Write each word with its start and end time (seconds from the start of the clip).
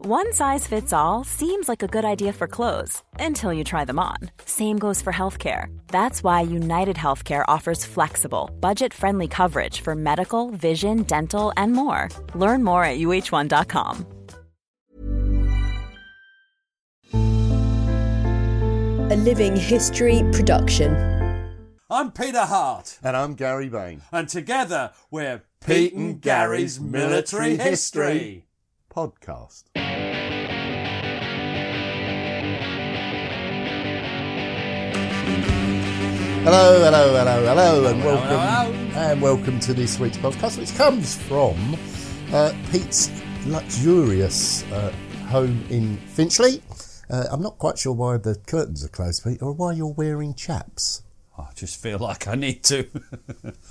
One 0.00 0.32
size 0.32 0.64
fits 0.66 0.92
all 0.92 1.24
seems 1.24 1.68
like 1.68 1.82
a 1.82 1.88
good 1.88 2.04
idea 2.04 2.32
for 2.32 2.46
clothes 2.46 3.02
until 3.18 3.52
you 3.52 3.64
try 3.64 3.84
them 3.84 3.98
on. 3.98 4.16
Same 4.44 4.78
goes 4.78 5.02
for 5.02 5.12
healthcare. 5.12 5.76
That's 5.88 6.22
why 6.22 6.42
United 6.42 6.94
Healthcare 6.96 7.44
offers 7.48 7.84
flexible, 7.84 8.48
budget 8.60 8.94
friendly 8.94 9.26
coverage 9.26 9.80
for 9.80 9.96
medical, 9.96 10.50
vision, 10.50 11.02
dental, 11.02 11.52
and 11.56 11.72
more. 11.72 12.08
Learn 12.36 12.62
more 12.62 12.84
at 12.84 12.98
uh1.com. 12.98 14.06
A 19.10 19.16
Living 19.16 19.56
History 19.56 20.18
production. 20.32 20.94
I'm 21.90 22.12
Peter 22.12 22.42
Hart, 22.44 22.98
And 23.02 23.16
I'm 23.16 23.34
Gary 23.34 23.68
Bain. 23.70 24.02
and 24.12 24.28
together 24.28 24.92
we're 25.10 25.42
Pete 25.64 25.94
and 25.94 26.20
Gary's 26.20 26.78
Military 26.78 27.56
History. 27.56 28.44
Podcast. 28.98 29.62
Hello, 36.42 36.80
hello, 36.82 37.14
hello, 37.14 37.44
hello, 37.44 37.86
and 37.86 38.02
Hello, 38.02 38.16
welcome, 38.16 38.90
hello, 38.90 39.00
and 39.00 39.22
welcome 39.22 39.60
to 39.60 39.72
this 39.72 40.00
week's 40.00 40.16
podcast, 40.16 40.58
which 40.58 40.74
comes 40.74 41.14
from 41.14 41.76
uh, 42.32 42.52
Pete's 42.72 43.12
luxurious 43.46 44.64
uh, 44.72 44.92
home 45.28 45.64
in 45.70 45.96
Finchley. 45.98 46.60
Uh, 47.08 47.26
I'm 47.30 47.40
not 47.40 47.56
quite 47.58 47.78
sure 47.78 47.92
why 47.92 48.16
the 48.16 48.34
curtains 48.48 48.84
are 48.84 48.88
closed, 48.88 49.22
Pete, 49.22 49.40
or 49.40 49.52
why 49.52 49.74
you're 49.74 49.94
wearing 49.94 50.34
chaps. 50.34 51.04
I 51.38 51.50
just 51.54 51.80
feel 51.80 52.00
like 52.00 52.26
I 52.26 52.34
need 52.34 52.64
to. 52.64 52.88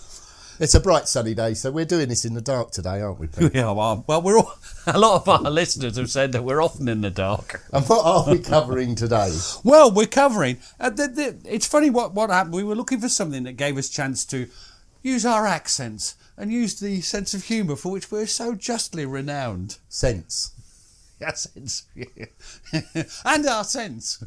It's 0.60 0.74
a 0.74 0.80
bright 0.80 1.08
sunny 1.08 1.36
day, 1.36 1.54
so 1.54 1.70
we're 1.70 1.86
doing 1.86 2.10
this 2.10 2.26
in 2.26 2.34
the 2.34 2.42
dark 2.42 2.72
today, 2.72 3.00
aren't 3.00 3.20
we, 3.20 3.28
Pete? 3.28 3.54
yeah, 3.54 3.70
well, 3.72 4.04
well, 4.08 4.22
we're 4.24 4.38
all, 4.40 4.54
a 4.88 4.98
lot 4.98 5.22
of 5.22 5.30
our 5.30 5.52
listeners 5.52 5.98
have 5.98 6.10
said 6.10 6.32
that 6.32 6.44
we're 6.44 6.62
often 6.64 6.88
in 6.88 7.02
the 7.02 7.12
dark. 7.12 7.62
and 7.72 7.86
what 7.86 8.04
are 8.04 8.32
we 8.34 8.40
covering 8.40 8.96
today? 8.96 9.32
Well, 9.64 9.92
we're 9.92 10.08
covering. 10.08 10.58
Uh, 10.80 10.90
the, 10.90 11.08
the, 11.08 11.38
it's 11.46 11.68
funny 11.68 11.90
what 11.90 12.14
what 12.14 12.30
happened. 12.30 12.56
We 12.56 12.64
were 12.64 12.76
looking 12.76 13.00
for 13.00 13.10
something 13.10 13.44
that 13.44 13.54
gave 13.54 13.78
us 13.78 13.90
chance 13.90 14.26
to 14.28 14.48
use 15.04 15.26
our 15.26 15.46
accents 15.46 16.16
and 16.38 16.52
use 16.52 16.80
the 16.80 17.02
sense 17.02 17.34
of 17.34 17.44
humour 17.44 17.76
for 17.76 17.92
which 17.92 18.10
we're 18.12 18.26
so 18.28 18.56
justly 18.56 19.06
renowned. 19.06 19.78
Sense. 19.90 20.54
Our 21.26 21.36
sense, 21.36 21.86
and 23.26 23.48
our 23.48 23.64
sense 23.64 24.24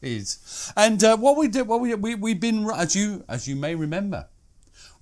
is, 0.00 0.72
and 0.76 1.02
uh, 1.02 1.16
what 1.16 1.36
we 1.36 1.48
did, 1.48 1.66
what 1.66 1.80
we 1.80 1.92
we 1.96 2.14
we've 2.14 2.38
been 2.38 2.70
as 2.70 2.94
you 2.94 3.24
as 3.28 3.48
you 3.48 3.56
may 3.56 3.74
remember, 3.74 4.28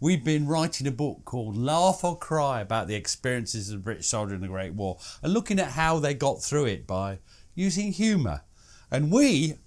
we've 0.00 0.24
been 0.24 0.46
writing 0.46 0.86
a 0.86 0.92
book 0.92 1.24
called 1.24 1.56
Laugh 1.56 2.04
or 2.04 2.18
Cry 2.18 2.60
about 2.60 2.88
the 2.88 2.94
experiences 2.94 3.70
of 3.70 3.78
the 3.78 3.82
British 3.84 4.06
soldier 4.06 4.34
in 4.34 4.40
the 4.40 4.48
Great 4.48 4.74
War 4.74 4.98
and 5.22 5.32
looking 5.32 5.58
at 5.58 5.72
how 5.72 5.98
they 5.98 6.14
got 6.14 6.42
through 6.42 6.66
it 6.66 6.86
by 6.86 7.18
using 7.54 7.92
humour, 7.92 8.42
and 8.90 9.10
we 9.10 9.58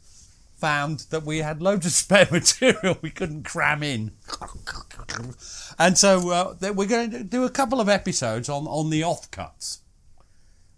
found 0.61 0.99
that 1.09 1.23
we 1.23 1.39
had 1.39 1.61
loads 1.61 1.85
of 1.85 1.91
spare 2.03 2.27
material 2.31 2.97
we 3.01 3.09
couldn't 3.09 3.43
cram 3.43 3.83
in. 3.83 4.11
And 5.77 5.97
so 5.97 6.29
uh, 6.29 6.55
we're 6.73 6.87
going 6.87 7.11
to 7.11 7.23
do 7.23 7.43
a 7.43 7.49
couple 7.49 7.81
of 7.81 7.89
episodes 7.89 8.47
on, 8.47 8.67
on 8.67 8.89
the 8.91 9.01
offcuts. 9.01 9.79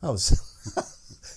Oh, 0.01 0.15
so, 0.15 0.35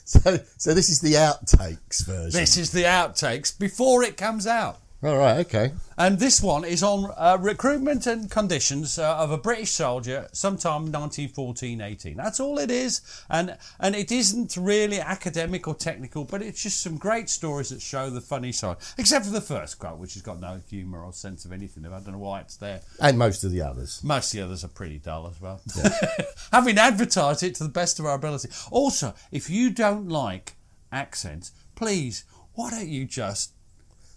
so, 0.04 0.38
so 0.56 0.74
this 0.74 0.88
is 0.88 1.00
the 1.00 1.14
outtakes 1.14 2.06
version. 2.06 2.40
This 2.40 2.56
is 2.56 2.70
the 2.70 2.84
outtakes 2.84 3.56
before 3.56 4.02
it 4.02 4.16
comes 4.16 4.46
out. 4.46 4.78
All 5.02 5.18
right, 5.18 5.44
okay. 5.44 5.72
And 5.98 6.18
this 6.18 6.40
one 6.40 6.64
is 6.64 6.82
on 6.82 7.12
uh, 7.18 7.36
recruitment 7.38 8.06
and 8.06 8.30
conditions 8.30 8.98
uh, 8.98 9.16
of 9.18 9.30
a 9.30 9.36
British 9.36 9.70
soldier 9.70 10.26
sometime 10.32 10.90
1914-18. 10.90 12.16
That's 12.16 12.40
all 12.40 12.58
it 12.58 12.70
is. 12.70 13.02
And 13.28 13.58
and 13.78 13.94
it 13.94 14.10
isn't 14.10 14.56
really 14.56 14.98
academic 14.98 15.68
or 15.68 15.74
technical, 15.74 16.24
but 16.24 16.40
it's 16.40 16.62
just 16.62 16.82
some 16.82 16.96
great 16.96 17.28
stories 17.28 17.68
that 17.68 17.82
show 17.82 18.08
the 18.08 18.22
funny 18.22 18.52
side. 18.52 18.78
Except 18.96 19.26
for 19.26 19.32
the 19.32 19.42
first 19.42 19.78
quote, 19.78 19.98
which 19.98 20.14
has 20.14 20.22
got 20.22 20.40
no 20.40 20.62
humour 20.66 21.04
or 21.04 21.12
sense 21.12 21.44
of 21.44 21.52
anything. 21.52 21.84
I 21.84 22.00
don't 22.00 22.12
know 22.12 22.18
why 22.18 22.40
it's 22.40 22.56
there. 22.56 22.80
And 22.98 23.18
most 23.18 23.44
of 23.44 23.50
the 23.50 23.60
others. 23.60 24.02
Most 24.02 24.32
of 24.32 24.38
the 24.38 24.44
others 24.46 24.64
are 24.64 24.68
pretty 24.68 24.98
dull 24.98 25.28
as 25.28 25.38
well. 25.42 25.60
Having 26.52 26.78
advertised 26.78 27.42
it 27.42 27.54
to 27.56 27.64
the 27.64 27.70
best 27.70 28.00
of 28.00 28.06
our 28.06 28.14
ability. 28.14 28.48
Also, 28.70 29.14
if 29.30 29.50
you 29.50 29.68
don't 29.68 30.08
like 30.08 30.56
accents, 30.90 31.52
please, 31.74 32.24
why 32.54 32.70
don't 32.70 32.88
you 32.88 33.04
just 33.04 33.52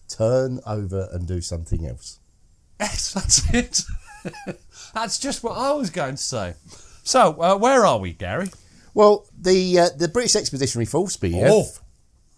Turn 0.09 0.59
over 0.65 1.07
and 1.11 1.27
do 1.27 1.41
something 1.41 1.85
else. 1.87 2.19
Yes, 2.79 3.13
that's 3.13 3.53
it. 3.53 3.83
that's 4.93 5.19
just 5.19 5.43
what 5.43 5.57
I 5.57 5.71
was 5.73 5.89
going 5.89 6.15
to 6.15 6.21
say. 6.21 6.55
So, 7.03 7.41
uh, 7.41 7.57
where 7.57 7.85
are 7.85 7.99
we, 7.99 8.13
Gary? 8.13 8.49
Well, 8.93 9.25
the 9.37 9.79
uh, 9.79 9.89
the 9.97 10.07
British 10.07 10.35
Expeditionary 10.35 10.85
Force 10.85 11.15
BF. 11.17 11.47
Oh, 11.49 11.67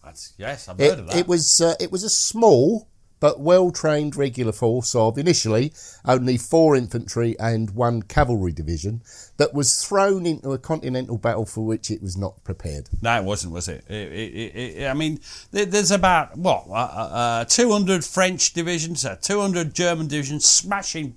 that's 0.03 0.33
yes, 0.37 0.67
I've 0.67 0.77
heard 0.77 0.93
it, 0.93 0.99
of 0.99 1.07
that. 1.07 1.15
it 1.17 1.27
was 1.27 1.61
uh, 1.61 1.75
it 1.79 1.91
was 1.91 2.03
a 2.03 2.09
small 2.09 2.87
but 3.21 3.39
well 3.39 3.71
trained 3.71 4.17
regular 4.17 4.51
force 4.51 4.93
of 4.93 5.17
initially 5.17 5.71
only 6.03 6.37
four 6.37 6.75
infantry 6.75 7.39
and 7.39 7.71
one 7.71 8.01
cavalry 8.01 8.51
division 8.51 9.01
that 9.37 9.53
was 9.53 9.81
thrown 9.85 10.25
into 10.25 10.51
a 10.51 10.57
continental 10.57 11.17
battle 11.17 11.45
for 11.45 11.65
which 11.65 11.89
it 11.89 12.01
was 12.01 12.17
not 12.17 12.43
prepared. 12.43 12.89
no, 13.01 13.17
it 13.21 13.23
wasn't, 13.23 13.53
was 13.53 13.69
it? 13.69 13.85
It- 13.87 14.11
it- 14.11 14.55
it- 14.81 14.87
I 14.89 14.93
mean, 14.93 15.19
there's 15.51 15.91
about 15.91 16.35
what 16.37 16.65
uh, 16.69 16.73
uh, 16.73 17.45
200 17.45 18.03
French 18.03 18.51
divisions, 18.53 19.05
uh, 19.05 19.15
200 19.21 19.73
German 19.73 20.07
divisions, 20.07 20.43
smashing 20.45 21.15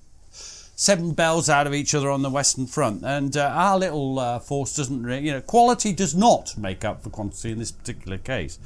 seven 0.76 1.12
bells 1.12 1.48
out 1.48 1.66
of 1.68 1.72
each 1.74 1.94
other 1.94 2.10
on 2.10 2.22
the 2.22 2.28
Western 2.30 2.66
Front, 2.66 3.04
and 3.04 3.36
uh, 3.36 3.44
our 3.54 3.78
little 3.78 4.18
uh, 4.18 4.38
force 4.40 4.74
doesn't, 4.74 5.04
re- 5.04 5.20
you 5.20 5.30
know, 5.32 5.40
quality 5.40 5.92
does 5.92 6.14
not 6.16 6.58
make 6.58 6.84
up 6.84 7.02
for 7.02 7.10
quantity 7.10 7.52
in 7.52 7.58
this 7.60 7.70
particular 7.70 8.18
case. 8.18 8.58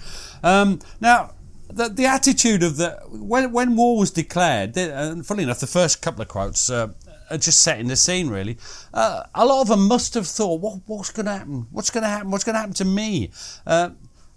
Um, 0.42 0.80
now, 1.00 1.32
the, 1.70 1.88
the 1.88 2.06
attitude 2.06 2.62
of 2.62 2.76
the 2.76 3.00
when 3.10 3.52
when 3.52 3.76
war 3.76 3.98
was 3.98 4.10
declared, 4.10 4.76
and 4.76 5.26
funnily 5.26 5.44
enough, 5.44 5.60
the 5.60 5.66
first 5.66 6.02
couple 6.02 6.22
of 6.22 6.28
quotes. 6.28 6.70
Uh, 6.70 6.88
are 7.30 7.36
just 7.36 7.60
setting 7.60 7.88
the 7.88 7.96
scene, 7.96 8.28
really. 8.28 8.56
Uh, 8.94 9.22
a 9.34 9.44
lot 9.44 9.60
of 9.60 9.68
them 9.68 9.86
must 9.86 10.14
have 10.14 10.26
thought, 10.26 10.62
what, 10.62 10.80
what's 10.86 11.10
going 11.10 11.26
to 11.26 11.32
happen? 11.32 11.66
What's 11.70 11.90
going 11.90 12.02
to 12.02 12.08
happen? 12.08 12.30
What's 12.30 12.44
going 12.44 12.54
to 12.54 12.60
happen 12.60 12.74
to 12.74 12.84
me? 12.86 13.30
Uh, 13.66 13.90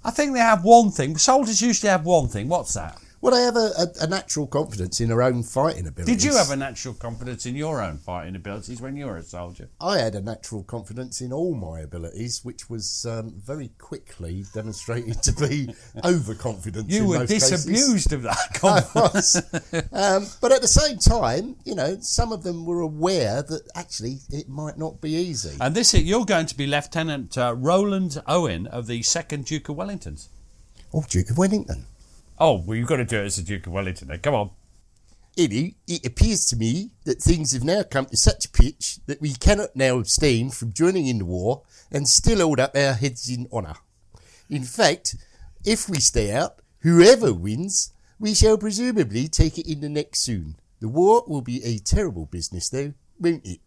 I 0.03 0.11
think 0.11 0.33
they 0.33 0.39
have 0.39 0.63
one 0.63 0.91
thing. 0.91 1.17
Soldiers 1.17 1.61
usually 1.61 1.89
have 1.89 2.05
one 2.05 2.27
thing. 2.27 2.49
What's 2.49 2.73
that? 2.73 2.97
Well, 3.21 3.35
they 3.35 3.43
have 3.43 3.55
a, 3.55 3.71
a, 3.77 4.05
a 4.05 4.07
natural 4.07 4.47
confidence 4.47 4.99
in 4.99 5.09
their 5.09 5.21
own 5.21 5.43
fighting 5.43 5.85
abilities. 5.85 6.17
Did 6.17 6.23
you 6.23 6.35
have 6.35 6.49
a 6.49 6.55
natural 6.55 6.95
confidence 6.95 7.45
in 7.45 7.55
your 7.55 7.79
own 7.79 7.99
fighting 7.99 8.35
abilities 8.35 8.81
when 8.81 8.97
you 8.97 9.05
were 9.05 9.17
a 9.17 9.21
soldier? 9.23 9.69
I 9.79 9.99
had 9.99 10.15
a 10.15 10.21
natural 10.21 10.63
confidence 10.63 11.21
in 11.21 11.31
all 11.31 11.53
my 11.53 11.81
abilities, 11.81 12.43
which 12.43 12.67
was 12.67 13.05
um, 13.05 13.35
very 13.37 13.69
quickly 13.77 14.43
demonstrated 14.55 15.21
to 15.21 15.33
be 15.33 15.69
overconfidence. 16.03 16.91
You 16.91 17.03
in 17.03 17.09
were 17.09 17.19
most 17.19 17.29
cases. 17.29 17.65
disabused 17.65 18.11
of 18.11 18.23
that 18.23 18.37
I 18.63 18.81
confidence. 18.81 19.35
um, 19.93 20.25
but 20.41 20.51
at 20.51 20.61
the 20.63 20.67
same 20.67 20.97
time, 20.97 21.57
you 21.63 21.75
know, 21.75 21.97
some 21.99 22.31
of 22.31 22.41
them 22.41 22.65
were 22.65 22.81
aware 22.81 23.43
that 23.43 23.61
actually 23.75 24.17
it 24.31 24.49
might 24.49 24.79
not 24.79 24.99
be 24.99 25.11
easy. 25.11 25.55
and 25.61 25.75
this, 25.75 25.93
is 25.93 26.01
you're 26.03 26.25
going 26.25 26.47
to 26.47 26.57
be 26.57 26.65
Lieutenant 26.65 27.37
uh, 27.37 27.53
Roland 27.55 28.19
Owen 28.25 28.65
of 28.65 28.87
the 28.87 29.03
Second 29.03 29.45
Duke 29.45 29.69
of 29.69 29.75
Wellington's. 29.75 30.29
oh, 30.91 31.05
Duke 31.07 31.29
of 31.29 31.37
Wellington. 31.37 31.85
Oh, 32.43 32.63
well, 32.65 32.75
you've 32.75 32.87
got 32.87 32.95
to 32.95 33.05
do 33.05 33.19
it 33.19 33.25
as 33.25 33.35
the 33.35 33.43
Duke 33.43 33.67
of 33.67 33.73
Wellington. 33.73 34.07
Then. 34.07 34.17
Come 34.17 34.33
on. 34.33 34.49
Eddie, 35.37 35.75
it 35.87 36.07
appears 36.07 36.47
to 36.47 36.55
me 36.55 36.89
that 37.05 37.21
things 37.21 37.51
have 37.51 37.63
now 37.63 37.83
come 37.83 38.07
to 38.07 38.17
such 38.17 38.45
a 38.45 38.49
pitch 38.49 38.97
that 39.05 39.21
we 39.21 39.33
cannot 39.33 39.75
now 39.75 39.99
abstain 39.99 40.49
from 40.49 40.73
joining 40.73 41.05
in 41.05 41.19
the 41.19 41.25
war 41.25 41.61
and 41.91 42.07
still 42.07 42.39
hold 42.39 42.59
up 42.59 42.75
our 42.75 42.93
heads 42.93 43.29
in 43.29 43.47
honour. 43.53 43.75
In 44.49 44.63
fact, 44.63 45.15
if 45.63 45.87
we 45.87 45.99
stay 45.99 46.31
out, 46.31 46.55
whoever 46.79 47.31
wins, 47.31 47.93
we 48.19 48.33
shall 48.33 48.57
presumably 48.57 49.27
take 49.27 49.59
it 49.59 49.71
in 49.71 49.81
the 49.81 49.87
neck 49.87 50.15
soon. 50.15 50.55
The 50.79 50.89
war 50.89 51.23
will 51.27 51.41
be 51.41 51.63
a 51.63 51.77
terrible 51.77 52.25
business, 52.25 52.69
though, 52.69 52.93
won't 53.19 53.45
it? 53.45 53.59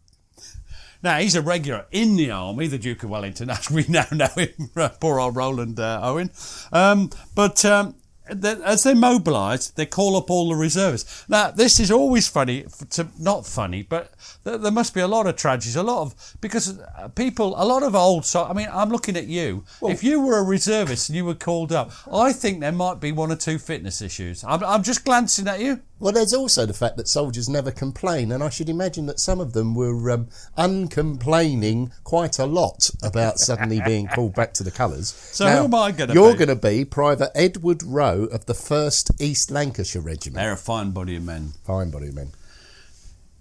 Now, 1.01 1.19
he's 1.19 1.37
a 1.37 1.43
regular 1.43 1.87
in 1.93 2.17
the 2.17 2.33
army, 2.33 2.67
the 2.67 2.79
Duke 2.79 3.05
of 3.05 3.11
Wellington, 3.11 3.51
as 3.51 3.71
we 3.71 3.85
now 3.89 4.07
know 4.11 4.27
him, 4.37 4.71
poor 5.01 5.21
old 5.21 5.37
Roland 5.37 5.79
uh, 5.79 6.01
Owen. 6.03 6.33
Um, 6.73 7.11
but 7.37 7.65
um, 7.65 7.95
as 8.27 8.83
they 8.85 8.95
mobilise, 8.95 9.69
they 9.71 9.87
call 9.87 10.17
up 10.17 10.31
all 10.31 10.49
the 10.49 10.55
reservists. 10.55 11.29
Now, 11.29 11.51
this 11.51 11.79
is 11.79 11.91
always 11.91 12.27
funny, 12.27 12.65
to, 12.91 13.09
not 13.19 13.47
funny, 13.47 13.83
but 13.83 14.13
th- 14.45 14.61
there 14.61 14.73
must 14.73 14.95
be 14.95 15.01
a 15.01 15.09
lot 15.09 15.27
of 15.27 15.37
tragedies, 15.37 15.77
a 15.77 15.83
lot 15.83 16.03
of 16.03 16.37
because 16.41 16.79
uh, 16.79 17.09
people, 17.09 17.55
a 17.57 17.65
lot 17.65 17.83
of 17.83 17.95
old. 17.95 18.25
So, 18.25 18.45
I 18.45 18.53
mean, 18.55 18.69
I'm 18.73 18.89
looking 18.89 19.17
at 19.17 19.27
you. 19.27 19.65
if 19.83 20.03
you 20.03 20.21
were 20.21 20.39
a 20.39 20.43
reservist 20.43 21.09
and 21.09 21.17
you 21.17 21.25
were 21.25 21.35
called 21.35 21.73
up, 21.73 21.93
I 22.11 22.33
think 22.33 22.61
there 22.61 22.73
might 22.73 23.01
be 23.01 23.13
one 23.13 23.31
or 23.31 23.37
two 23.37 23.59
fitness 23.59 24.01
issues. 24.01 24.43
I'm, 24.45 24.65
I'm 24.65 24.83
just 24.83 25.05
glancing 25.05 25.47
at 25.49 25.61
you. 25.61 25.81
Well, 26.01 26.13
there's 26.13 26.35
also 26.35 26.67
the 26.67 26.75
fact 26.75 26.97
that 26.97 27.09
soldiers 27.09 27.49
never 27.49 27.71
complain, 27.71 28.33
and 28.33 28.43
I 28.43 28.49
should 28.51 28.69
imagine 28.69 29.07
that 29.07 29.21
some 29.21 29.41
of 29.41 29.53
them 29.53 29.75
were 29.75 30.11
um, 30.11 30.29
uncomplaining 30.57 31.93
quite 32.03 32.39
a 32.39 32.47
lot 32.47 32.91
about 33.03 33.39
suddenly 33.39 33.81
being 33.87 34.07
called 34.15 34.35
back 34.35 34.53
to 34.55 34.65
the 34.65 34.71
colours. 34.71 35.09
So 35.09 35.47
who 35.49 35.65
am 35.65 35.75
I 35.75 35.93
gonna 35.93 36.13
be? 36.13 36.19
You're 36.19 36.35
going 36.35 36.49
to 36.49 36.57
be 36.57 36.85
Private 36.85 37.31
Edward 37.35 37.83
Rowe 37.83 38.14
of 38.23 38.47
the 38.47 38.55
1st 38.55 39.21
East 39.21 39.51
Lancashire 39.51 40.03
Regiment. 40.03 40.37
They're 40.37 40.53
a 40.53 40.57
fine 40.57 40.93
body 40.93 41.17
of 41.17 41.25
men. 41.25 41.53
Fine 41.65 41.91
body, 41.91 42.09
of 42.09 42.15
men. 42.15 42.31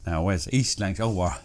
Now, 0.05 0.23
where's 0.23 0.51
East 0.51 0.79
Lancashire? 0.79 1.05
Oh, 1.05 1.09
wow. 1.09 1.37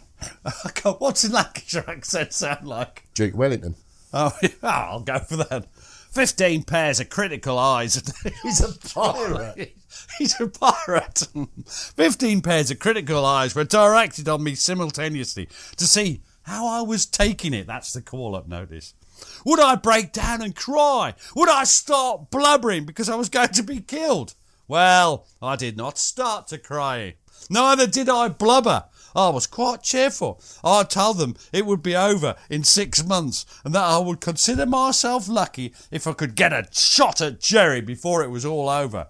What's 0.98 1.22
the 1.22 1.32
Lancashire 1.32 1.84
accent 1.86 2.32
sound 2.32 2.66
like? 2.66 3.06
Duke 3.14 3.36
Wellington. 3.36 3.76
Oh, 4.12 4.32
yeah, 4.42 4.50
I'll 4.62 5.00
go 5.00 5.18
for 5.18 5.36
that. 5.36 5.66
15 6.10 6.64
pairs 6.64 7.00
of 7.00 7.10
critical 7.10 7.58
eyes. 7.58 8.02
He's 8.42 8.60
a 8.60 8.76
pirate. 8.88 9.76
He's 10.18 10.40
a 10.40 10.48
pirate. 10.48 11.28
15 11.56 12.40
pairs 12.40 12.70
of 12.70 12.78
critical 12.78 13.24
eyes 13.24 13.54
were 13.54 13.64
directed 13.64 14.28
on 14.28 14.42
me 14.42 14.54
simultaneously 14.54 15.48
to 15.76 15.86
see 15.86 16.22
how 16.42 16.66
I 16.66 16.80
was 16.80 17.04
taking 17.06 17.52
it. 17.52 17.66
That's 17.66 17.92
the 17.92 18.00
call 18.00 18.34
up 18.34 18.48
notice. 18.48 18.94
Would 19.44 19.60
I 19.60 19.74
break 19.76 20.12
down 20.12 20.42
and 20.42 20.54
cry? 20.54 21.14
Would 21.34 21.48
I 21.48 21.64
start 21.64 22.30
blubbering 22.30 22.84
because 22.84 23.08
I 23.08 23.16
was 23.16 23.28
going 23.28 23.48
to 23.48 23.62
be 23.62 23.80
killed? 23.80 24.34
Well, 24.66 25.26
I 25.40 25.56
did 25.56 25.76
not 25.76 25.98
start 25.98 26.46
to 26.48 26.58
cry. 26.58 27.14
Neither 27.48 27.86
did 27.86 28.08
I 28.08 28.28
blubber. 28.28 28.84
I 29.16 29.30
was 29.30 29.46
quite 29.46 29.82
cheerful. 29.82 30.40
I 30.62 30.82
told 30.84 31.18
them 31.18 31.36
it 31.52 31.66
would 31.66 31.82
be 31.82 31.96
over 31.96 32.36
in 32.50 32.62
six 32.64 33.04
months 33.04 33.46
and 33.64 33.74
that 33.74 33.84
I 33.84 33.98
would 33.98 34.20
consider 34.20 34.66
myself 34.66 35.28
lucky 35.28 35.74
if 35.90 36.06
I 36.06 36.12
could 36.12 36.34
get 36.34 36.52
a 36.52 36.68
shot 36.72 37.20
at 37.20 37.40
Jerry 37.40 37.80
before 37.80 38.22
it 38.22 38.30
was 38.30 38.44
all 38.44 38.68
over. 38.68 39.08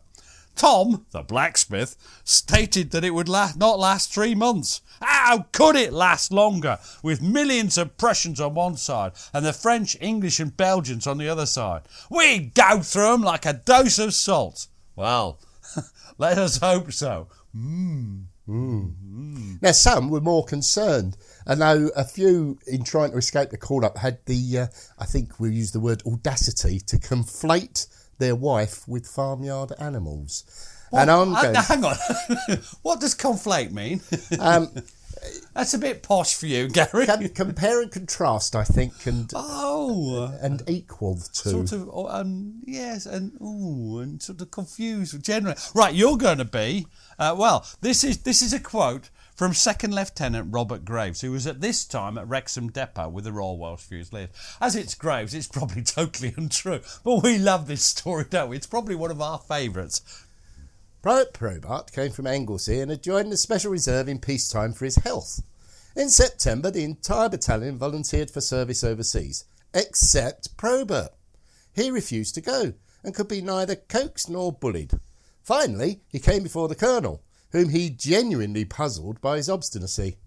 Tom, 0.59 1.07
the 1.13 1.23
blacksmith, 1.23 1.97
stated 2.25 2.91
that 2.91 3.05
it 3.05 3.15
would 3.15 3.29
la- 3.29 3.53
not 3.57 3.79
last 3.79 4.13
three 4.13 4.35
months. 4.35 4.81
How 5.01 5.47
could 5.53 5.77
it 5.77 5.93
last 5.93 6.33
longer, 6.33 6.79
with 7.01 7.23
millions 7.23 7.79
of 7.79 7.97
Prussians 7.97 8.41
on 8.41 8.55
one 8.55 8.77
side 8.77 9.13
and 9.33 9.47
the 9.47 9.53
French, 9.53 9.97
English, 10.01 10.41
and 10.41 10.57
Belgians 10.57 11.07
on 11.07 11.19
the 11.19 11.29
other 11.29 11.47
side? 11.47 11.83
We'd 12.11 12.55
go 12.55 12.81
through 12.81 13.15
'em 13.15 13.23
like 13.23 13.47
a 13.47 13.53
dose 13.53 14.01
of 14.01 14.15
salt. 14.15 14.67
Well, 14.97 15.39
let 16.19 16.37
us 16.39 16.59
hope 16.59 16.93
so. 16.93 17.29
Now, 19.63 19.73
some 19.73 20.09
were 20.09 20.21
more 20.21 20.45
concerned. 20.45 21.17
I 21.47 21.55
know 21.55 21.91
a 21.95 22.05
few, 22.05 22.59
in 22.67 22.83
trying 22.83 23.13
to 23.13 23.19
escape 23.19 23.51
the 23.51 23.59
call 23.59 23.85
up, 23.85 23.99
had 23.99 24.19
the, 24.27 24.59
uh, 24.59 24.67
I 24.99 25.05
think 25.05 25.39
we'll 25.39 25.53
use 25.53 25.71
the 25.71 25.81
word 25.81 26.03
audacity, 26.07 26.81
to 26.81 26.97
conflate 26.97 27.87
their 28.19 28.35
wife 28.37 28.87
with 28.89 29.07
farmyard 29.07 29.73
animals. 29.79 30.45
And 30.93 31.11
I'm 31.11 31.35
Uh, 31.35 31.43
going. 31.43 31.53
now, 31.55 31.63
hang 31.63 31.85
on. 31.85 31.97
what 32.83 33.01
does 33.01 33.15
conflate 33.15 33.73
mean? 33.73 34.01
Um, 34.39 34.71
That's 35.53 35.75
a 35.75 35.79
bit 35.79 36.05
posh 36.05 36.37
for 36.37 36.47
you, 36.47 36.69
Gary. 36.69 37.05
com- 37.07 37.29
compare 37.31 37.83
and 37.83 37.91
contrast, 37.91 38.55
I 38.55 38.63
think, 38.63 39.05
and 39.07 39.29
oh. 39.35 40.33
and 40.41 40.63
equal 40.69 41.17
to. 41.17 41.49
sort 41.51 41.73
of 41.73 41.91
oh, 41.93 42.07
um, 42.09 42.61
yes 42.65 43.05
and 43.05 43.33
ooh 43.43 43.99
and 43.99 44.23
sort 44.23 44.41
of 44.41 44.53
confused 44.53 45.21
generally 45.25 45.57
right 45.75 45.93
you're 45.93 46.17
going 46.17 46.39
to 46.39 46.45
be 46.45 46.87
uh, 47.19 47.35
well 47.37 47.67
this 47.81 48.05
is 48.05 48.19
this 48.19 48.43
is 48.43 48.53
a 48.53 48.61
quote 48.61 49.11
from 49.39 49.55
second 49.55 49.95
lieutenant 49.95 50.49
robert 50.51 50.85
graves 50.85 51.21
who 51.21 51.31
was 51.31 51.47
at 51.47 51.61
this 51.61 51.85
time 51.85 52.19
at 52.19 52.27
wrexham 52.27 52.69
depot 52.71 53.09
with 53.09 53.23
the 53.23 53.33
royal 53.33 53.57
welsh 53.57 53.83
fusiliers 53.83 54.31
as 54.61 54.75
it's 54.75 54.97
graves 54.97 55.33
it's 55.33 55.47
probably 55.47 55.81
totally 55.85 56.35
untrue 56.37 56.81
but 57.05 57.23
we 57.23 57.39
love 57.39 57.69
this 57.69 57.85
story 57.85 58.25
don't 58.29 58.51
we 58.51 58.57
it's 58.57 58.67
probably 58.67 58.97
one 58.97 59.13
of 59.13 59.23
our 59.23 59.39
favourites 59.39 60.03
Private 61.01 61.33
Probert 61.33 61.93
came 61.93 62.11
from 62.11 62.27
Anglesey 62.27 62.81
and 62.81 62.91
had 62.91 63.05
joined 63.05 63.31
the 63.31 63.37
Special 63.37 63.71
Reserve 63.71 64.09
in 64.09 64.19
peacetime 64.19 64.73
for 64.73 64.85
his 64.85 64.97
health. 64.97 65.41
In 65.95 66.11
September, 66.11 66.73
the 66.73 66.83
entire 66.83 67.29
battalion 67.29 67.79
volunteered 67.79 68.33
for 68.33 68.41
service 68.41 68.83
overseas, 68.83 69.45
except 69.73 70.57
Probert. 70.57 71.11
He 71.73 71.93
refused 71.93 72.35
to 72.35 72.41
go 72.41 72.73
and 73.05 73.15
could 73.15 73.29
be 73.29 73.41
neither 73.41 73.77
coaxed 73.77 74.29
nor 74.29 74.53
bullied. 74.53 74.91
Finally, 75.41 76.01
he 76.09 76.19
came 76.19 76.43
before 76.43 76.67
the 76.67 76.75
colonel, 76.75 77.23
whom 77.53 77.71
he 77.71 77.91
genuinely 77.91 78.65
puzzled 78.65 79.21
by 79.21 79.37
his 79.37 79.49
obstinacy. 79.49 80.19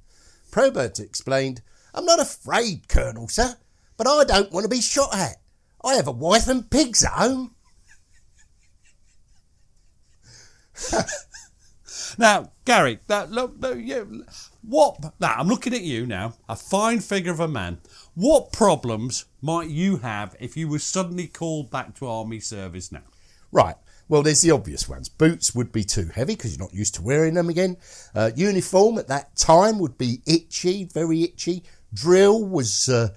Probert 0.52 1.00
explained, 1.00 1.62
I'm 1.94 2.06
not 2.06 2.20
afraid, 2.20 2.88
Colonel, 2.88 3.28
sir, 3.28 3.56
but 3.98 4.08
I 4.08 4.24
don't 4.24 4.52
want 4.52 4.64
to 4.64 4.70
be 4.70 4.82
shot 4.82 5.16
at. 5.16 5.38
I 5.84 5.96
have 5.96 6.08
a 6.08 6.12
wife 6.12 6.48
and 6.48 6.70
pigs 6.70 7.04
at 7.04 7.12
home. 7.12 7.56
Now, 12.18 12.52
Gary, 12.66 13.00
that 13.08 13.32
look, 13.32 13.56
you, 13.78 14.26
what? 14.62 15.00
Now, 15.20 15.36
I'm 15.38 15.48
looking 15.48 15.74
at 15.74 15.82
you 15.82 16.06
now, 16.06 16.36
a 16.50 16.56
fine 16.56 17.00
figure 17.00 17.32
of 17.32 17.40
a 17.40 17.48
man. 17.48 17.80
What 18.16 18.52
problems 18.52 19.26
might 19.42 19.70
you 19.70 19.98
have 19.98 20.36
if 20.40 20.58
you 20.58 20.68
were 20.68 20.80
suddenly 20.80 21.28
called 21.28 21.72
back 21.72 21.96
to 21.96 22.08
army 22.08 22.40
service 22.40 22.92
now? 22.92 23.04
Right. 23.52 23.76
Well, 24.12 24.24
there's 24.24 24.42
the 24.42 24.52
obvious 24.52 24.90
ones. 24.90 25.08
Boots 25.08 25.56
would 25.56 25.72
be 25.72 25.86
too 25.86 26.10
heavy 26.14 26.36
because 26.36 26.52
you're 26.52 26.66
not 26.66 26.74
used 26.74 26.96
to 26.96 27.02
wearing 27.02 27.34
them 27.34 27.48
again. 27.48 27.78
Uh, 28.14 28.32
uniform 28.36 28.98
at 28.98 29.08
that 29.08 29.38
time 29.38 29.80
would 29.80 29.98
be 29.98 30.22
itchy, 30.28 30.84
very 30.84 31.24
itchy. 31.24 31.64
Drill 31.94 32.44
was 32.44 32.90
uh, 32.90 33.08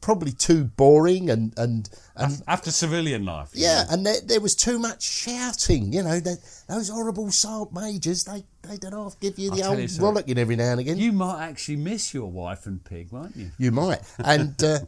probably 0.00 0.30
too 0.30 0.64
boring 0.64 1.28
and 1.28 1.52
and 1.56 1.90
and 2.14 2.40
After 2.46 2.70
civilian 2.70 3.24
life, 3.24 3.50
yeah, 3.52 3.82
know. 3.82 3.94
and 3.94 4.06
there, 4.06 4.20
there 4.24 4.40
was 4.40 4.54
too 4.54 4.78
much 4.78 5.02
shouting. 5.02 5.92
You 5.92 6.04
know, 6.04 6.20
the, 6.20 6.36
those 6.68 6.88
horrible 6.88 7.32
sergeant 7.32 7.74
majors. 7.74 8.22
They 8.24 8.44
they 8.62 8.76
don't 8.76 8.92
half 8.92 9.18
give 9.18 9.40
you 9.40 9.50
I'll 9.50 9.56
the 9.56 9.64
old 9.64 9.90
you 9.90 10.02
rollicking 10.02 10.38
every 10.38 10.54
now 10.54 10.70
and 10.70 10.80
again. 10.80 10.98
You 10.98 11.12
might 11.12 11.48
actually 11.48 11.76
miss 11.76 12.14
your 12.14 12.30
wife 12.30 12.66
and 12.66 12.82
pig, 12.84 13.10
won't 13.10 13.36
you? 13.36 13.50
You 13.58 13.72
might. 13.72 14.00
And 14.18 14.62
uh, 14.62 14.78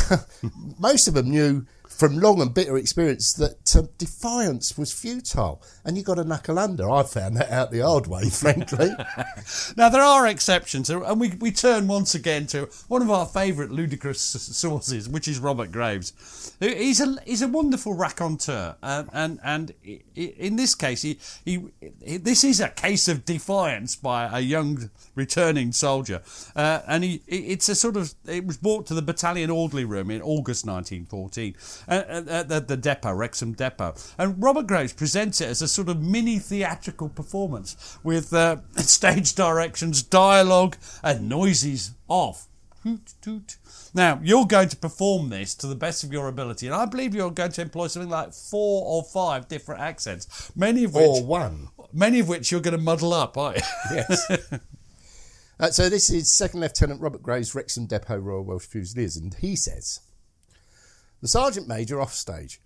most 0.78 1.08
of 1.08 1.14
them 1.14 1.30
knew 1.30 1.66
from 1.96 2.18
long 2.18 2.40
and 2.40 2.52
bitter 2.54 2.76
experience 2.76 3.32
that 3.34 3.76
uh, 3.76 3.82
defiance 3.98 4.76
was 4.78 4.92
futile. 4.92 5.62
And 5.84 5.96
you 5.96 6.02
got 6.02 6.14
to 6.16 6.24
knuckle 6.24 6.58
under. 6.58 6.90
I 6.90 7.02
found 7.02 7.36
that 7.36 7.50
out 7.50 7.70
the 7.70 7.80
hard 7.80 8.06
way, 8.06 8.28
frankly. 8.30 8.90
Now, 9.76 9.88
there 9.88 10.02
are 10.02 10.26
exceptions, 10.26 10.88
and 10.90 11.20
we, 11.20 11.30
we 11.40 11.50
turn 11.50 11.88
once 11.88 12.14
again 12.14 12.46
to 12.48 12.68
one 12.88 13.02
of 13.02 13.10
our 13.10 13.26
favourite 13.26 13.70
ludicrous 13.70 14.20
sources, 14.20 15.08
which 15.08 15.26
is 15.28 15.38
Robert 15.38 15.72
Graves. 15.72 16.12
He's 16.60 17.00
a, 17.00 17.16
he's 17.26 17.42
a 17.42 17.48
wonderful 17.48 17.94
raconteur, 17.94 18.76
and, 18.82 19.08
and, 19.12 19.40
and 19.42 19.74
i- 19.86 20.00
in 20.16 20.56
this 20.56 20.74
case, 20.74 21.02
he, 21.02 21.18
he, 21.44 21.66
this 22.18 22.44
is 22.44 22.60
a 22.60 22.68
case 22.68 23.08
of 23.08 23.24
defiance 23.24 23.96
by 23.96 24.28
a 24.38 24.40
young 24.40 24.90
returning 25.14 25.72
soldier. 25.72 26.22
Uh, 26.54 26.80
and 26.86 27.02
he, 27.04 27.22
it- 27.26 27.34
it's 27.52 27.68
a 27.68 27.74
sort 27.74 27.96
of, 27.96 28.14
it 28.26 28.46
was 28.46 28.56
brought 28.58 28.86
to 28.86 28.94
the 28.94 29.02
battalion 29.02 29.50
orderly 29.50 29.84
room 29.84 30.10
in 30.10 30.22
August 30.22 30.66
1914 30.66 31.54
uh, 31.81 31.81
at, 31.88 32.08
at, 32.08 32.50
at 32.50 32.68
the 32.68 32.76
depot, 32.76 33.12
Wrexham 33.12 33.52
depot. 33.52 33.94
And 34.18 34.42
Robert 34.42 34.66
Graves 34.66 34.92
presents 34.92 35.40
it 35.40 35.48
as 35.48 35.62
a 35.62 35.68
sort 35.68 35.88
of 35.88 36.02
mini 36.02 36.38
theatrical 36.38 37.08
performance 37.08 37.98
with 38.02 38.32
uh, 38.32 38.58
stage 38.76 39.34
directions, 39.34 40.02
dialogue, 40.02 40.76
and 41.02 41.28
noises 41.28 41.92
off. 42.08 42.48
Hoot, 42.82 43.14
toot. 43.20 43.56
Now, 43.94 44.18
you're 44.24 44.46
going 44.46 44.68
to 44.70 44.76
perform 44.76 45.28
this 45.28 45.54
to 45.56 45.68
the 45.68 45.76
best 45.76 46.02
of 46.02 46.12
your 46.12 46.26
ability, 46.26 46.66
and 46.66 46.74
I 46.74 46.84
believe 46.86 47.14
you're 47.14 47.30
going 47.30 47.52
to 47.52 47.62
employ 47.62 47.86
something 47.86 48.10
like 48.10 48.32
four 48.32 48.84
or 48.84 49.04
five 49.04 49.46
different 49.46 49.80
accents, 49.80 50.50
many 50.56 50.82
of 50.84 50.94
which, 50.94 51.04
or 51.04 51.24
one. 51.24 51.68
many 51.92 52.18
of 52.18 52.28
which 52.28 52.50
you're 52.50 52.60
going 52.60 52.76
to 52.76 52.82
muddle 52.82 53.12
up, 53.12 53.36
aren't 53.36 53.58
you? 53.58 53.62
Yes. 53.94 54.52
Uh, 55.60 55.70
so 55.70 55.88
this 55.88 56.10
is 56.10 56.32
Second 56.32 56.58
Lieutenant 56.58 57.00
Robert 57.00 57.22
Graves, 57.22 57.54
Wrexham 57.54 57.86
Depot 57.86 58.16
Royal 58.16 58.42
Welsh 58.42 58.66
Fusiliers, 58.66 59.16
and 59.16 59.32
he 59.34 59.54
says, 59.54 60.00
The 61.22 61.28
Sergeant 61.28 61.68
Major 61.68 62.00
off 62.00 62.12
stage. 62.12 62.60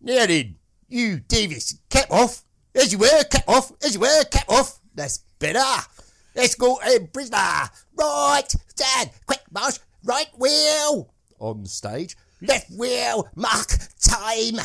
Now 0.00 0.26
then, 0.26 0.56
you 0.88 1.20
Davis, 1.20 1.78
cap 1.88 2.10
off. 2.10 2.42
As 2.74 2.92
you 2.92 2.98
were, 2.98 3.24
cap 3.30 3.44
off. 3.48 3.72
As 3.84 3.94
you 3.94 4.00
were, 4.00 4.24
cap 4.24 4.48
off. 4.48 4.80
That's 4.94 5.18
better. 5.38 5.86
Let's 6.34 6.56
go 6.56 6.80
in, 6.92 7.06
prisoner. 7.06 7.70
Right, 7.96 8.48
stand, 8.68 9.10
quick 9.26 9.42
march, 9.52 9.78
right 10.02 10.26
wheel. 10.36 11.14
On 11.38 11.64
stage, 11.66 12.16
left 12.42 12.68
wheel, 12.72 13.28
mark, 13.36 13.68
time. 14.00 14.60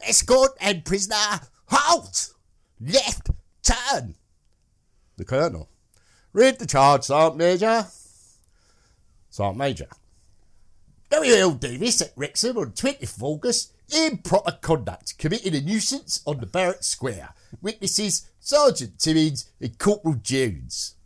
Escort 0.00 0.52
and 0.60 0.84
prisoner, 0.84 1.40
halt. 1.66 2.32
Left, 2.80 3.30
turn. 3.64 4.14
The 5.16 5.24
Colonel. 5.24 5.68
Read 6.32 6.60
the 6.60 6.66
charge, 6.66 7.02
Sergeant 7.02 7.38
Major. 7.38 7.86
Sergeant 9.30 9.58
Major. 9.58 9.88
W.L. 11.10 11.52
Davis 11.52 12.02
at 12.02 12.12
Wrexham 12.16 12.58
on 12.58 12.72
20th 12.72 13.22
August. 13.22 13.72
Improper 13.90 14.58
conduct, 14.60 15.16
committing 15.16 15.54
a 15.54 15.60
nuisance 15.62 16.20
on 16.26 16.40
the 16.40 16.46
Barrack 16.46 16.82
Square. 16.82 17.30
Witnesses 17.62 18.28
Sergeant 18.38 18.98
Timmins 18.98 19.48
and 19.58 19.78
Corporal 19.78 20.16
Jones. 20.16 20.96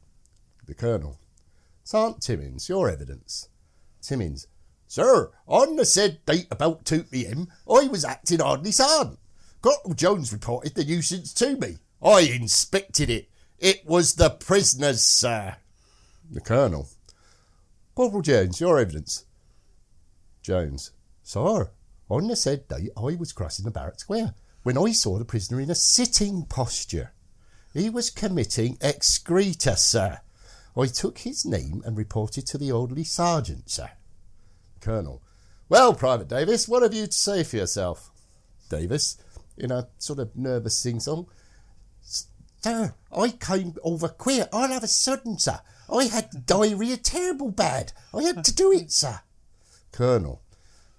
The 0.67 0.75
Colonel. 0.75 1.19
Sergeant 1.85 2.23
Timmins, 2.23 2.69
your 2.69 2.91
evidence. 2.91 3.49
Timmins. 4.01 4.49
Sir, 4.89 5.31
on 5.47 5.77
the 5.77 5.85
said 5.85 6.25
date 6.27 6.49
about 6.51 6.85
2 6.85 7.05
p.m., 7.05 7.49
I 7.69 7.87
was 7.87 8.05
acting 8.05 8.43
orderly 8.43 8.73
sergeant. 8.73 9.21
Corporal 9.63 9.95
Jones 9.95 10.33
reported 10.33 10.75
the 10.75 10.85
nuisance 10.85 11.33
to 11.35 11.57
me. 11.57 11.79
I 12.05 12.23
inspected 12.23 13.09
it. 13.09 13.29
It 13.61 13.87
was 13.87 14.15
the 14.15 14.31
prisoner's, 14.31 15.05
sir. 15.05 15.57
The 16.29 16.41
Colonel. 16.41 16.89
Corporal 17.95 18.23
Jones, 18.23 18.61
your 18.61 18.81
evidence. 18.81 19.25
Jones. 20.43 20.91
Sir, 21.23 21.71
on 22.09 22.29
the 22.29 22.37
said 22.37 22.69
day 22.69 22.91
I 22.97 23.15
was 23.15 23.33
crossing 23.33 23.65
the 23.65 23.71
barrack 23.71 24.01
square 24.01 24.35
when 24.63 24.77
I 24.77 24.93
saw 24.93 25.19
the 25.19 25.25
prisoner 25.25 25.61
in 25.61 25.71
a 25.71 25.75
sitting 25.75 26.45
posture. 26.45 27.13
He 27.73 27.89
was 27.89 28.11
committing 28.11 28.77
excreta, 28.83 29.77
sir. 29.77 30.21
I 30.77 30.87
took 30.87 31.19
his 31.19 31.45
name 31.45 31.83
and 31.85 31.97
reported 31.97 32.47
to 32.49 32.59
the 32.59 32.73
orderly 32.73 33.05
sergeant, 33.05 33.71
sir. 33.71 33.91
Colonel. 34.81 35.23
Well, 35.69 35.95
Private 35.95 36.29
Davis, 36.29 36.69
what 36.69 36.83
have 36.83 36.93
you 36.93 37.07
to 37.07 37.13
say 37.13 37.45
for 37.45 37.57
yourself? 37.57 38.11
Davis, 38.69 39.17
in 39.57 39.71
a 39.71 39.89
sort 39.99 40.19
of 40.19 40.37
nervous 40.37 40.77
sing 40.77 41.01
song. 41.01 41.27
Sir, 42.03 42.95
I 43.17 43.31
came 43.31 43.75
over 43.83 44.09
queer. 44.09 44.49
I'll 44.53 44.69
have 44.69 44.85
a 44.85 44.89
sudden, 44.89 45.39
sir. 45.39 45.61
I 45.91 46.05
had 46.05 46.47
diarrhea 46.47 46.97
terrible 46.97 47.51
bad. 47.51 47.93
I 48.15 48.23
had 48.23 48.45
to 48.45 48.55
do 48.55 48.73
it, 48.73 48.93
sir. 48.93 49.21
Colonel. 49.93 50.43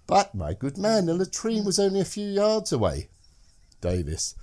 But, 0.08 0.36
my 0.36 0.54
good 0.54 0.78
man, 0.78 1.06
the 1.06 1.14
latrine 1.14 1.66
was 1.66 1.80
only 1.80 2.00
a 2.00 2.06
few 2.06 2.28
yards 2.28 2.72
away. 2.72 3.10
Davis. 3.82 4.36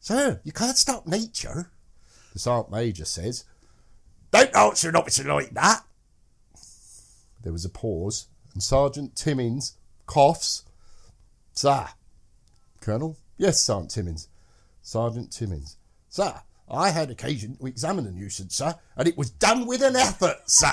Sir, 0.00 0.40
you 0.44 0.52
can't 0.52 0.76
stop 0.76 1.06
nature. 1.06 1.70
The 2.32 2.38
Sergeant 2.38 2.72
Major 2.72 3.04
says, 3.04 3.44
Don't 4.30 4.54
answer 4.56 4.88
an 4.88 4.96
officer 4.96 5.24
like 5.24 5.50
that. 5.50 5.84
There 7.42 7.52
was 7.52 7.64
a 7.64 7.70
pause, 7.70 8.26
and 8.52 8.62
Sergeant 8.62 9.14
Timmins 9.14 9.76
coughs. 10.06 10.64
Sir. 11.52 11.88
Colonel. 12.80 13.16
Yes, 13.36 13.62
Sergeant 13.62 13.90
Timmins. 13.90 14.28
Sergeant 14.82 15.32
Timmins. 15.32 15.76
Sir, 16.08 16.34
I 16.68 16.90
had 16.90 17.10
occasion 17.10 17.56
to 17.56 17.66
examine 17.66 18.04
the 18.04 18.10
nuisance, 18.10 18.56
sir, 18.56 18.74
and 18.96 19.08
it 19.08 19.16
was 19.16 19.30
done 19.30 19.66
with 19.66 19.82
an 19.82 19.96
effort, 19.96 20.42
sir. 20.46 20.72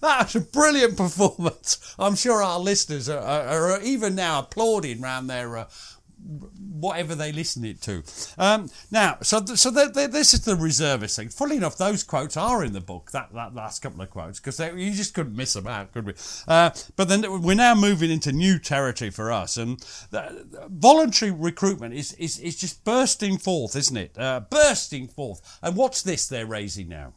That 0.00 0.24
was 0.24 0.36
a 0.36 0.40
brilliant 0.40 0.96
performance. 1.04 1.94
I'm 1.98 2.14
sure 2.14 2.42
our 2.42 2.58
listeners 2.58 3.08
are, 3.08 3.18
are, 3.18 3.72
are 3.72 3.82
even 3.82 4.14
now 4.14 4.40
applauding 4.40 5.00
round 5.00 5.28
their 5.30 5.56
uh, 5.56 5.68
whatever 6.24 7.14
they 7.14 7.32
listen 7.32 7.64
it 7.64 7.80
to. 7.82 8.02
Um, 8.38 8.70
now, 8.90 9.18
so 9.22 9.40
th- 9.40 9.58
so 9.58 9.70
th- 9.72 9.92
th- 9.92 10.10
this 10.10 10.34
is 10.34 10.44
the 10.44 10.56
reservist 10.56 11.16
thing. 11.16 11.28
Funnily 11.28 11.56
enough, 11.58 11.76
those 11.76 12.02
quotes 12.02 12.36
are 12.36 12.64
in 12.64 12.72
the 12.72 12.80
book. 12.80 13.10
That 13.12 13.32
that 13.34 13.54
last 13.54 13.80
couple 13.80 14.02
of 14.02 14.10
quotes 14.10 14.40
because 14.40 14.58
you 14.58 14.92
just 14.92 15.14
couldn't 15.14 15.36
miss 15.36 15.52
them 15.52 15.66
out, 15.66 15.92
could 15.92 16.06
we? 16.06 16.14
Uh, 16.48 16.70
but 16.96 17.08
then 17.08 17.42
we're 17.42 17.54
now 17.54 17.74
moving 17.74 18.10
into 18.10 18.32
new 18.32 18.58
territory 18.58 19.10
for 19.10 19.30
us, 19.32 19.56
and 19.56 19.78
the, 20.10 20.46
the 20.50 20.66
voluntary 20.68 21.30
recruitment 21.30 21.94
is, 21.94 22.12
is 22.14 22.38
is 22.38 22.56
just 22.56 22.84
bursting 22.84 23.38
forth, 23.38 23.76
isn't 23.76 23.96
it? 23.96 24.18
Uh, 24.18 24.40
bursting 24.48 25.08
forth. 25.08 25.58
And 25.62 25.76
what's 25.76 26.02
this 26.02 26.26
they're 26.26 26.46
raising 26.46 26.88
now? 26.88 27.14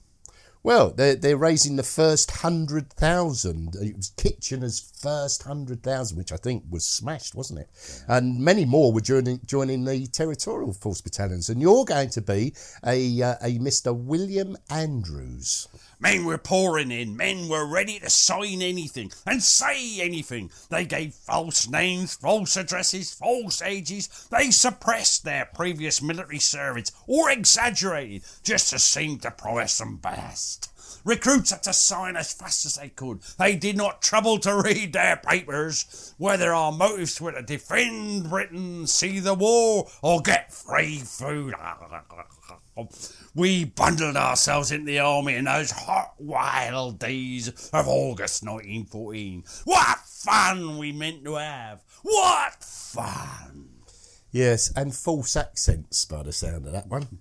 Well, 0.67 0.89
they're, 0.89 1.15
they're 1.15 1.37
raising 1.37 1.77
the 1.77 1.83
first 1.83 2.29
hundred 2.29 2.91
thousand. 2.91 3.77
It 3.77 3.95
was 3.95 4.09
Kitchener's 4.17 4.81
first 5.01 5.43
hundred 5.43 5.81
thousand, 5.81 6.17
which 6.17 6.33
I 6.33 6.35
think 6.35 6.65
was 6.69 6.85
smashed, 6.85 7.35
wasn't 7.35 7.61
it? 7.61 7.69
Yeah. 8.09 8.17
And 8.17 8.39
many 8.39 8.65
more 8.65 8.91
were 8.91 8.99
joining 8.99 9.39
joining 9.45 9.85
the 9.85 10.07
territorial 10.07 10.73
force 10.73 10.99
battalions. 10.99 11.47
And 11.47 11.61
you're 11.61 11.85
going 11.85 12.09
to 12.09 12.21
be 12.21 12.53
a 12.85 13.21
uh, 13.21 13.35
a 13.41 13.59
Mr. 13.59 13.95
William 13.95 14.57
Andrews. 14.69 15.69
Men 15.99 16.25
were 16.25 16.37
pouring 16.37 16.91
in. 16.91 17.17
Men 17.17 17.49
were 17.49 17.65
ready 17.65 17.99
to 17.99 18.09
sign 18.09 18.61
anything 18.61 19.11
and 19.25 19.41
say 19.41 19.99
anything. 19.99 20.51
They 20.69 20.85
gave 20.85 21.13
false 21.13 21.67
names, 21.67 22.15
false 22.15 22.55
addresses, 22.55 23.13
false 23.13 23.61
ages. 23.61 24.27
They 24.31 24.51
suppressed 24.51 25.23
their 25.23 25.45
previous 25.45 26.01
military 26.01 26.39
service 26.39 26.91
or 27.07 27.31
exaggerated 27.31 28.23
just 28.43 28.69
to 28.71 28.79
seem 28.79 29.19
to 29.19 29.31
promise 29.31 29.73
some 29.73 29.97
best. 29.97 30.69
Recruits 31.03 31.51
had 31.51 31.63
to 31.63 31.73
sign 31.73 32.15
as 32.17 32.33
fast 32.33 32.65
as 32.65 32.75
they 32.75 32.89
could. 32.89 33.21
They 33.39 33.55
did 33.55 33.77
not 33.77 34.01
trouble 34.01 34.39
to 34.39 34.61
read 34.61 34.93
their 34.93 35.17
papers, 35.17 36.13
whether 36.17 36.53
our 36.53 36.71
motives 36.71 37.21
were 37.21 37.31
to 37.31 37.41
defend 37.41 38.29
Britain, 38.29 38.87
see 38.87 39.19
the 39.19 39.33
war, 39.33 39.89
or 40.01 40.21
get 40.21 40.53
free 40.53 40.99
food. 40.99 41.53
We 43.37 43.65
bundled 43.65 44.17
ourselves 44.17 44.71
into 44.71 44.87
the 44.87 44.97
army 44.97 45.35
in 45.35 45.45
those 45.45 45.69
hot, 45.69 46.15
wild 46.17 46.97
days 46.97 47.49
of 47.71 47.87
August 47.87 48.43
1914. 48.43 49.43
What 49.63 49.99
fun 49.99 50.79
we 50.79 50.91
meant 50.91 51.23
to 51.23 51.35
have! 51.35 51.83
What 52.01 52.63
fun! 52.63 53.69
Yes, 54.31 54.73
and 54.75 54.91
false 54.91 55.35
accents 55.35 56.03
by 56.05 56.23
the 56.23 56.33
sound 56.33 56.65
of 56.65 56.73
that 56.73 56.87
one. 56.87 57.19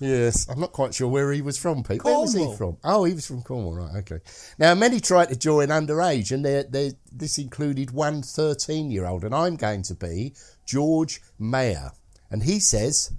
Yes, 0.00 0.48
I'm 0.48 0.60
not 0.60 0.72
quite 0.72 0.94
sure 0.94 1.08
where 1.08 1.30
he 1.32 1.42
was 1.42 1.58
from, 1.58 1.82
Pete. 1.82 2.02
Where 2.02 2.20
was 2.20 2.32
he 2.32 2.50
from? 2.56 2.78
Oh, 2.82 3.04
he 3.04 3.12
was 3.12 3.26
from 3.26 3.42
Cornwall, 3.42 3.74
right, 3.74 3.96
okay. 3.96 4.20
Now, 4.58 4.74
many 4.74 4.98
tried 4.98 5.28
to 5.28 5.36
join 5.36 5.68
underage, 5.68 6.32
and 6.32 6.42
they're, 6.42 6.64
they're, 6.64 6.92
this 7.12 7.36
included 7.36 7.90
one 7.90 8.22
13 8.22 8.90
year 8.90 9.04
old, 9.04 9.24
and 9.24 9.34
I'm 9.34 9.56
going 9.56 9.82
to 9.82 9.94
be 9.94 10.32
George 10.64 11.20
Mayer. 11.38 11.90
And 12.30 12.44
he 12.44 12.60
says, 12.60 13.12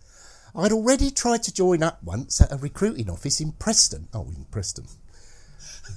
I'd 0.56 0.72
already 0.72 1.12
tried 1.12 1.44
to 1.44 1.54
join 1.54 1.84
up 1.84 2.02
once 2.04 2.40
at 2.40 2.52
a 2.52 2.58
recruiting 2.58 3.10
office 3.10 3.42
in 3.42 3.52
Preston. 3.54 4.08
Oh, 4.14 4.32
in 4.36 4.46
Preston. 4.52 4.86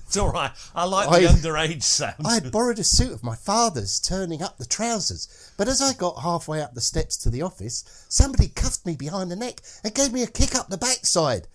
It's 0.06 0.16
all 0.16 0.32
right. 0.32 0.50
I 0.74 0.84
like 0.84 1.08
the 1.08 1.28
underage 1.28 1.82
sound. 1.82 2.26
I 2.26 2.34
had 2.34 2.50
borrowed 2.50 2.78
a 2.78 2.84
suit 2.84 3.12
of 3.12 3.22
my 3.22 3.36
father's, 3.36 4.00
turning 4.00 4.42
up 4.42 4.58
the 4.58 4.66
trousers. 4.66 5.52
But 5.56 5.68
as 5.68 5.80
I 5.80 5.92
got 5.92 6.22
halfway 6.22 6.60
up 6.60 6.74
the 6.74 6.80
steps 6.80 7.16
to 7.18 7.30
the 7.30 7.42
office, 7.42 7.84
somebody 8.08 8.48
cuffed 8.48 8.84
me 8.84 8.96
behind 8.96 9.30
the 9.30 9.36
neck 9.36 9.60
and 9.84 9.94
gave 9.94 10.12
me 10.12 10.22
a 10.22 10.26
kick 10.26 10.54
up 10.54 10.68
the 10.68 10.76
backside. 10.76 11.46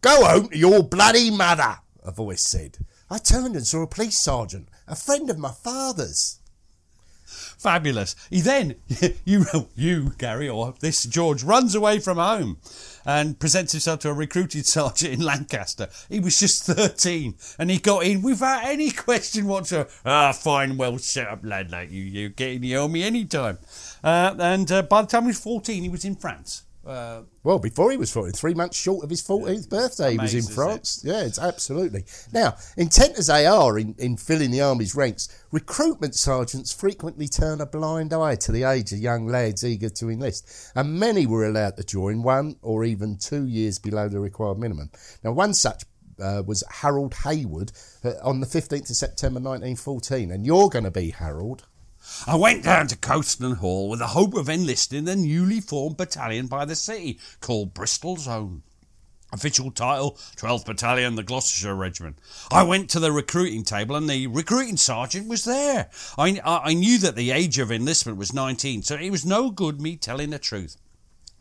Go 0.00 0.24
home 0.24 0.48
to 0.48 0.58
your 0.58 0.82
bloody 0.82 1.30
mother, 1.30 1.76
a 2.02 2.10
voice 2.10 2.42
said. 2.42 2.78
I 3.10 3.18
turned 3.18 3.54
and 3.54 3.66
saw 3.66 3.82
a 3.82 3.86
police 3.86 4.18
sergeant, 4.18 4.68
a 4.88 4.96
friend 4.96 5.30
of 5.30 5.38
my 5.38 5.52
father's. 5.52 6.38
Fabulous. 7.26 8.16
He 8.30 8.40
then, 8.40 8.76
you, 9.24 9.44
you, 9.74 10.12
Gary, 10.18 10.48
or 10.48 10.74
this 10.80 11.04
George, 11.04 11.42
runs 11.42 11.74
away 11.74 11.98
from 11.98 12.18
home 12.18 12.58
and 13.04 13.38
presents 13.38 13.72
himself 13.72 14.00
to 14.00 14.10
a 14.10 14.14
recruited 14.14 14.66
sergeant 14.66 15.14
in 15.14 15.20
Lancaster. 15.20 15.88
He 16.08 16.20
was 16.20 16.38
just 16.38 16.64
13 16.64 17.34
and 17.58 17.70
he 17.70 17.78
got 17.78 18.04
in 18.04 18.22
without 18.22 18.64
any 18.64 18.90
question 18.90 19.46
whatsoever. 19.46 19.88
Ah, 20.04 20.32
fine, 20.32 20.76
well 20.76 20.98
set 20.98 21.28
up 21.28 21.40
lad 21.42 21.70
like 21.70 21.90
you. 21.90 22.02
You 22.02 22.28
get 22.28 22.54
in 22.54 22.62
the 22.62 22.76
army 22.76 23.02
anytime. 23.02 23.58
Uh, 24.02 24.34
and 24.38 24.70
uh, 24.70 24.82
by 24.82 25.02
the 25.02 25.08
time 25.08 25.24
he 25.24 25.28
was 25.28 25.40
14, 25.40 25.82
he 25.82 25.88
was 25.88 26.04
in 26.04 26.16
France. 26.16 26.62
Uh, 26.86 27.22
well, 27.42 27.58
before 27.58 27.90
he 27.90 27.96
was 27.96 28.12
14, 28.12 28.32
three 28.32 28.54
months 28.54 28.76
short 28.76 29.02
of 29.02 29.10
his 29.10 29.22
14th 29.22 29.68
birthday, 29.68 30.12
he 30.12 30.18
was 30.18 30.34
in 30.34 30.42
France. 30.44 31.02
It? 31.02 31.08
Yeah, 31.08 31.22
it's 31.22 31.38
absolutely. 31.38 32.04
Now, 32.32 32.56
intent 32.76 33.18
as 33.18 33.26
they 33.26 33.44
are 33.44 33.76
in, 33.76 33.96
in 33.98 34.16
filling 34.16 34.52
the 34.52 34.60
army's 34.60 34.94
ranks, 34.94 35.28
recruitment 35.50 36.14
sergeants 36.14 36.72
frequently 36.72 37.26
turn 37.26 37.60
a 37.60 37.66
blind 37.66 38.12
eye 38.12 38.36
to 38.36 38.52
the 38.52 38.62
age 38.62 38.92
of 38.92 38.98
young 38.98 39.26
lads 39.26 39.64
eager 39.64 39.88
to 39.90 40.10
enlist, 40.10 40.72
and 40.76 41.00
many 41.00 41.26
were 41.26 41.46
allowed 41.46 41.76
to 41.76 41.84
join 41.84 42.22
one 42.22 42.56
or 42.62 42.84
even 42.84 43.16
two 43.16 43.46
years 43.46 43.80
below 43.80 44.08
the 44.08 44.20
required 44.20 44.58
minimum. 44.58 44.90
Now, 45.24 45.32
one 45.32 45.54
such 45.54 45.82
uh, 46.20 46.42
was 46.46 46.62
Harold 46.70 47.14
Hayward 47.24 47.72
uh, 48.04 48.12
on 48.22 48.40
the 48.40 48.46
15th 48.46 48.90
of 48.90 48.96
September 48.96 49.40
1914, 49.40 50.30
and 50.30 50.46
you're 50.46 50.68
going 50.68 50.84
to 50.84 50.90
be 50.90 51.10
Harold. 51.10 51.66
I 52.26 52.36
went 52.36 52.62
down 52.62 52.86
to 52.88 52.96
Colston 52.96 53.56
Hall 53.56 53.88
with 53.88 53.98
the 53.98 54.08
hope 54.08 54.34
of 54.34 54.48
enlisting 54.48 55.06
the 55.06 55.16
newly 55.16 55.60
formed 55.60 55.96
battalion 55.96 56.46
by 56.46 56.64
the 56.64 56.76
city 56.76 57.18
called 57.40 57.74
Bristol's 57.74 58.28
Own. 58.28 58.62
Official 59.32 59.72
title 59.72 60.12
12th 60.36 60.64
Battalion, 60.66 61.16
the 61.16 61.24
Gloucestershire 61.24 61.74
Regiment. 61.74 62.20
I 62.50 62.62
went 62.62 62.88
to 62.90 63.00
the 63.00 63.10
recruiting 63.10 63.64
table 63.64 63.96
and 63.96 64.08
the 64.08 64.28
recruiting 64.28 64.76
sergeant 64.76 65.26
was 65.26 65.44
there. 65.44 65.90
I, 66.16 66.40
I, 66.44 66.70
I 66.70 66.74
knew 66.74 66.98
that 66.98 67.16
the 67.16 67.32
age 67.32 67.58
of 67.58 67.72
enlistment 67.72 68.18
was 68.18 68.32
19, 68.32 68.82
so 68.82 68.94
it 68.94 69.10
was 69.10 69.26
no 69.26 69.50
good 69.50 69.80
me 69.80 69.96
telling 69.96 70.30
the 70.30 70.38
truth. 70.38 70.76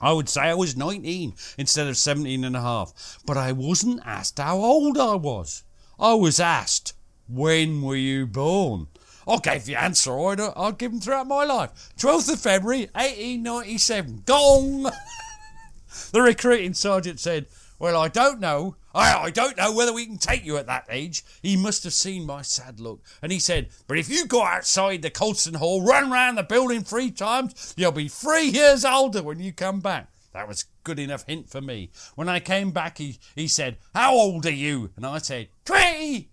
I 0.01 0.13
would 0.13 0.27
say 0.27 0.41
I 0.41 0.55
was 0.55 0.75
19 0.75 1.35
instead 1.59 1.87
of 1.87 1.95
17 1.95 2.43
and 2.43 2.55
a 2.55 2.61
half, 2.61 3.19
but 3.25 3.37
I 3.37 3.51
wasn't 3.51 4.01
asked 4.03 4.39
how 4.39 4.57
old 4.57 4.97
I 4.97 5.15
was. 5.15 5.63
I 5.99 6.15
was 6.15 6.39
asked, 6.39 6.93
when 7.27 7.81
were 7.81 7.95
you 7.95 8.25
born? 8.25 8.87
I 9.27 9.37
gave 9.37 9.65
the 9.65 9.75
answer 9.75 10.17
I'd, 10.19 10.39
I'd 10.39 11.01
throughout 11.01 11.27
my 11.27 11.43
life. 11.43 11.93
12th 11.97 12.33
of 12.33 12.39
February, 12.39 12.89
1897. 12.93 14.23
Gong! 14.25 14.83
the 16.11 16.21
recruiting 16.21 16.73
sergeant 16.73 17.19
said, 17.19 17.47
Well, 17.79 17.99
I 17.99 18.07
don't 18.07 18.39
know. 18.39 18.75
I, 18.93 19.23
I 19.23 19.29
don't 19.31 19.57
know 19.57 19.73
whether 19.73 19.93
we 19.93 20.05
can 20.05 20.17
take 20.17 20.45
you 20.45 20.57
at 20.57 20.67
that 20.67 20.85
age. 20.89 21.23
He 21.41 21.57
must 21.57 21.83
have 21.83 21.93
seen 21.93 22.25
my 22.25 22.43
sad 22.43 22.79
look. 22.79 23.01
And 23.21 23.31
he 23.31 23.39
said, 23.39 23.69
But 23.87 23.97
if 23.97 24.09
you 24.09 24.25
go 24.25 24.43
outside 24.43 25.01
the 25.01 25.09
Colston 25.09 25.55
Hall, 25.55 25.81
run 25.81 26.11
round 26.11 26.37
the 26.37 26.43
building 26.43 26.81
three 26.81 27.11
times, 27.11 27.73
you'll 27.75 27.91
be 27.91 28.07
three 28.07 28.45
years 28.45 28.85
older 28.85 29.21
when 29.21 29.39
you 29.39 29.51
come 29.51 29.81
back. 29.81 30.09
That 30.33 30.47
was 30.47 30.65
good 30.83 30.99
enough 30.99 31.25
hint 31.25 31.49
for 31.49 31.61
me. 31.61 31.91
When 32.15 32.29
I 32.29 32.39
came 32.39 32.71
back, 32.71 32.97
he, 32.97 33.19
he 33.35 33.47
said, 33.47 33.77
How 33.93 34.13
old 34.13 34.45
are 34.45 34.51
you? 34.51 34.91
And 34.95 35.05
I 35.05 35.17
said, 35.17 35.49
Twenty. 35.65 36.29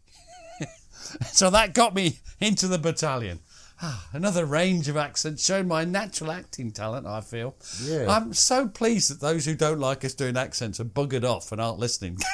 So 1.33 1.51
that 1.51 1.75
got 1.75 1.95
me 1.95 2.19
into 2.41 2.69
the 2.69 2.79
battalion. 2.79 3.41
Ah, 3.85 4.07
Another 4.13 4.47
range 4.47 4.89
of 4.89 4.97
accents 4.97 5.45
showing 5.45 5.67
my 5.67 5.85
natural 5.85 6.31
acting 6.31 6.71
talent, 6.71 7.05
I 7.07 7.21
feel. 7.21 7.57
Yeah. 7.83 8.07
I'm 8.09 8.33
so 8.33 8.69
pleased 8.69 9.11
that 9.11 9.21
those 9.21 9.45
who 9.45 9.57
don't 9.57 9.81
like 9.81 10.05
us 10.05 10.15
doing 10.15 10.37
accents 10.37 10.79
are 10.79 10.85
buggered 10.85 11.25
off 11.25 11.51
and 11.53 11.61
aren't 11.61 11.79
listening. 11.79 12.19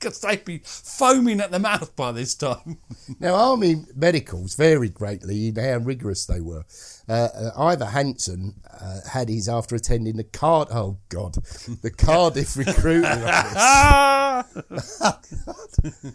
Because 0.00 0.18
they'd 0.22 0.46
be 0.46 0.62
foaming 0.64 1.40
at 1.40 1.50
the 1.50 1.58
mouth 1.58 1.94
by 1.94 2.10
this 2.10 2.34
time. 2.34 2.78
Now, 3.20 3.34
army 3.34 3.84
medicals 3.94 4.54
varied 4.54 4.94
greatly 4.94 5.48
in 5.48 5.56
how 5.56 5.76
rigorous 5.76 6.24
they 6.24 6.40
were. 6.40 6.64
Uh, 7.06 7.28
uh, 7.34 7.50
Ivor 7.62 7.84
Hanson 7.84 8.54
uh, 8.80 9.00
had 9.10 9.28
his 9.28 9.46
after 9.46 9.74
attending 9.76 10.16
the 10.16 10.24
Card. 10.24 10.68
Oh 10.72 10.96
God, 11.10 11.34
the 11.82 11.90
Cardiff 11.98 12.56
recruiting 12.56 13.04
office, 13.04 13.54
Ah! 13.58 14.46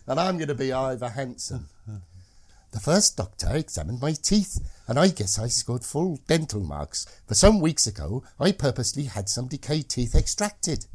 and 0.08 0.20
I'm 0.20 0.38
going 0.38 0.48
to 0.48 0.56
be 0.56 0.74
Ivor 0.74 1.10
Hanson. 1.10 1.68
The 2.76 2.82
first 2.82 3.16
doctor 3.16 3.56
examined 3.56 4.02
my 4.02 4.12
teeth, 4.12 4.60
and 4.86 5.00
I 5.00 5.08
guess 5.08 5.40
I 5.40 5.48
scored 5.48 5.86
full 5.86 6.20
dental 6.28 6.60
marks. 6.60 7.06
For 7.26 7.34
some 7.34 7.62
weeks 7.62 7.88
ago, 7.88 8.22
I 8.38 8.52
purposely 8.52 9.06
had 9.06 9.30
some 9.30 9.48
decayed 9.48 9.88
teeth 9.88 10.14
extracted. 10.14 10.86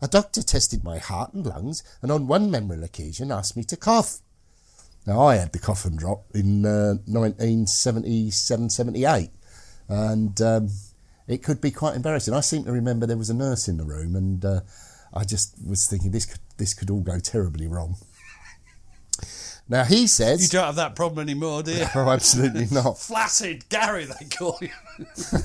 A 0.00 0.08
doctor 0.08 0.42
tested 0.42 0.82
my 0.82 0.96
heart 0.96 1.34
and 1.34 1.44
lungs, 1.44 1.82
and 2.00 2.10
on 2.10 2.28
one 2.28 2.50
memorable 2.50 2.82
occasion 2.82 3.30
asked 3.30 3.58
me 3.58 3.64
to 3.64 3.76
cough. 3.76 4.20
Now, 5.06 5.20
I 5.20 5.36
had 5.36 5.52
the 5.52 5.58
cough 5.58 5.84
and 5.84 5.98
drop 5.98 6.24
in 6.32 6.64
uh, 6.64 6.94
1977 7.04 8.70
78, 8.70 9.28
and 9.86 10.40
um, 10.40 10.70
it 11.26 11.42
could 11.42 11.60
be 11.60 11.70
quite 11.70 11.94
embarrassing. 11.94 12.32
I 12.32 12.40
seem 12.40 12.64
to 12.64 12.72
remember 12.72 13.04
there 13.04 13.18
was 13.18 13.28
a 13.28 13.34
nurse 13.34 13.68
in 13.68 13.76
the 13.76 13.84
room, 13.84 14.16
and 14.16 14.42
uh, 14.42 14.60
I 15.12 15.24
just 15.24 15.56
was 15.62 15.86
thinking 15.86 16.10
this 16.10 16.24
could, 16.24 16.40
this 16.56 16.72
could 16.72 16.88
all 16.88 17.02
go 17.02 17.18
terribly 17.18 17.66
wrong. 17.66 17.96
Now, 19.68 19.84
he 19.84 20.06
says 20.06 20.42
You 20.42 20.48
don't 20.48 20.66
have 20.66 20.76
that 20.76 20.96
problem 20.96 21.28
anymore, 21.28 21.62
do 21.62 21.72
you? 21.72 21.84
Oh, 21.94 22.10
absolutely 22.10 22.66
not. 22.70 22.98
Flaccid 22.98 23.68
Gary, 23.68 24.06
they 24.06 24.26
call 24.26 24.58
you. 24.60 24.70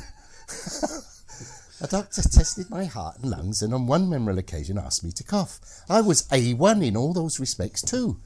A 1.82 1.88
doctor 1.88 2.22
tested 2.22 2.70
my 2.70 2.86
heart 2.86 3.18
and 3.18 3.30
lungs 3.30 3.62
and 3.62 3.74
on 3.74 3.88
one 3.88 4.10
memorable 4.10 4.39
occasion 4.39 4.77
asked 4.77 5.03
me 5.03 5.12
to 5.12 5.24
cough. 5.24 5.60
I 5.89 6.00
was 6.00 6.24
A1 6.30 6.86
in 6.86 6.96
all 6.96 7.12
those 7.12 7.42
respects 7.42 7.82
too. 7.82 8.22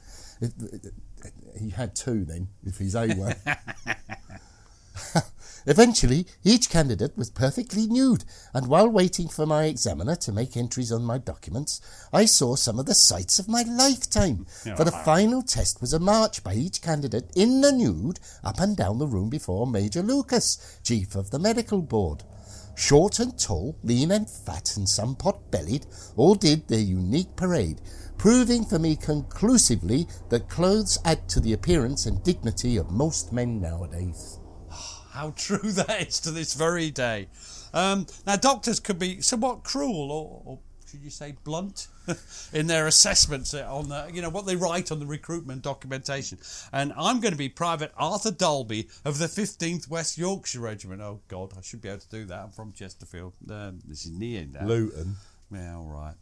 He 1.58 1.70
had 1.70 1.96
two 1.96 2.24
then, 2.24 2.48
if 2.64 2.78
he's 2.78 2.94
A1. 2.94 3.36
Eventually, 5.66 6.26
each 6.44 6.70
candidate 6.70 7.16
was 7.16 7.30
perfectly 7.30 7.86
nude, 7.86 8.24
and 8.54 8.66
while 8.66 8.88
waiting 8.88 9.28
for 9.28 9.46
my 9.46 9.64
examiner 9.64 10.16
to 10.16 10.32
make 10.32 10.56
entries 10.56 10.92
on 10.92 11.04
my 11.04 11.18
documents, 11.18 11.80
I 12.12 12.24
saw 12.24 12.56
some 12.56 12.78
of 12.78 12.86
the 12.86 12.94
sights 12.94 13.38
of 13.38 13.48
my 13.48 13.62
lifetime. 13.62 14.46
For 14.76 14.84
the 14.84 14.92
final 15.04 15.42
test 15.42 15.80
was 15.80 15.92
a 15.92 15.98
march 15.98 16.42
by 16.42 16.54
each 16.54 16.82
candidate 16.82 17.30
in 17.34 17.60
the 17.60 17.72
nude 17.72 18.20
up 18.44 18.60
and 18.60 18.76
down 18.76 18.98
the 18.98 19.06
room 19.06 19.28
before 19.28 19.66
Major 19.66 20.02
Lucas, 20.02 20.78
chief 20.82 21.14
of 21.14 21.30
the 21.30 21.38
medical 21.38 21.82
board. 21.82 22.24
Short 22.78 23.18
and 23.18 23.36
tall, 23.36 23.76
lean 23.82 24.12
and 24.12 24.30
fat, 24.30 24.76
and 24.76 24.88
some 24.88 25.16
pot 25.16 25.50
bellied, 25.50 25.86
all 26.16 26.36
did 26.36 26.68
their 26.68 26.78
unique 26.78 27.34
parade, 27.34 27.80
proving 28.18 28.64
for 28.64 28.78
me 28.78 28.94
conclusively 28.94 30.06
that 30.28 30.48
clothes 30.48 30.96
add 31.04 31.28
to 31.30 31.40
the 31.40 31.52
appearance 31.52 32.06
and 32.06 32.22
dignity 32.22 32.76
of 32.76 32.92
most 32.92 33.32
men 33.32 33.60
nowadays. 33.60 34.37
How 35.18 35.30
true 35.36 35.72
that 35.72 36.06
is 36.06 36.20
to 36.20 36.30
this 36.30 36.54
very 36.54 36.92
day. 36.92 37.26
Um, 37.74 38.06
now, 38.24 38.36
doctors 38.36 38.78
could 38.78 39.00
be 39.00 39.20
somewhat 39.20 39.64
cruel, 39.64 40.12
or, 40.12 40.42
or 40.44 40.58
should 40.88 41.02
you 41.02 41.10
say 41.10 41.34
blunt, 41.42 41.88
in 42.52 42.68
their 42.68 42.86
assessments 42.86 43.52
on 43.52 43.88
the, 43.88 44.08
you 44.14 44.22
know 44.22 44.30
what 44.30 44.46
they 44.46 44.54
write 44.54 44.92
on 44.92 45.00
the 45.00 45.06
recruitment 45.06 45.62
documentation. 45.62 46.38
And 46.72 46.92
I'm 46.96 47.18
going 47.18 47.32
to 47.32 47.38
be 47.38 47.48
Private 47.48 47.92
Arthur 47.98 48.30
Dolby 48.30 48.88
of 49.04 49.18
the 49.18 49.26
15th 49.26 49.90
West 49.90 50.18
Yorkshire 50.18 50.60
Regiment. 50.60 51.02
Oh 51.02 51.20
God, 51.26 51.52
I 51.58 51.62
should 51.62 51.82
be 51.82 51.88
able 51.88 51.98
to 51.98 52.08
do 52.08 52.24
that. 52.26 52.38
I'm 52.38 52.50
from 52.50 52.72
Chesterfield. 52.72 53.32
Uh, 53.50 53.72
this 53.84 54.06
is 54.06 54.12
near 54.12 54.46
now. 54.46 54.66
Luton. 54.66 55.16
Yeah, 55.50 55.76
all 55.76 55.88
right. 55.88 56.14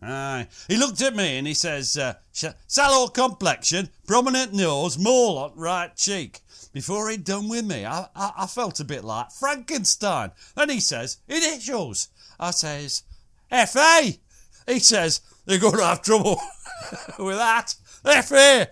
Aye. 0.00 0.46
He 0.68 0.76
looked 0.76 1.02
at 1.02 1.16
me 1.16 1.38
and 1.38 1.46
he 1.46 1.54
says, 1.54 1.96
uh, 1.96 2.14
"Sh- 2.32 2.46
sallow 2.66 3.08
complexion, 3.08 3.90
prominent 4.06 4.52
nose, 4.52 4.96
mole 4.96 5.38
on 5.38 5.52
right 5.56 5.94
cheek. 5.96 6.40
Before 6.72 7.08
he'd 7.10 7.24
done 7.24 7.48
with 7.48 7.64
me, 7.64 7.84
I, 7.84 8.06
I, 8.14 8.32
I 8.38 8.46
felt 8.46 8.78
a 8.78 8.84
bit 8.84 9.02
like 9.02 9.32
Frankenstein. 9.32 10.30
Then 10.54 10.68
he 10.68 10.80
says, 10.80 11.18
initials. 11.26 12.08
I 12.38 12.52
says, 12.52 13.02
F.A. 13.50 14.18
He 14.66 14.78
says, 14.78 15.20
you're 15.46 15.58
going 15.58 15.78
to 15.78 15.84
have 15.84 16.02
trouble 16.02 16.38
with 17.18 17.36
that. 17.36 17.74
F.A. 18.04 18.68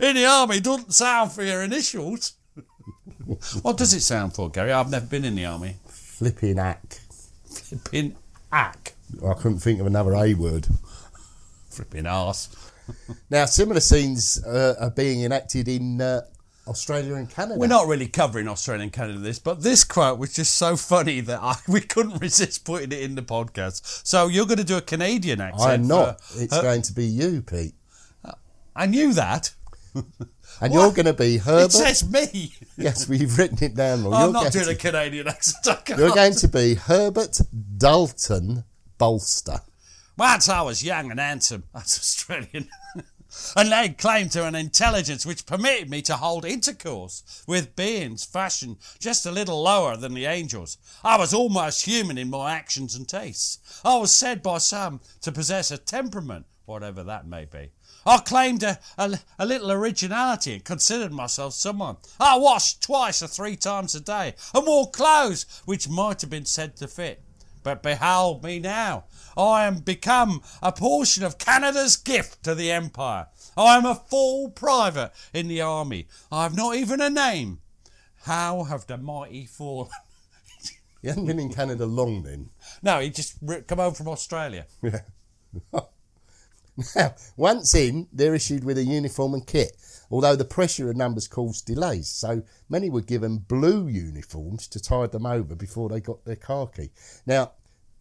in 0.00 0.16
the 0.16 0.24
army 0.24 0.60
doesn't 0.60 0.94
sound 0.94 1.32
for 1.32 1.42
your 1.42 1.62
initials. 1.62 2.34
what 3.62 3.76
does 3.76 3.92
it 3.92 4.00
sound 4.00 4.34
for, 4.34 4.48
Gary? 4.48 4.72
I've 4.72 4.90
never 4.90 5.06
been 5.06 5.24
in 5.24 5.34
the 5.34 5.44
army. 5.44 5.76
Flipping 5.86 6.58
ack. 6.58 7.00
Flipping 7.44 8.16
ack. 8.50 8.94
I 9.26 9.34
couldn't 9.34 9.58
think 9.58 9.80
of 9.80 9.86
another 9.86 10.14
A 10.14 10.34
word. 10.34 10.66
Flipping 11.70 12.06
arse. 12.06 12.48
Now, 13.30 13.44
similar 13.46 13.80
scenes 13.80 14.42
uh, 14.44 14.74
are 14.78 14.90
being 14.90 15.22
enacted 15.22 15.68
in 15.68 16.00
uh, 16.00 16.22
Australia 16.66 17.14
and 17.14 17.30
Canada. 17.30 17.58
We're 17.58 17.68
not 17.68 17.86
really 17.86 18.08
covering 18.08 18.48
Australia 18.48 18.82
and 18.82 18.92
Canada 18.92 19.18
this, 19.20 19.38
but 19.38 19.62
this 19.62 19.84
quote 19.84 20.18
was 20.18 20.34
just 20.34 20.54
so 20.56 20.76
funny 20.76 21.20
that 21.20 21.40
I, 21.40 21.56
we 21.68 21.80
couldn't 21.80 22.20
resist 22.20 22.64
putting 22.64 22.90
it 22.92 23.00
in 23.00 23.14
the 23.14 23.22
podcast. 23.22 24.06
So 24.06 24.26
you're 24.26 24.46
going 24.46 24.58
to 24.58 24.64
do 24.64 24.76
a 24.76 24.82
Canadian 24.82 25.40
accent. 25.40 25.70
I'm 25.82 25.86
not. 25.88 26.20
for- 26.20 26.42
It's 26.42 26.52
uh, 26.52 26.60
going 26.60 26.82
to 26.82 26.92
be 26.92 27.06
you, 27.06 27.40
Pete. 27.42 27.74
I 28.74 28.86
knew 28.86 29.12
that. 29.14 29.52
And 30.60 30.72
you're 30.74 30.92
going 30.92 31.06
to 31.06 31.12
be 31.14 31.38
Herbert. 31.38 31.66
It 31.66 31.72
says 31.72 32.10
me. 32.10 32.52
yes, 32.76 33.08
we've 33.08 33.38
written 33.38 33.58
it 33.62 33.74
down. 33.74 34.00
I'm 34.12 34.32
not 34.32 34.52
doing 34.52 34.64
to- 34.66 34.70
a 34.72 34.74
Canadian 34.74 35.28
accent. 35.28 35.88
You're 35.88 36.10
going 36.14 36.34
to 36.34 36.48
be 36.48 36.74
Herbert 36.74 37.40
Dalton 37.78 38.64
Bolster. 39.02 39.62
Once 40.16 40.48
I 40.48 40.62
was 40.62 40.84
young 40.84 41.10
and 41.10 41.18
handsome, 41.18 41.64
that's 41.74 41.98
Australian, 41.98 42.68
and 43.56 43.68
laid 43.68 43.98
claim 43.98 44.28
to 44.28 44.46
an 44.46 44.54
intelligence 44.54 45.26
which 45.26 45.44
permitted 45.44 45.90
me 45.90 46.02
to 46.02 46.14
hold 46.14 46.44
intercourse 46.44 47.42
with 47.48 47.74
beings 47.74 48.24
fashioned 48.24 48.76
just 49.00 49.26
a 49.26 49.32
little 49.32 49.60
lower 49.60 49.96
than 49.96 50.14
the 50.14 50.26
angels. 50.26 50.78
I 51.02 51.18
was 51.18 51.34
almost 51.34 51.84
human 51.84 52.16
in 52.16 52.30
my 52.30 52.52
actions 52.52 52.94
and 52.94 53.08
tastes. 53.08 53.58
I 53.84 53.96
was 53.96 54.14
said 54.14 54.40
by 54.40 54.58
some 54.58 55.00
to 55.22 55.32
possess 55.32 55.72
a 55.72 55.78
temperament, 55.78 56.46
whatever 56.64 57.02
that 57.02 57.26
may 57.26 57.44
be. 57.44 57.72
I 58.06 58.18
claimed 58.18 58.62
a, 58.62 58.78
a, 58.96 59.18
a 59.36 59.46
little 59.46 59.72
originality 59.72 60.54
and 60.54 60.64
considered 60.64 61.12
myself 61.12 61.54
someone. 61.54 61.96
I 62.20 62.38
washed 62.38 62.84
twice 62.84 63.20
or 63.20 63.26
three 63.26 63.56
times 63.56 63.96
a 63.96 64.00
day 64.00 64.36
and 64.54 64.64
wore 64.64 64.92
clothes 64.92 65.44
which 65.64 65.88
might 65.88 66.20
have 66.20 66.30
been 66.30 66.46
said 66.46 66.76
to 66.76 66.86
fit. 66.86 67.20
But 67.62 67.82
behold 67.82 68.42
me 68.42 68.58
now. 68.58 69.04
I 69.36 69.64
am 69.64 69.78
become 69.78 70.42
a 70.62 70.72
portion 70.72 71.24
of 71.24 71.38
Canada's 71.38 71.96
gift 71.96 72.42
to 72.44 72.54
the 72.54 72.70
Empire. 72.70 73.28
I 73.56 73.76
am 73.76 73.86
a 73.86 73.94
full 73.94 74.50
private 74.50 75.12
in 75.32 75.48
the 75.48 75.60
army. 75.60 76.08
I 76.30 76.42
have 76.44 76.56
not 76.56 76.76
even 76.76 77.00
a 77.00 77.10
name. 77.10 77.60
How 78.22 78.64
have 78.64 78.86
the 78.86 78.98
mighty 78.98 79.46
fallen? 79.46 79.90
he 81.02 81.08
haven't 81.08 81.26
been 81.26 81.38
in 81.38 81.52
Canada 81.52 81.86
long 81.86 82.22
then. 82.22 82.50
no, 82.82 83.00
he 83.00 83.10
just 83.10 83.38
come 83.66 83.78
home 83.78 83.94
from 83.94 84.08
Australia. 84.08 84.66
Now, 86.96 87.14
once 87.36 87.74
in, 87.74 88.08
they're 88.12 88.34
issued 88.34 88.64
with 88.64 88.78
a 88.78 88.84
uniform 88.84 89.34
and 89.34 89.46
kit, 89.46 89.76
although 90.10 90.36
the 90.36 90.44
pressure 90.44 90.88
of 90.90 90.96
numbers 90.96 91.28
caused 91.28 91.66
delays, 91.66 92.08
so 92.08 92.42
many 92.68 92.88
were 92.88 93.02
given 93.02 93.38
blue 93.38 93.88
uniforms 93.88 94.68
to 94.68 94.80
tide 94.80 95.12
them 95.12 95.26
over 95.26 95.54
before 95.54 95.88
they 95.88 96.00
got 96.00 96.24
their 96.24 96.36
khaki. 96.36 96.90
Now, 97.26 97.52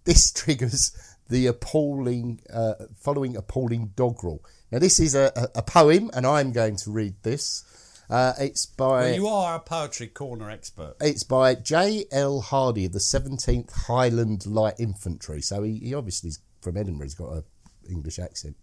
this 0.05 0.31
triggers 0.33 0.95
the 1.29 1.47
appalling, 1.47 2.41
uh, 2.51 2.75
following 2.95 3.35
appalling 3.35 3.91
doggerel. 3.95 4.43
Now, 4.71 4.79
this 4.79 4.99
is 4.99 5.15
a, 5.15 5.31
a, 5.35 5.59
a 5.59 5.61
poem, 5.61 6.09
and 6.13 6.25
I'm 6.25 6.51
going 6.51 6.77
to 6.77 6.91
read 6.91 7.15
this. 7.23 7.65
Uh, 8.09 8.33
it's 8.39 8.65
by 8.65 9.03
Well, 9.03 9.15
you 9.15 9.27
are 9.27 9.55
a 9.55 9.59
poetry 9.59 10.07
corner 10.07 10.49
expert. 10.49 10.95
it's 10.99 11.23
by 11.23 11.55
J. 11.55 12.05
L. 12.11 12.41
Hardy 12.41 12.85
of 12.85 12.91
the 12.91 12.99
17th 12.99 13.71
Highland 13.87 14.45
Light 14.45 14.75
Infantry. 14.79 15.41
So 15.41 15.63
he, 15.63 15.77
he 15.79 15.93
obviously 15.93 16.29
is 16.29 16.39
from 16.61 16.75
Edinburgh. 16.75 17.05
He's 17.05 17.13
got 17.13 17.31
a 17.31 17.43
English 17.91 18.19
accent. 18.19 18.55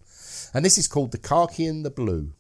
And 0.52 0.64
this 0.64 0.78
is 0.78 0.88
called 0.88 1.12
The 1.12 1.18
Khaki 1.18 1.66
and 1.66 1.84
the 1.84 1.90
Blue. 1.90 2.32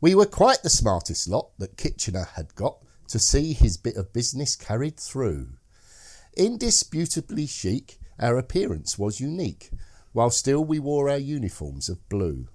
We 0.00 0.14
were 0.14 0.26
quite 0.26 0.62
the 0.62 0.70
smartest 0.70 1.28
lot 1.28 1.50
that 1.58 1.76
Kitchener 1.76 2.28
had 2.34 2.54
got 2.54 2.78
to 3.08 3.18
see 3.18 3.52
his 3.52 3.76
bit 3.76 3.96
of 3.96 4.12
business 4.12 4.56
carried 4.56 4.98
through. 4.98 5.50
Indisputably 6.36 7.46
chic, 7.46 7.98
our 8.18 8.38
appearance 8.38 8.98
was 8.98 9.20
unique, 9.20 9.70
while 10.12 10.30
still 10.30 10.64
we 10.64 10.78
wore 10.78 11.08
our 11.08 11.18
uniforms 11.18 11.88
of 11.88 12.08
blue. 12.08 12.48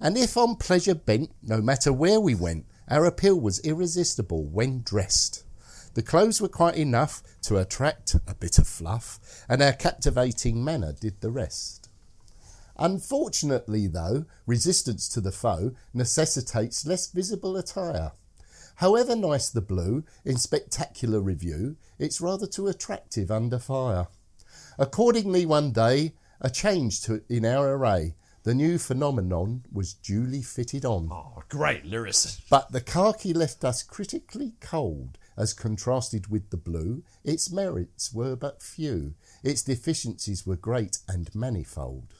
And 0.00 0.16
if 0.16 0.36
on 0.36 0.56
pleasure 0.56 0.94
bent, 0.94 1.30
no 1.42 1.60
matter 1.60 1.92
where 1.92 2.20
we 2.20 2.34
went, 2.34 2.66
our 2.88 3.04
appeal 3.04 3.38
was 3.38 3.60
irresistible 3.60 4.44
when 4.44 4.82
dressed. 4.82 5.44
The 5.94 6.02
clothes 6.02 6.40
were 6.40 6.48
quite 6.48 6.76
enough 6.76 7.22
to 7.42 7.58
attract 7.58 8.16
a 8.26 8.34
bit 8.34 8.58
of 8.58 8.66
fluff, 8.66 9.20
and 9.48 9.62
our 9.62 9.72
captivating 9.72 10.64
manner 10.64 10.92
did 10.92 11.20
the 11.20 11.30
rest. 11.30 11.81
Unfortunately, 12.78 13.86
though, 13.86 14.24
resistance 14.46 15.08
to 15.08 15.20
the 15.20 15.32
foe 15.32 15.72
necessitates 15.92 16.86
less 16.86 17.10
visible 17.10 17.56
attire. 17.56 18.12
However 18.76 19.14
nice 19.14 19.50
the 19.50 19.60
blue, 19.60 20.04
in 20.24 20.38
spectacular 20.38 21.20
review, 21.20 21.76
it's 21.98 22.20
rather 22.20 22.46
too 22.46 22.68
attractive 22.68 23.30
under 23.30 23.58
fire. 23.58 24.08
Accordingly, 24.78 25.46
one 25.46 25.72
day, 25.72 26.14
a 26.40 26.50
change 26.50 27.02
to 27.02 27.22
in 27.28 27.44
our 27.44 27.74
array, 27.74 28.14
the 28.44 28.54
new 28.54 28.78
phenomenon 28.78 29.64
was 29.70 29.94
duly 29.94 30.42
fitted 30.42 30.84
on. 30.84 31.08
Oh, 31.12 31.44
great 31.48 31.84
lyricist. 31.84 32.40
But 32.50 32.72
the 32.72 32.80
khaki 32.80 33.32
left 33.32 33.64
us 33.64 33.84
critically 33.84 34.54
cold, 34.60 35.18
as 35.36 35.54
contrasted 35.54 36.26
with 36.26 36.50
the 36.50 36.56
blue. 36.56 37.04
Its 37.22 37.52
merits 37.52 38.12
were 38.12 38.34
but 38.34 38.60
few, 38.60 39.14
its 39.44 39.62
deficiencies 39.62 40.44
were 40.44 40.56
great 40.56 40.98
and 41.06 41.32
manifold. 41.34 42.14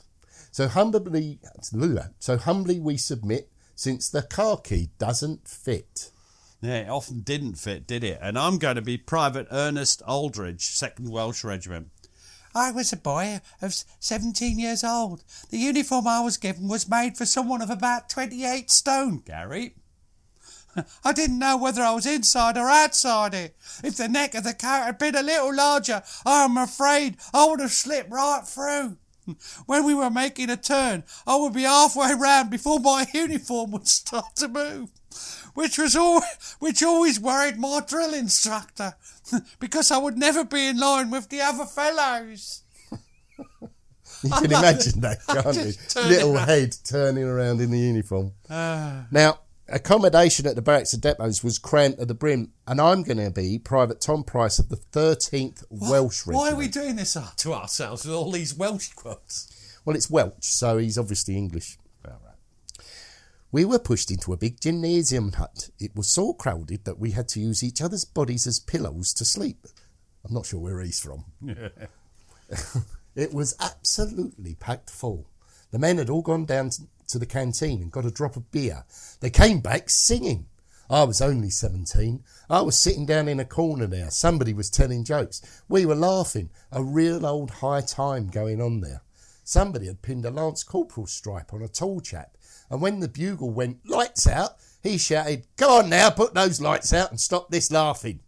So 0.52 0.68
humbly, 0.68 1.40
so 2.18 2.36
humbly 2.36 2.78
we 2.78 2.98
submit, 2.98 3.50
since 3.74 4.10
the 4.10 4.20
khaki 4.22 4.90
doesn't 4.98 5.48
fit. 5.48 6.10
Yeah, 6.60 6.80
it 6.80 6.88
often 6.90 7.20
didn't 7.20 7.54
fit, 7.54 7.86
did 7.86 8.04
it? 8.04 8.18
And 8.20 8.38
I'm 8.38 8.58
going 8.58 8.76
to 8.76 8.82
be 8.82 8.98
Private 8.98 9.48
Ernest 9.50 10.02
Aldridge, 10.06 10.68
2nd 10.68 11.08
Welsh 11.08 11.42
Regiment. 11.42 11.88
I 12.54 12.70
was 12.70 12.92
a 12.92 12.98
boy 12.98 13.40
of 13.62 13.74
17 13.98 14.58
years 14.58 14.84
old. 14.84 15.24
The 15.48 15.56
uniform 15.56 16.06
I 16.06 16.20
was 16.20 16.36
given 16.36 16.68
was 16.68 16.86
made 16.86 17.16
for 17.16 17.24
someone 17.24 17.62
of 17.62 17.70
about 17.70 18.10
28 18.10 18.70
stone, 18.70 19.22
Gary. 19.24 19.74
I 21.04 21.12
didn't 21.12 21.38
know 21.38 21.56
whether 21.56 21.82
I 21.82 21.92
was 21.92 22.04
inside 22.04 22.58
or 22.58 22.68
outside 22.68 23.32
it. 23.32 23.56
If 23.82 23.96
the 23.96 24.06
neck 24.06 24.34
of 24.34 24.44
the 24.44 24.52
coat 24.52 24.84
had 24.84 24.98
been 24.98 25.16
a 25.16 25.22
little 25.22 25.54
larger, 25.54 26.02
I'm 26.26 26.58
afraid 26.58 27.16
I 27.32 27.46
would 27.46 27.60
have 27.60 27.72
slipped 27.72 28.10
right 28.10 28.42
through. 28.46 28.98
When 29.66 29.84
we 29.84 29.94
were 29.94 30.10
making 30.10 30.50
a 30.50 30.56
turn, 30.56 31.04
I 31.26 31.36
would 31.36 31.52
be 31.52 31.62
halfway 31.62 32.14
round 32.14 32.50
before 32.50 32.80
my 32.80 33.06
uniform 33.14 33.70
would 33.72 33.88
start 33.88 34.36
to 34.36 34.48
move, 34.48 34.90
which 35.54 35.78
was 35.78 35.96
all, 35.96 36.22
which 36.58 36.82
always 36.82 37.20
worried 37.20 37.58
my 37.58 37.80
drill 37.86 38.14
instructor, 38.14 38.94
because 39.60 39.90
I 39.90 39.98
would 39.98 40.18
never 40.18 40.44
be 40.44 40.68
in 40.68 40.78
line 40.78 41.10
with 41.10 41.28
the 41.28 41.40
other 41.40 41.66
fellows. 41.66 42.62
You 44.24 44.30
can 44.30 44.46
imagine 44.46 45.00
that, 45.00 45.18
can't 45.26 45.56
you? 45.56 45.72
Little 46.08 46.36
head 46.36 46.76
turning 46.84 47.24
around 47.24 47.60
in 47.60 47.72
the 47.72 47.78
uniform. 47.78 48.32
Ah. 48.48 49.06
now, 49.10 49.40
accommodation 49.72 50.46
at 50.46 50.54
the 50.54 50.62
barracks 50.62 50.92
and 50.92 51.02
depots 51.02 51.42
was 51.42 51.58
cramped 51.58 51.98
to 51.98 52.06
the 52.06 52.14
brim, 52.14 52.52
and 52.66 52.80
I'm 52.80 53.02
going 53.02 53.18
to 53.18 53.30
be 53.30 53.58
Private 53.58 54.00
Tom 54.00 54.22
Price 54.22 54.58
of 54.58 54.68
the 54.68 54.76
13th 54.76 55.64
Welsh 55.70 56.26
Regiment. 56.26 56.36
Why 56.36 56.52
are 56.52 56.56
we 56.56 56.68
doing 56.68 56.96
this 56.96 57.16
to 57.38 57.52
ourselves 57.52 58.04
with 58.04 58.14
all 58.14 58.30
these 58.30 58.54
Welsh 58.54 58.92
quotes? 58.92 59.78
Well, 59.84 59.96
it's 59.96 60.10
Welsh, 60.10 60.34
so 60.40 60.78
he's 60.78 60.98
obviously 60.98 61.36
English. 61.36 61.78
We 63.52 63.66
were 63.66 63.78
pushed 63.78 64.10
into 64.10 64.32
a 64.32 64.38
big 64.38 64.60
gymnasium 64.60 65.32
hut. 65.32 65.68
It 65.78 65.94
was 65.94 66.08
so 66.08 66.32
crowded 66.32 66.86
that 66.86 66.98
we 66.98 67.10
had 67.10 67.28
to 67.28 67.40
use 67.40 67.62
each 67.62 67.82
other's 67.82 68.06
bodies 68.06 68.46
as 68.46 68.58
pillows 68.58 69.12
to 69.12 69.26
sleep. 69.26 69.66
I'm 70.24 70.32
not 70.32 70.46
sure 70.46 70.58
where 70.58 70.80
he's 70.80 70.98
from. 70.98 71.26
it 73.14 73.34
was 73.34 73.54
absolutely 73.60 74.54
packed 74.54 74.88
full. 74.88 75.28
The 75.70 75.78
men 75.78 75.98
had 75.98 76.08
all 76.08 76.22
gone 76.22 76.46
down 76.46 76.70
t- 76.70 76.84
to 77.12 77.18
the 77.18 77.26
canteen 77.26 77.80
and 77.80 77.92
got 77.92 78.04
a 78.04 78.10
drop 78.10 78.36
of 78.36 78.50
beer. 78.50 78.84
They 79.20 79.30
came 79.30 79.60
back 79.60 79.88
singing. 79.88 80.46
I 80.90 81.04
was 81.04 81.22
only 81.22 81.48
17. 81.48 82.22
I 82.50 82.60
was 82.60 82.76
sitting 82.76 83.06
down 83.06 83.28
in 83.28 83.40
a 83.40 83.44
corner 83.44 83.86
there. 83.86 84.10
Somebody 84.10 84.52
was 84.52 84.68
telling 84.68 85.04
jokes. 85.04 85.40
We 85.68 85.86
were 85.86 85.94
laughing. 85.94 86.50
A 86.70 86.82
real 86.82 87.24
old 87.24 87.50
high 87.50 87.80
time 87.80 88.28
going 88.28 88.60
on 88.60 88.80
there. 88.80 89.02
Somebody 89.44 89.86
had 89.86 90.02
pinned 90.02 90.24
a 90.24 90.30
Lance 90.30 90.62
Corporal 90.62 91.06
stripe 91.06 91.52
on 91.52 91.62
a 91.62 91.68
tall 91.68 92.00
chap, 92.00 92.36
and 92.70 92.80
when 92.80 93.00
the 93.00 93.08
bugle 93.08 93.50
went 93.50 93.88
lights 93.88 94.26
out, 94.26 94.56
he 94.82 94.98
shouted, 94.98 95.46
Come 95.56 95.70
on 95.70 95.90
now, 95.90 96.10
put 96.10 96.34
those 96.34 96.60
lights 96.60 96.92
out 96.92 97.10
and 97.10 97.20
stop 97.20 97.50
this 97.50 97.70
laughing. 97.70 98.20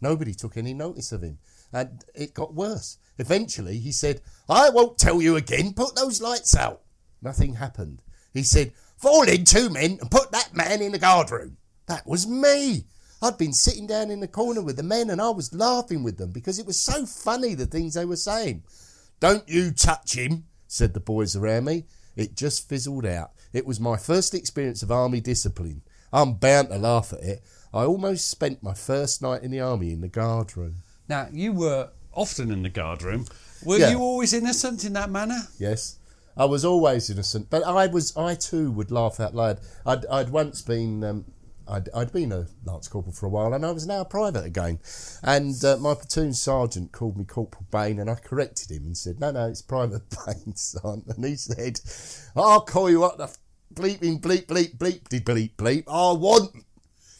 Nobody 0.00 0.34
took 0.34 0.56
any 0.56 0.74
notice 0.74 1.12
of 1.12 1.22
him, 1.22 1.38
and 1.72 2.04
it 2.14 2.34
got 2.34 2.54
worse. 2.54 2.98
Eventually, 3.18 3.78
he 3.78 3.92
said, 3.92 4.20
I 4.48 4.70
won't 4.70 4.98
tell 4.98 5.20
you 5.22 5.36
again, 5.36 5.74
put 5.74 5.94
those 5.94 6.20
lights 6.20 6.56
out. 6.56 6.82
Nothing 7.22 7.54
happened. 7.54 8.02
He 8.32 8.42
said, 8.42 8.72
Fall 8.96 9.22
in, 9.28 9.44
two 9.44 9.70
men, 9.70 9.98
and 10.00 10.10
put 10.10 10.30
that 10.32 10.54
man 10.54 10.82
in 10.82 10.92
the 10.92 10.98
guardroom. 10.98 11.56
That 11.86 12.06
was 12.06 12.26
me. 12.26 12.84
I'd 13.22 13.38
been 13.38 13.52
sitting 13.52 13.86
down 13.86 14.10
in 14.10 14.20
the 14.20 14.28
corner 14.28 14.62
with 14.62 14.76
the 14.76 14.82
men, 14.82 15.10
and 15.10 15.20
I 15.20 15.30
was 15.30 15.54
laughing 15.54 16.02
with 16.02 16.16
them 16.18 16.30
because 16.32 16.58
it 16.58 16.66
was 16.66 16.80
so 16.80 17.06
funny 17.06 17.54
the 17.54 17.66
things 17.66 17.94
they 17.94 18.04
were 18.04 18.16
saying. 18.16 18.62
Don't 19.18 19.48
you 19.48 19.70
touch 19.72 20.14
him, 20.16 20.44
said 20.68 20.94
the 20.94 21.00
boys 21.00 21.36
around 21.36 21.64
me. 21.64 21.84
It 22.16 22.36
just 22.36 22.68
fizzled 22.68 23.06
out. 23.06 23.32
It 23.52 23.66
was 23.66 23.80
my 23.80 23.96
first 23.96 24.34
experience 24.34 24.82
of 24.82 24.90
army 24.90 25.20
discipline. 25.20 25.82
I'm 26.12 26.34
bound 26.34 26.68
to 26.70 26.78
laugh 26.78 27.12
at 27.12 27.20
it. 27.20 27.42
I 27.72 27.84
almost 27.84 28.28
spent 28.30 28.62
my 28.62 28.74
first 28.74 29.22
night 29.22 29.42
in 29.42 29.50
the 29.50 29.60
army 29.60 29.92
in 29.92 30.00
the 30.00 30.08
guardroom. 30.08 30.76
Now, 31.08 31.28
you 31.32 31.52
were 31.52 31.90
often 32.12 32.50
in 32.50 32.62
the 32.62 32.68
guardroom. 32.68 33.26
Were 33.64 33.78
Yeah. 33.78 33.90
you 33.90 33.98
always 33.98 34.32
innocent 34.32 34.84
in 34.84 34.92
that 34.94 35.10
manner? 35.10 35.48
Yes, 35.58 35.96
I 36.36 36.44
was 36.44 36.64
always 36.64 37.10
innocent, 37.10 37.50
but 37.50 37.64
I 37.64 37.86
was. 37.86 38.16
I 38.16 38.34
too 38.34 38.70
would 38.72 38.90
laugh 38.90 39.20
out 39.20 39.34
loud. 39.34 39.60
I'd, 39.84 40.06
I'd 40.06 40.30
once 40.30 40.62
been. 40.62 41.04
Um, 41.04 41.24
I'd, 41.68 41.88
I'd 41.94 42.12
been 42.12 42.32
a 42.32 42.46
lance 42.64 42.88
corporal 42.88 43.12
for 43.12 43.26
a 43.26 43.30
while, 43.30 43.54
and 43.54 43.64
I 43.64 43.70
was 43.70 43.86
now 43.86 44.00
a 44.00 44.04
private 44.04 44.44
again. 44.44 44.80
And 45.22 45.62
uh, 45.64 45.76
my 45.76 45.94
platoon 45.94 46.34
sergeant 46.34 46.90
called 46.90 47.16
me 47.16 47.24
Corporal 47.24 47.66
Bain, 47.70 48.00
and 48.00 48.10
I 48.10 48.16
corrected 48.16 48.70
him 48.70 48.86
and 48.86 48.96
said, 48.96 49.20
"No, 49.20 49.30
no, 49.30 49.48
it's 49.48 49.62
Private 49.62 50.02
Bain, 50.26 50.56
son." 50.56 51.04
And 51.08 51.24
he 51.24 51.36
said, 51.36 51.80
"I'll 52.34 52.62
call 52.62 52.90
you 52.90 53.00
what 53.00 53.18
the 53.18 53.28
bleeping 53.72 54.20
bleep 54.20 54.46
bleep 54.46 54.78
bleep 54.78 55.08
bleep 55.08 55.24
bleep 55.24 55.54
bleep 55.56 55.84
I 55.86 56.12
want." 56.18 56.50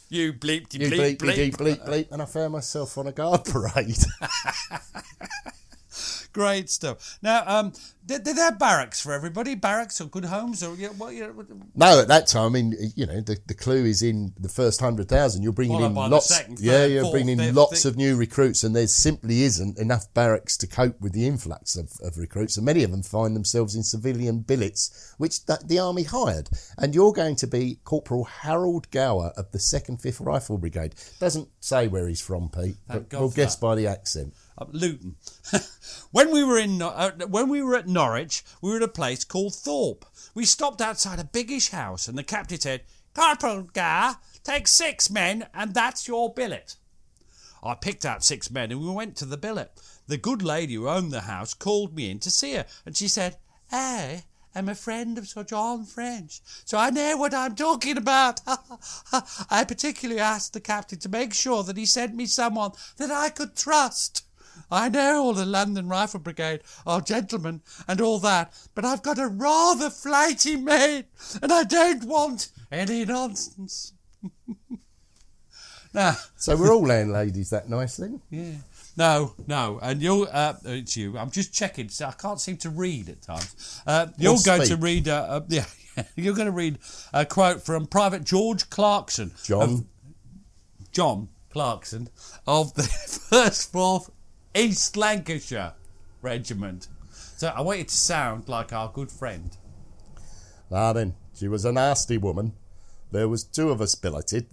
You 0.09 0.33
bleeped, 0.33 0.73
You 0.73 0.89
bleep 0.89 1.19
bleep 1.19 1.19
bleep 1.19 1.55
bleep 1.55 1.87
bleep, 1.87 2.11
and 2.11 2.21
I 2.21 2.25
found 2.25 2.51
myself 2.51 2.97
on 2.97 3.07
a 3.07 3.13
guard 3.13 3.45
parade. 3.45 3.95
Great 6.33 6.69
stuff. 6.69 7.19
Now, 7.21 7.43
um, 7.45 7.73
did, 8.05 8.25
they 8.25 8.33
have 8.33 8.57
barracks 8.57 8.99
for 8.99 9.13
everybody? 9.13 9.55
Barracks 9.55 10.01
or 10.01 10.05
good 10.05 10.25
homes 10.25 10.63
or 10.63 10.75
yeah, 10.75 10.89
what? 10.89 11.13
You 11.13 11.27
know, 11.27 11.45
No, 11.75 12.01
at 12.01 12.07
that 12.07 12.27
time, 12.27 12.45
I 12.45 12.49
mean, 12.49 12.75
you 12.95 13.05
know, 13.05 13.21
the, 13.21 13.37
the 13.47 13.53
clue 13.53 13.85
is 13.85 14.01
in 14.01 14.33
the 14.39 14.49
first 14.49 14.79
hundred 14.81 15.07
thousand. 15.07 15.43
You're 15.43 15.51
bringing 15.51 15.81
in 15.81 15.93
lots, 15.93 16.35
second, 16.35 16.59
yeah, 16.59 16.71
third, 16.71 16.91
you're 16.91 17.01
fourth, 17.03 17.13
bringing 17.13 17.37
fifth, 17.37 17.55
lots 17.55 17.85
of 17.85 17.97
new 17.97 18.15
recruits, 18.15 18.63
and 18.63 18.75
there 18.75 18.87
simply 18.87 19.43
isn't 19.43 19.77
enough 19.77 20.11
barracks 20.13 20.57
to 20.57 20.67
cope 20.67 20.99
with 20.99 21.13
the 21.13 21.27
influx 21.27 21.75
of, 21.75 21.91
of 22.01 22.17
recruits. 22.17 22.57
And 22.57 22.65
many 22.65 22.83
of 22.83 22.91
them 22.91 23.03
find 23.03 23.35
themselves 23.35 23.75
in 23.75 23.83
civilian 23.83 24.39
billets, 24.39 25.13
which 25.17 25.45
the, 25.45 25.59
the 25.63 25.79
army 25.79 26.03
hired. 26.03 26.49
And 26.77 26.95
you're 26.95 27.13
going 27.13 27.35
to 27.37 27.47
be 27.47 27.79
Corporal 27.83 28.25
Harold 28.25 28.89
Gower 28.91 29.31
of 29.37 29.51
the 29.51 29.59
Second 29.59 30.01
Fifth 30.01 30.21
Rifle 30.21 30.57
Brigade. 30.57 30.95
Doesn't 31.19 31.49
say 31.59 31.87
where 31.87 32.07
he's 32.07 32.21
from, 32.21 32.49
Pete, 32.49 32.75
Thank 32.75 32.77
but 32.87 33.09
God 33.09 33.19
we'll 33.19 33.29
guess 33.29 33.55
that. 33.55 33.61
by 33.61 33.75
the 33.75 33.87
accent. 33.87 34.33
uh, 34.57 34.65
Luton. 34.71 35.15
when 36.11 36.31
we 36.31 36.43
were 36.43 36.57
in 36.57 36.81
uh, 36.81 37.11
when 37.27 37.49
we 37.49 37.61
were 37.61 37.75
at 37.75 37.87
Norwich, 37.93 38.43
we 38.61 38.69
were 38.69 38.77
at 38.77 38.83
a 38.83 38.87
place 38.87 39.23
called 39.23 39.53
Thorpe. 39.53 40.05
We 40.33 40.45
stopped 40.45 40.81
outside 40.81 41.19
a 41.19 41.23
biggish 41.23 41.69
house, 41.69 42.07
and 42.07 42.17
the 42.17 42.23
captain 42.23 42.59
said, 42.59 42.85
"Corporal 43.13 43.63
Gar, 43.63 44.19
take 44.43 44.67
six 44.67 45.09
men, 45.09 45.47
and 45.53 45.73
that's 45.73 46.07
your 46.07 46.33
billet." 46.33 46.77
I 47.61 47.75
picked 47.75 48.05
out 48.05 48.23
six 48.23 48.49
men, 48.49 48.71
and 48.71 48.81
we 48.81 48.89
went 48.89 49.15
to 49.17 49.25
the 49.25 49.37
billet. 49.37 49.77
The 50.07 50.17
good 50.17 50.41
lady 50.41 50.73
who 50.75 50.89
owned 50.89 51.11
the 51.11 51.21
house 51.21 51.53
called 51.53 51.95
me 51.95 52.09
in 52.09 52.19
to 52.21 52.31
see 52.31 52.53
her, 52.53 52.65
and 52.85 52.95
she 52.95 53.07
said, 53.07 53.37
"I 53.71 54.23
am 54.55 54.67
a 54.67 54.75
friend 54.75 55.17
of 55.17 55.27
Sir 55.27 55.43
John 55.43 55.85
French, 55.85 56.41
so 56.65 56.77
I 56.77 56.89
know 56.89 57.17
what 57.17 57.33
I'm 57.33 57.55
talking 57.55 57.97
about." 57.97 58.41
I 59.49 59.63
particularly 59.67 60.19
asked 60.19 60.53
the 60.53 60.59
captain 60.59 60.99
to 60.99 61.09
make 61.09 61.33
sure 61.33 61.63
that 61.63 61.77
he 61.77 61.85
sent 61.85 62.15
me 62.15 62.25
someone 62.25 62.71
that 62.97 63.11
I 63.11 63.29
could 63.29 63.55
trust. 63.55 64.23
I 64.69 64.89
know 64.89 65.23
all 65.23 65.33
the 65.33 65.45
London 65.45 65.87
Rifle 65.87 66.19
Brigade 66.19 66.61
are 66.85 67.01
gentlemen 67.01 67.61
and 67.87 68.01
all 68.01 68.19
that, 68.19 68.53
but 68.75 68.85
I've 68.85 69.01
got 69.03 69.17
a 69.19 69.27
rather 69.27 69.89
flighty 69.89 70.55
mate, 70.57 71.05
and 71.41 71.51
I 71.51 71.63
don't 71.63 72.03
want 72.03 72.49
any 72.71 73.05
nonsense. 73.05 73.93
now, 75.93 76.15
So 76.35 76.55
we're 76.55 76.73
all 76.73 76.85
landladies 76.85 77.49
that 77.49 77.69
nice 77.69 77.97
then. 77.97 78.21
yeah. 78.29 78.53
No, 78.97 79.33
no, 79.47 79.79
and 79.81 80.01
you'll. 80.01 80.27
Uh, 80.29 80.55
it's 80.65 80.97
you. 80.97 81.17
I'm 81.17 81.31
just 81.31 81.53
checking. 81.53 81.87
So 81.87 82.07
I 82.07 82.11
can't 82.11 82.41
seem 82.41 82.57
to 82.57 82.69
read 82.69 83.07
at 83.07 83.21
times. 83.21 83.81
Uh, 83.87 84.07
you're 84.17 84.35
going 84.45 84.67
to 84.67 84.75
read. 84.75 85.07
Uh, 85.07 85.25
uh, 85.29 85.41
yeah, 85.47 85.63
you're 86.17 86.35
going 86.35 86.47
to 86.47 86.51
read 86.51 86.77
a 87.13 87.25
quote 87.25 87.63
from 87.63 87.87
Private 87.87 88.25
George 88.25 88.69
Clarkson. 88.69 89.31
John. 89.45 89.61
of- 89.61 89.85
John 90.91 91.29
Clarkson 91.51 92.09
of 92.45 92.73
the 92.73 92.83
First 93.29 93.71
Fourth 93.71 94.09
East 94.55 94.97
Lancashire. 94.97 95.73
regiment. 96.21 96.87
So 97.09 97.47
I 97.47 97.61
want 97.61 97.79
you 97.79 97.85
to 97.85 97.93
sound 97.95 98.47
like 98.47 98.73
our 98.73 98.91
good 98.91 99.09
friend. 99.11 99.55
Now 100.69 100.93
then, 100.93 101.15
she 101.33 101.47
was 101.47 101.65
a 101.65 101.71
nasty 101.71 102.17
woman. 102.17 102.53
There 103.11 103.27
was 103.27 103.43
two 103.43 103.69
of 103.71 103.81
us 103.81 103.95
billeted. 103.95 104.47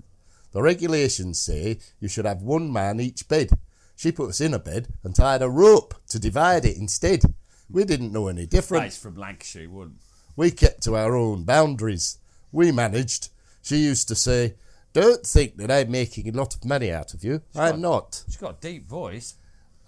The 0.53 0.63
regulations 0.63 1.39
say 1.39 1.79
you 2.01 2.09
should 2.09 2.25
have 2.25 2.43
one 2.43 2.73
man 2.73 3.01
each 3.01 3.29
bed. 3.29 3.51
She 3.97 4.13
put 4.13 4.31
us 4.31 4.41
in 4.41 4.55
a 4.55 4.59
bed 4.59 4.89
and 5.05 5.15
tied 5.15 5.43
a 5.43 5.51
rope 5.51 5.95
to 6.09 6.19
divide 6.19 6.65
it 6.65 6.77
instead. 6.79 7.23
We 7.69 7.85
didn't 7.85 8.13
know 8.13 8.29
any 8.29 8.47
different. 8.47 8.85
Nice 8.85 8.99
from 8.99 9.17
Lancashire, 9.17 9.69
wouldn't? 9.69 9.99
We 10.37 10.51
kept 10.53 10.83
to 10.85 10.97
our 10.97 11.15
own 11.15 11.45
boundaries. 11.45 12.19
We 12.53 12.73
managed. 12.73 13.29
She 13.61 13.77
used 13.77 14.09
to 14.09 14.15
say, 14.15 14.55
Don't 14.93 15.27
think 15.27 15.57
that 15.59 15.71
I'm 15.71 15.91
making 15.91 16.29
a 16.29 16.33
lot 16.33 16.55
of 16.55 16.65
money 16.65 16.91
out 16.91 17.13
of 17.13 17.25
you. 17.25 17.43
I'm 17.55 17.81
not. 17.81 18.23
She's 18.27 18.37
got 18.37 18.59
a 18.59 18.61
deep 18.61 18.89
voice. 18.89 19.35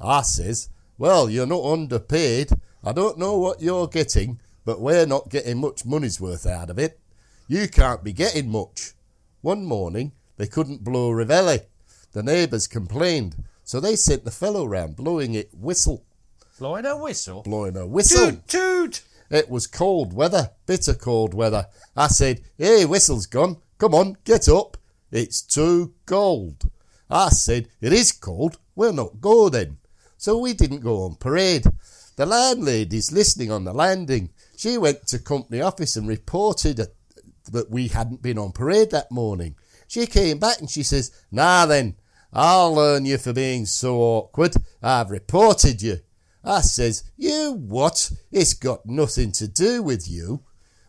I 0.00 0.22
says, 0.22 0.68
Well, 0.98 1.28
you're 1.28 1.46
not 1.46 1.64
underpaid. 1.64 2.50
I 2.82 2.92
don't 2.92 3.18
know 3.18 3.38
what 3.38 3.60
you're 3.60 3.88
getting, 3.88 4.40
but 4.64 4.80
we're 4.80 5.06
not 5.06 5.28
getting 5.28 5.58
much 5.58 5.84
money's 5.84 6.20
worth 6.20 6.46
out 6.46 6.70
of 6.70 6.78
it. 6.78 6.98
You 7.48 7.68
can't 7.68 8.02
be 8.02 8.12
getting 8.12 8.50
much. 8.50 8.92
One 9.42 9.64
morning, 9.64 10.12
they 10.36 10.46
couldn't 10.46 10.84
blow 10.84 11.10
Reveille. 11.10 11.60
The 12.12 12.22
neighbours 12.22 12.66
complained, 12.66 13.36
so 13.64 13.80
they 13.80 13.96
sent 13.96 14.24
the 14.24 14.30
fellow 14.30 14.64
round 14.64 14.96
blowing 14.96 15.34
it 15.34 15.50
whistle. 15.52 16.04
Blowing 16.58 16.86
a 16.86 16.96
whistle. 16.96 17.42
Blowing 17.42 17.76
a 17.76 17.86
whistle. 17.86 18.32
Toot, 18.32 18.48
toot. 18.48 19.02
It 19.30 19.48
was 19.48 19.66
cold 19.66 20.12
weather, 20.12 20.50
bitter 20.66 20.94
cold 20.94 21.34
weather. 21.34 21.66
I 21.96 22.08
said, 22.08 22.42
Hey, 22.58 22.84
whistle's 22.84 23.26
gone. 23.26 23.58
Come 23.78 23.94
on, 23.94 24.16
get 24.24 24.48
up. 24.48 24.76
It's 25.10 25.40
too 25.40 25.94
cold. 26.06 26.70
I 27.08 27.28
said, 27.30 27.68
It 27.80 27.92
is 27.92 28.12
cold. 28.12 28.58
We'll 28.74 28.92
not 28.92 29.20
go 29.20 29.48
then. 29.48 29.78
So 30.20 30.36
we 30.36 30.52
didn't 30.52 30.80
go 30.80 31.04
on 31.04 31.14
parade. 31.14 31.64
The 32.16 32.26
landlady's 32.26 33.10
listening 33.10 33.50
on 33.50 33.64
the 33.64 33.72
landing. 33.72 34.28
She 34.54 34.76
went 34.76 35.06
to 35.06 35.18
company 35.18 35.62
office 35.62 35.96
and 35.96 36.06
reported 36.06 36.88
that 37.50 37.70
we 37.70 37.88
hadn't 37.88 38.20
been 38.20 38.36
on 38.36 38.52
parade 38.52 38.90
that 38.90 39.10
morning. 39.10 39.56
She 39.88 40.04
came 40.04 40.38
back 40.38 40.60
and 40.60 40.68
she 40.68 40.82
says, 40.82 41.10
Now 41.32 41.64
then, 41.64 41.96
I'll 42.34 42.74
learn 42.74 43.06
you 43.06 43.16
for 43.16 43.32
being 43.32 43.64
so 43.64 43.96
awkward. 43.96 44.56
I've 44.82 45.10
reported 45.10 45.80
you. 45.80 46.00
I 46.44 46.60
says, 46.60 47.02
You 47.16 47.54
what? 47.54 48.12
It's 48.30 48.52
got 48.52 48.84
nothing 48.84 49.32
to 49.32 49.48
do 49.48 49.82
with 49.82 50.06
you. 50.06 50.42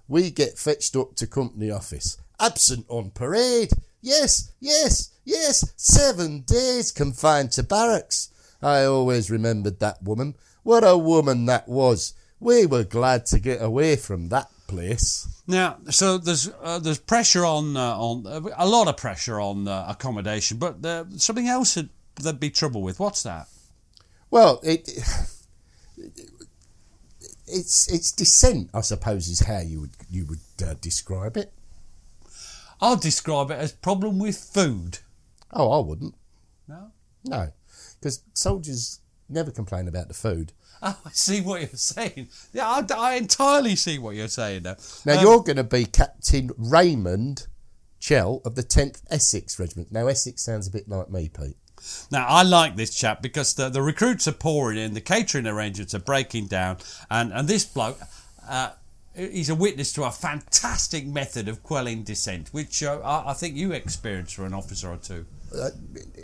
We 0.09 0.29
get 0.29 0.59
fetched 0.59 0.97
up 0.97 1.15
to 1.15 1.25
company 1.25 1.71
office. 1.71 2.17
Absent 2.37 2.85
on 2.89 3.11
parade. 3.11 3.71
Yes, 4.01 4.51
yes, 4.59 5.11
yes. 5.23 5.71
Seven 5.77 6.41
days 6.41 6.91
confined 6.91 7.53
to 7.53 7.63
barracks. 7.63 8.27
I 8.61 8.83
always 8.85 9.31
remembered 9.31 9.79
that 9.79 10.03
woman. 10.03 10.35
What 10.63 10.83
a 10.83 10.97
woman 10.97 11.45
that 11.47 11.67
was. 11.67 12.13
We 12.39 12.65
were 12.65 12.83
glad 12.83 13.25
to 13.27 13.39
get 13.39 13.61
away 13.61 13.95
from 13.95 14.29
that 14.29 14.49
place. 14.67 15.27
Now, 15.47 15.77
so 15.89 16.17
there's 16.17 16.49
uh, 16.61 16.79
there's 16.79 16.99
pressure 16.99 17.45
on 17.45 17.75
uh, 17.75 17.95
on 17.97 18.25
uh, 18.25 18.41
a 18.57 18.67
lot 18.67 18.87
of 18.87 18.97
pressure 18.97 19.39
on 19.39 19.67
uh, 19.67 19.85
accommodation, 19.89 20.57
but 20.57 20.83
uh, 20.85 21.05
something 21.17 21.47
else 21.47 21.75
that 21.75 21.89
there'd 22.15 22.39
be 22.39 22.49
trouble 22.49 22.81
with. 22.81 22.99
What's 22.99 23.23
that? 23.23 23.47
Well, 24.29 24.59
it, 24.63 24.89
it's 27.47 27.91
it's 27.91 28.11
dissent, 28.11 28.69
I 28.73 28.81
suppose, 28.81 29.27
is 29.27 29.41
how 29.41 29.59
you 29.59 29.81
would 29.81 29.95
you 30.09 30.25
would 30.25 30.39
uh, 30.65 30.75
describe 30.79 31.37
it. 31.37 31.51
I'll 32.79 32.95
describe 32.95 33.51
it 33.51 33.59
as 33.59 33.73
problem 33.73 34.19
with 34.19 34.37
food. 34.37 34.99
Oh, 35.51 35.71
I 35.71 35.85
wouldn't. 35.85 36.15
No. 36.67 36.91
No, 37.23 37.51
because 37.99 38.23
soldiers 38.33 38.99
never 39.29 39.51
complain 39.51 39.87
about 39.87 40.07
the 40.07 40.13
food. 40.13 40.53
Oh, 40.83 40.97
I 41.05 41.11
see 41.11 41.41
what 41.41 41.61
you're 41.61 41.69
saying. 41.75 42.29
Yeah, 42.53 42.67
I, 42.67 42.83
I 42.97 43.13
entirely 43.13 43.75
see 43.75 43.99
what 43.99 44.15
you're 44.15 44.27
saying 44.27 44.63
now. 44.63 44.77
Now 45.05 45.19
Um, 45.19 45.21
you're 45.21 45.43
going 45.43 45.57
to 45.57 45.63
be 45.63 45.85
Captain 45.85 46.49
Raymond 46.57 47.45
Chell 47.99 48.41
of 48.45 48.55
the 48.55 48.63
10th 48.63 49.03
Essex 49.11 49.59
Regiment. 49.59 49.91
Now 49.91 50.07
Essex 50.07 50.41
sounds 50.41 50.65
a 50.67 50.71
bit 50.71 50.89
like 50.89 51.11
me, 51.11 51.29
Pete. 51.29 51.55
Now, 52.09 52.25
I 52.27 52.41
like 52.41 52.77
this 52.77 52.95
chap 52.95 53.21
because 53.21 53.53
the, 53.53 53.69
the 53.69 53.83
recruits 53.83 54.27
are 54.27 54.31
pouring 54.31 54.79
in, 54.79 54.95
the 54.95 55.01
catering 55.01 55.45
arrangements 55.45 55.93
are 55.93 55.99
breaking 55.99 56.47
down, 56.47 56.77
and, 57.11 57.31
and 57.31 57.47
this 57.47 57.63
bloke, 57.63 57.99
uh, 58.49 58.71
he's 59.15 59.49
a 59.49 59.55
witness 59.55 59.93
to 59.93 60.03
a 60.05 60.11
fantastic 60.11 61.05
method 61.05 61.47
of 61.47 61.61
quelling 61.61 62.03
dissent, 62.03 62.49
which 62.51 62.81
uh, 62.81 62.99
I, 63.03 63.29
I 63.29 63.33
think 63.33 63.55
you 63.55 63.71
experienced 63.71 64.33
for 64.33 64.45
an 64.47 64.53
officer 64.55 64.89
or 64.89 64.97
two. 64.97 65.27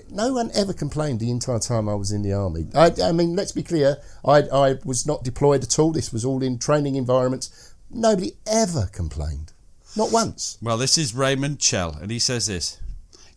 No 0.09 0.33
one 0.33 0.51
ever 0.53 0.73
complained 0.73 1.19
the 1.19 1.29
entire 1.29 1.59
time 1.59 1.89
I 1.89 1.95
was 1.95 2.11
in 2.11 2.21
the 2.21 2.33
army. 2.33 2.67
I, 2.73 2.91
I 3.03 3.11
mean, 3.11 3.35
let's 3.35 3.51
be 3.51 3.63
clear. 3.63 3.97
I, 4.25 4.43
I 4.43 4.75
was 4.85 5.05
not 5.05 5.23
deployed 5.23 5.63
at 5.63 5.77
all. 5.77 5.91
This 5.91 6.13
was 6.13 6.23
all 6.23 6.41
in 6.41 6.59
training 6.59 6.95
environments. 6.95 7.75
Nobody 7.89 8.33
ever 8.45 8.87
complained. 8.91 9.53
Not 9.95 10.11
once. 10.11 10.57
Well, 10.61 10.77
this 10.77 10.97
is 10.97 11.15
Raymond 11.15 11.59
Chell, 11.59 11.97
and 12.01 12.11
he 12.11 12.19
says 12.19 12.45
this. 12.47 12.79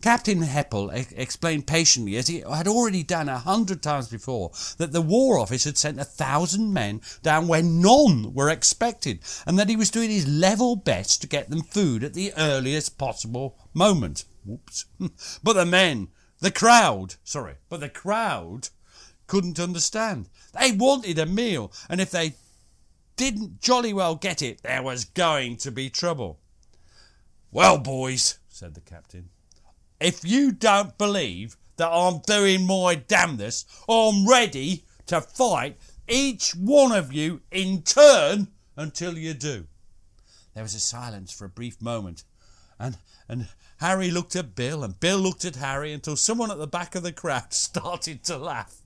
Captain 0.01 0.41
Heppel 0.41 0.91
e- 0.95 1.15
explained 1.15 1.67
patiently, 1.67 2.17
as 2.17 2.27
he 2.27 2.39
had 2.39 2.67
already 2.67 3.03
done 3.03 3.29
a 3.29 3.37
hundred 3.37 3.83
times 3.83 4.07
before, 4.07 4.51
that 4.77 4.91
the 4.91 5.01
War 5.01 5.37
Office 5.37 5.63
had 5.63 5.77
sent 5.77 5.99
a 5.99 6.05
thousand 6.05 6.73
men 6.73 7.01
down 7.21 7.47
where 7.47 7.61
none 7.61 8.33
were 8.33 8.49
expected, 8.49 9.19
and 9.45 9.59
that 9.59 9.69
he 9.69 9.75
was 9.75 9.91
doing 9.91 10.09
his 10.09 10.27
level 10.27 10.75
best 10.75 11.21
to 11.21 11.27
get 11.27 11.49
them 11.49 11.61
food 11.61 12.03
at 12.03 12.13
the 12.13 12.33
earliest 12.35 12.97
possible 12.97 13.57
moment. 13.73 14.25
Whoops. 14.45 14.85
but 15.43 15.53
the 15.53 15.65
men, 15.65 16.09
the 16.39 16.51
crowd, 16.51 17.15
sorry, 17.23 17.55
but 17.69 17.79
the 17.79 17.89
crowd 17.89 18.69
couldn't 19.27 19.59
understand. 19.59 20.29
They 20.59 20.71
wanted 20.71 21.19
a 21.19 21.25
meal, 21.25 21.71
and 21.89 22.01
if 22.01 22.11
they 22.11 22.35
didn't 23.15 23.61
jolly 23.61 23.93
well 23.93 24.15
get 24.15 24.41
it, 24.41 24.61
there 24.63 24.83
was 24.83 25.05
going 25.05 25.57
to 25.57 25.71
be 25.71 25.89
trouble. 25.89 26.39
Well, 27.51 27.77
boys, 27.77 28.39
said 28.49 28.73
the 28.73 28.81
captain, 28.81 29.29
if 29.99 30.25
you 30.25 30.51
don't 30.51 30.97
believe 30.97 31.57
that 31.77 31.89
I'm 31.89 32.19
doing 32.25 32.65
my 32.65 32.95
damnedest, 32.95 33.69
I'm 33.87 34.27
ready 34.27 34.83
to 35.07 35.21
fight 35.21 35.77
each 36.07 36.55
one 36.55 36.91
of 36.91 37.13
you 37.13 37.41
in 37.51 37.83
turn 37.83 38.47
until 38.75 39.17
you 39.17 39.33
do. 39.33 39.67
There 40.53 40.63
was 40.63 40.75
a 40.75 40.79
silence 40.79 41.31
for 41.31 41.45
a 41.45 41.49
brief 41.49 41.81
moment, 41.81 42.23
and, 42.79 42.97
and 43.29 43.47
Harry 43.81 44.11
looked 44.11 44.35
at 44.35 44.55
Bill, 44.55 44.83
and 44.83 44.99
Bill 44.99 45.17
looked 45.17 45.43
at 45.43 45.55
Harry 45.55 45.91
until 45.91 46.15
someone 46.15 46.51
at 46.51 46.59
the 46.59 46.67
back 46.67 46.93
of 46.93 47.01
the 47.01 47.11
crowd 47.11 47.51
started 47.53 48.23
to 48.25 48.37
laugh. 48.37 48.77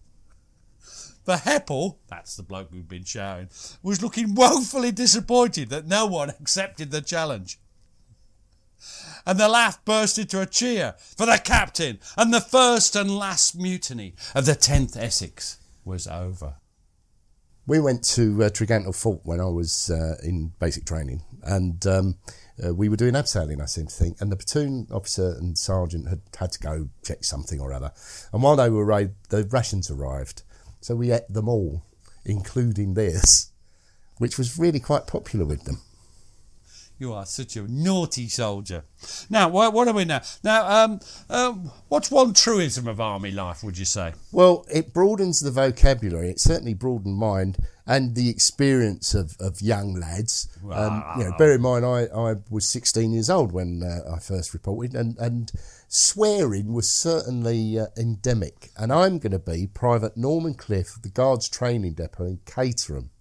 For 1.25 1.35
Heppel, 1.35 1.97
that's 2.07 2.37
the 2.37 2.43
bloke 2.43 2.71
who'd 2.71 2.87
been 2.87 3.03
shouting, 3.03 3.49
was 3.83 4.01
looking 4.01 4.35
woefully 4.35 4.93
disappointed 4.93 5.69
that 5.69 5.85
no 5.85 6.05
one 6.05 6.29
accepted 6.39 6.91
the 6.91 7.01
challenge. 7.01 7.59
And 9.25 9.37
the 9.37 9.49
laugh 9.49 9.83
burst 9.83 10.17
into 10.17 10.39
a 10.39 10.45
cheer 10.45 10.95
for 10.97 11.25
the 11.25 11.41
captain, 11.43 11.99
and 12.15 12.33
the 12.33 12.39
first 12.39 12.95
and 12.95 13.17
last 13.17 13.53
mutiny 13.53 14.13
of 14.33 14.45
the 14.45 14.53
10th 14.53 14.95
Essex 14.95 15.59
was 15.83 16.07
over. 16.07 16.55
We 17.67 17.79
went 17.79 18.03
to 18.15 18.43
uh, 18.43 18.91
Fort 18.91 19.21
when 19.23 19.39
I 19.39 19.45
was 19.45 19.89
uh, 19.89 20.17
in 20.23 20.53
basic 20.59 20.85
training, 20.85 21.23
and 21.41 21.85
um, 21.87 22.17
uh, 22.63 22.75
we 22.75 22.89
were 22.89 22.95
doing 22.95 23.15
abseiling, 23.15 23.59
I 23.59 23.65
seem 23.65 23.87
to 23.87 23.95
think. 23.95 24.21
And 24.21 24.31
the 24.31 24.35
platoon 24.35 24.87
officer 24.91 25.35
and 25.39 25.57
sergeant 25.57 26.07
had 26.07 26.21
had 26.37 26.51
to 26.51 26.59
go 26.59 26.89
check 27.03 27.23
something 27.23 27.59
or 27.59 27.73
other. 27.73 27.91
And 28.31 28.43
while 28.43 28.55
they 28.55 28.69
were 28.69 28.83
away, 28.83 29.11
the 29.29 29.45
rations 29.45 29.89
arrived, 29.89 30.43
so 30.79 30.95
we 30.95 31.11
ate 31.11 31.27
them 31.27 31.49
all, 31.49 31.83
including 32.23 32.93
this, 32.93 33.51
which 34.17 34.37
was 34.37 34.59
really 34.59 34.79
quite 34.79 35.07
popular 35.07 35.45
with 35.45 35.63
them. 35.63 35.81
You 36.97 37.13
are 37.13 37.25
such 37.25 37.57
a 37.57 37.63
naughty 37.67 38.29
soldier. 38.29 38.83
Now, 39.29 39.49
what, 39.49 39.73
what 39.73 39.89
are 39.89 39.93
we 39.93 40.05
now? 40.05 40.21
Now, 40.43 40.83
um, 40.85 40.99
um, 41.29 41.71
what's 41.89 42.09
one 42.09 42.33
truism 42.33 42.87
of 42.87 43.01
army 43.01 43.31
life, 43.31 43.63
would 43.63 43.77
you 43.77 43.83
say? 43.83 44.13
Well, 44.31 44.65
it 44.73 44.93
broadens 44.93 45.41
the 45.41 45.51
vocabulary. 45.51 46.29
It 46.29 46.39
certainly 46.39 46.73
broadened 46.73 47.17
mine 47.17 47.55
and 47.85 48.15
the 48.15 48.29
experience 48.29 49.13
of, 49.13 49.35
of 49.41 49.61
young 49.61 49.93
lads. 49.93 50.47
Um, 50.71 51.03
you 51.17 51.25
know, 51.25 51.33
bear 51.37 51.53
in 51.53 51.61
mind, 51.61 51.85
I, 51.85 52.05
I 52.15 52.35
was 52.49 52.65
16 52.65 53.11
years 53.11 53.29
old 53.29 53.51
when 53.51 53.83
uh, 53.83 54.15
I 54.15 54.19
first 54.19 54.53
reported, 54.53 54.95
and, 54.95 55.17
and 55.19 55.51
swearing 55.89 56.73
was 56.73 56.89
certainly 56.89 57.77
uh, 57.77 57.87
endemic. 57.97 58.71
And 58.77 58.91
I'm 58.93 59.19
going 59.19 59.33
to 59.33 59.39
be 59.39 59.67
Private 59.67 60.15
Norman 60.15 60.53
Cliff 60.53 60.95
of 60.95 61.01
the 61.01 61.09
Guards 61.09 61.49
Training 61.49 61.93
Depot 61.93 62.25
in 62.25 62.39
Caterham. 62.45 63.11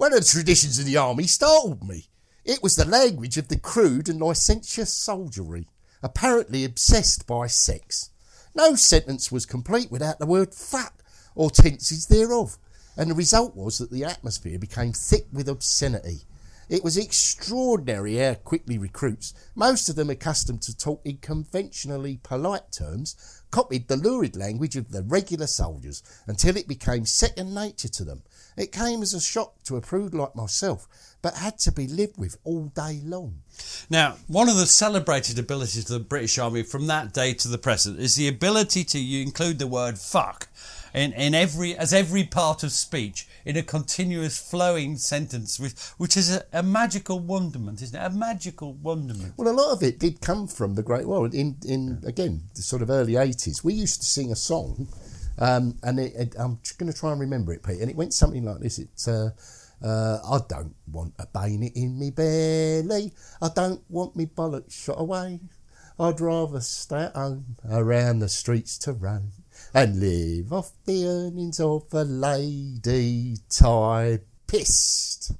One 0.00 0.14
of 0.14 0.20
the 0.20 0.26
traditions 0.26 0.78
of 0.78 0.86
the 0.86 0.96
army 0.96 1.26
startled 1.26 1.86
me. 1.86 2.08
It 2.42 2.62
was 2.62 2.74
the 2.74 2.86
language 2.86 3.36
of 3.36 3.48
the 3.48 3.58
crude 3.58 4.08
and 4.08 4.18
licentious 4.18 4.94
soldiery, 4.94 5.68
apparently 6.02 6.64
obsessed 6.64 7.26
by 7.26 7.48
sex. 7.48 8.08
No 8.54 8.76
sentence 8.76 9.30
was 9.30 9.44
complete 9.44 9.90
without 9.90 10.18
the 10.18 10.24
word 10.24 10.54
fuck 10.54 11.04
or 11.34 11.50
tenses 11.50 12.06
thereof, 12.06 12.56
and 12.96 13.10
the 13.10 13.14
result 13.14 13.54
was 13.54 13.76
that 13.76 13.90
the 13.90 14.06
atmosphere 14.06 14.58
became 14.58 14.94
thick 14.94 15.26
with 15.34 15.50
obscenity. 15.50 16.22
It 16.70 16.82
was 16.82 16.96
extraordinary 16.96 18.16
how 18.16 18.34
quickly 18.34 18.78
recruits, 18.78 19.34
most 19.54 19.90
of 19.90 19.96
them 19.96 20.08
accustomed 20.08 20.62
to 20.62 20.74
talk 20.74 21.02
in 21.04 21.18
conventionally 21.18 22.20
polite 22.22 22.72
terms, 22.72 23.42
copied 23.50 23.88
the 23.88 23.96
lurid 23.96 24.34
language 24.34 24.76
of 24.76 24.92
the 24.92 25.02
regular 25.02 25.48
soldiers 25.48 26.02
until 26.26 26.56
it 26.56 26.68
became 26.68 27.04
second 27.04 27.52
nature 27.52 27.88
to 27.88 28.04
them. 28.04 28.22
It 28.56 28.72
came 28.72 29.02
as 29.02 29.14
a 29.14 29.20
shock 29.20 29.62
to 29.64 29.76
a 29.76 29.80
prude 29.80 30.14
like 30.14 30.34
myself, 30.34 30.88
but 31.22 31.34
had 31.34 31.58
to 31.60 31.72
be 31.72 31.86
lived 31.86 32.18
with 32.18 32.36
all 32.44 32.66
day 32.66 33.00
long. 33.04 33.42
Now, 33.88 34.16
one 34.26 34.48
of 34.48 34.56
the 34.56 34.66
celebrated 34.66 35.38
abilities 35.38 35.90
of 35.90 35.98
the 35.98 36.04
British 36.04 36.38
Army 36.38 36.62
from 36.62 36.86
that 36.86 37.12
day 37.12 37.34
to 37.34 37.48
the 37.48 37.58
present 37.58 37.98
is 37.98 38.16
the 38.16 38.28
ability 38.28 38.84
to 38.84 38.98
include 38.98 39.58
the 39.58 39.66
word 39.66 39.98
fuck 39.98 40.48
in, 40.94 41.12
in 41.12 41.34
every 41.34 41.76
as 41.76 41.92
every 41.92 42.24
part 42.24 42.62
of 42.62 42.72
speech 42.72 43.28
in 43.44 43.56
a 43.56 43.62
continuous 43.62 44.38
flowing 44.38 44.96
sentence, 44.96 45.58
which, 45.58 45.72
which 45.96 46.16
is 46.16 46.34
a, 46.34 46.44
a 46.52 46.62
magical 46.62 47.18
wonderment, 47.18 47.80
isn't 47.82 47.98
it? 47.98 48.04
A 48.04 48.10
magical 48.10 48.74
wonderment. 48.74 49.34
Well, 49.36 49.48
a 49.48 49.56
lot 49.56 49.72
of 49.72 49.82
it 49.82 49.98
did 49.98 50.20
come 50.20 50.46
from 50.46 50.74
the 50.74 50.82
Great 50.82 51.06
War. 51.06 51.26
In, 51.26 51.56
in 51.66 52.02
again, 52.04 52.42
the 52.54 52.62
sort 52.62 52.82
of 52.82 52.90
early 52.90 53.14
80s, 53.14 53.64
we 53.64 53.74
used 53.74 54.00
to 54.00 54.06
sing 54.06 54.30
a 54.30 54.36
song, 54.36 54.88
um, 55.40 55.76
and 55.82 55.98
it, 55.98 56.12
it, 56.14 56.34
I'm 56.38 56.58
just 56.62 56.78
going 56.78 56.92
to 56.92 56.98
try 56.98 57.12
and 57.12 57.20
remember 57.20 57.52
it, 57.52 57.62
Pete, 57.62 57.80
and 57.80 57.90
it 57.90 57.96
went 57.96 58.14
something 58.14 58.44
like 58.44 58.60
this. 58.60 58.78
It's. 58.78 59.08
Uh, 59.08 59.30
uh, 59.82 60.18
I 60.30 60.40
don't 60.46 60.74
want 60.92 61.14
a 61.18 61.26
bayonet 61.26 61.72
in 61.74 61.98
me 61.98 62.10
belly. 62.10 63.14
I 63.40 63.48
don't 63.48 63.82
want 63.88 64.14
me 64.14 64.26
bollocks 64.26 64.72
shot 64.72 65.00
away. 65.00 65.40
I'd 65.98 66.20
rather 66.20 66.60
stay 66.60 67.04
at 67.04 67.14
home 67.14 67.56
around 67.70 68.18
the 68.18 68.28
streets 68.28 68.78
to 68.78 68.92
run 68.92 69.32
and 69.74 70.00
live 70.00 70.52
off 70.52 70.72
the 70.84 71.06
earnings 71.06 71.60
of 71.60 71.86
a 71.92 72.04
lady 72.04 73.36
typist. 73.48 75.32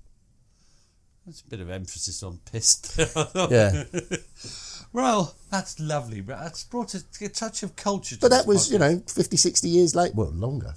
That's 1.26 1.42
a 1.42 1.46
bit 1.46 1.60
of 1.60 1.70
emphasis 1.70 2.22
on 2.22 2.40
pissed. 2.50 2.98
Yeah. 3.50 3.84
well, 4.92 5.34
that's 5.50 5.78
lovely, 5.80 6.20
but 6.20 6.38
that's 6.40 6.64
brought 6.64 6.94
a, 6.94 7.02
a 7.22 7.28
touch 7.28 7.62
of 7.62 7.76
culture 7.76 8.16
to 8.16 8.20
But 8.20 8.30
that 8.30 8.46
was, 8.46 8.70
you 8.72 8.78
know, 8.78 9.02
50, 9.06 9.36
60 9.36 9.68
years 9.68 9.94
late. 9.94 10.14
Well, 10.14 10.30
longer. 10.30 10.74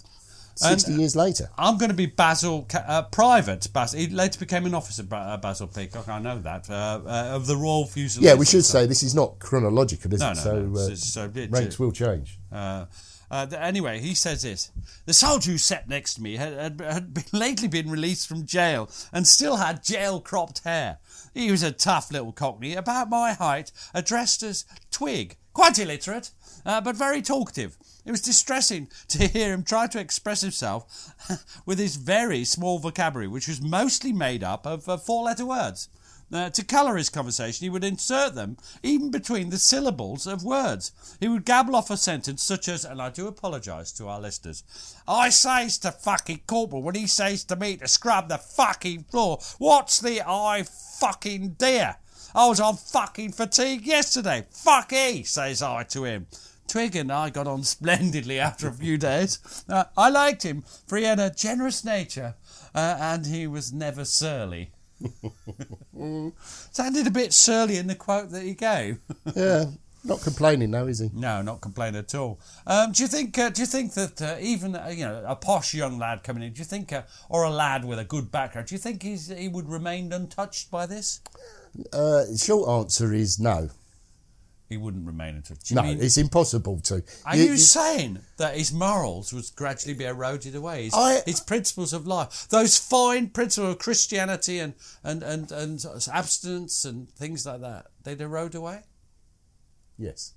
60 0.56 0.92
And- 0.92 1.00
years 1.00 1.16
later. 1.16 1.50
I'm 1.58 1.80
going 1.80 1.90
to 1.90 1.96
be 1.96 2.06
Basil, 2.06 2.68
uh, 2.76 3.02
Private 3.04 3.68
Basil. 3.74 4.00
He 4.00 4.08
later 4.08 4.38
became 4.38 4.68
an 4.68 4.76
officer, 4.76 5.04
uh, 5.12 5.38
Basil 5.38 5.66
Peacock. 5.68 6.08
I 6.08 6.20
know 6.20 6.38
that 6.40 6.70
uh, 6.70 7.02
uh, 7.06 7.10
of 7.36 7.48
the 7.48 7.58
Royal 7.58 7.86
Fusiliers. 7.88 8.32
Yeah, 8.32 8.38
we 8.38 8.46
should 8.46 8.64
say 8.64 8.86
this 8.86 9.02
is 9.02 9.16
not 9.16 9.40
chronological, 9.40 10.14
is 10.14 10.20
No, 10.20 10.30
it? 10.32 10.36
no, 10.36 10.42
so, 10.44 10.62
no, 10.62 10.80
uh, 10.80 10.84
it's- 10.84 11.04
so 11.12 11.32
it- 11.34 11.50
ranks 11.52 11.80
will 11.80 11.92
change. 11.92 12.38
Uh, 12.52 12.86
uh, 13.32 13.48
anyway, 13.58 14.00
he 14.00 14.14
says 14.14 14.44
this: 14.44 14.70
the 15.08 15.14
soldier 15.14 15.50
who 15.54 15.58
sat 15.58 15.90
next 15.90 16.14
to 16.16 16.22
me 16.22 16.36
had, 16.36 16.54
had, 16.54 16.80
had 16.82 17.14
been, 17.16 17.24
lately 17.32 17.68
been 17.68 17.90
released 17.90 18.28
from 18.28 18.46
jail 18.46 18.88
and 19.12 19.26
still 19.26 19.56
had 19.56 19.84
jail 19.84 20.22
cropped 20.22 20.60
hair. 20.64 21.00
He 21.34 21.50
was 21.50 21.64
a 21.64 21.72
tough 21.72 22.12
little 22.12 22.32
cockney, 22.32 22.76
about 22.76 23.10
my 23.10 23.34
height, 23.34 23.72
addressed 23.94 24.44
as 24.44 24.66
Twig, 24.92 25.38
quite 25.54 25.80
illiterate, 25.80 26.32
uh, 26.66 26.80
but 26.82 26.96
very 26.96 27.22
talkative. 27.22 27.78
It 28.06 28.12
was 28.12 28.22
distressing 28.22 28.90
to 29.10 29.28
hear 29.28 29.54
him 29.54 29.64
try 29.64 29.88
to 29.88 30.00
express 30.00 30.42
himself 30.42 31.14
with 31.66 31.80
his 31.80 31.96
very 31.96 32.44
small 32.44 32.80
vocabulary, 32.80 33.28
which 33.28 33.48
was 33.48 33.62
mostly 33.62 34.14
made 34.14 34.44
up 34.44 34.66
of 34.66 34.88
uh, 34.88 34.98
four-letter 34.98 35.46
words. 35.46 35.90
Uh, 36.34 36.50
to 36.50 36.64
colour 36.64 36.98
his 36.98 37.12
conversation, 37.12 37.64
he 37.64 37.70
would 37.70 37.84
insert 37.84 38.34
them 38.34 38.58
even 38.82 39.12
between 39.12 39.52
the 39.52 39.60
syllables 39.60 40.26
of 40.26 40.44
words. 40.44 40.92
He 41.20 41.28
would 41.28 41.46
gabble 41.46 41.76
off 41.76 41.92
a 41.92 41.98
sentence 41.98 42.42
such 42.42 42.68
as, 42.68 42.84
and 42.84 43.00
I 43.00 43.12
do 43.12 43.28
apologise 43.28 43.92
to 43.94 44.08
our 44.08 44.20
listeners, 44.20 44.64
I 45.08 45.30
says 45.30 45.78
to 45.80 45.92
fucking 45.92 46.42
Corporal 46.48 46.82
when 46.82 46.96
he 46.96 47.06
says 47.06 47.44
to 47.46 47.56
me 47.56 47.78
to 47.78 47.88
scrub 47.88 48.30
the 48.30 48.40
fucking 48.40 49.04
floor, 49.12 49.40
what's 49.60 50.00
the 50.00 50.28
I 50.28 50.64
fucking 50.64 51.58
dear? 51.60 51.98
I 52.34 52.48
was 52.48 52.60
on 52.60 52.78
fucking 52.78 53.34
fatigue 53.34 53.86
yesterday. 53.86 54.48
Fuck 54.50 54.92
says 55.26 55.62
I 55.62 55.84
to 55.84 56.04
him. 56.04 56.26
Twig 56.68 56.96
and 56.96 57.12
I 57.12 57.30
got 57.30 57.46
on 57.46 57.62
splendidly 57.62 58.40
after 58.40 58.68
a 58.68 58.74
few 58.74 58.98
days. 58.98 59.38
Uh, 59.70 59.84
I 59.96 60.10
liked 60.10 60.42
him, 60.42 60.64
for 60.88 60.98
he 60.98 61.04
had 61.04 61.20
a 61.20 61.30
generous 61.30 61.86
nature 61.86 62.34
uh, 62.74 62.98
and 63.00 63.28
he 63.28 63.46
was 63.46 63.72
never 63.72 64.04
surly. 64.04 64.72
Sounded 66.72 67.08
a 67.08 67.12
bit 67.12 67.34
surly 67.34 67.78
in 67.78 67.88
the 67.88 67.96
quote 67.96 68.30
that 68.32 68.44
he 68.44 68.54
gave. 68.54 69.00
Yeah, 69.36 69.66
not 70.04 70.22
complaining 70.22 70.72
though, 70.72 70.88
is 70.88 71.00
he? 71.00 71.10
no, 71.14 71.42
not 71.42 71.62
complaining 71.62 72.00
at 72.00 72.14
all. 72.14 72.40
Um, 72.68 72.92
do 72.92 73.04
you 73.04 73.08
think? 73.08 73.38
Uh, 73.38 73.50
do 73.50 73.62
you 73.62 73.66
think 73.66 73.94
that 73.94 74.22
uh, 74.22 74.36
even 74.40 74.76
uh, 74.76 74.92
you 74.94 75.06
know 75.06 75.24
a 75.26 75.36
posh 75.36 75.74
young 75.74 75.98
lad 75.98 76.24
coming 76.24 76.44
in, 76.44 76.54
do 76.54 76.60
you 76.60 76.66
think, 76.66 76.92
uh, 76.92 77.04
or 77.30 77.44
a 77.44 77.50
lad 77.50 77.86
with 77.86 78.00
a 78.00 78.04
good 78.04 78.32
background, 78.32 78.68
do 78.68 78.76
you 78.76 78.80
think 78.80 79.02
he's, 79.02 79.28
he 79.30 79.48
would 79.48 79.70
remain 79.70 80.12
untouched 80.12 80.70
by 80.70 80.86
this? 80.86 81.22
Uh, 81.92 82.24
short 82.38 82.70
answer 82.70 83.14
is 83.14 83.40
no. 83.40 83.70
He 84.70 84.78
wouldn't 84.78 85.06
remain. 85.06 85.42
Do 85.42 85.54
you 85.68 85.76
No, 85.76 85.84
mean- 85.84 86.02
it's 86.02 86.18
impossible 86.18 86.80
to. 86.82 87.04
Are 87.26 87.36
you, 87.36 87.58
saying 87.58 88.20
that 88.38 88.56
his 88.58 88.72
morals 88.74 89.32
would 89.34 89.46
gradually 89.56 89.94
be 89.94 90.06
eroded 90.06 90.56
away? 90.56 90.86
His, 90.86 90.94
I- 90.96 91.22
his 91.26 91.42
principles 91.42 91.94
of 91.94 92.08
life, 92.08 92.48
those 92.50 92.78
fine 92.78 93.30
principles 93.30 93.74
of 93.74 93.80
Christianity 93.80 94.60
and, 94.60 94.74
and, 95.04 95.22
and, 95.22 95.52
and 95.52 95.86
abstinence 96.12 96.86
and 96.86 97.10
things 97.12 97.46
like 97.46 97.62
that, 97.62 97.88
they'd 98.04 98.22
erode 98.22 98.56
away? 98.56 98.84
Yes. 99.98 100.34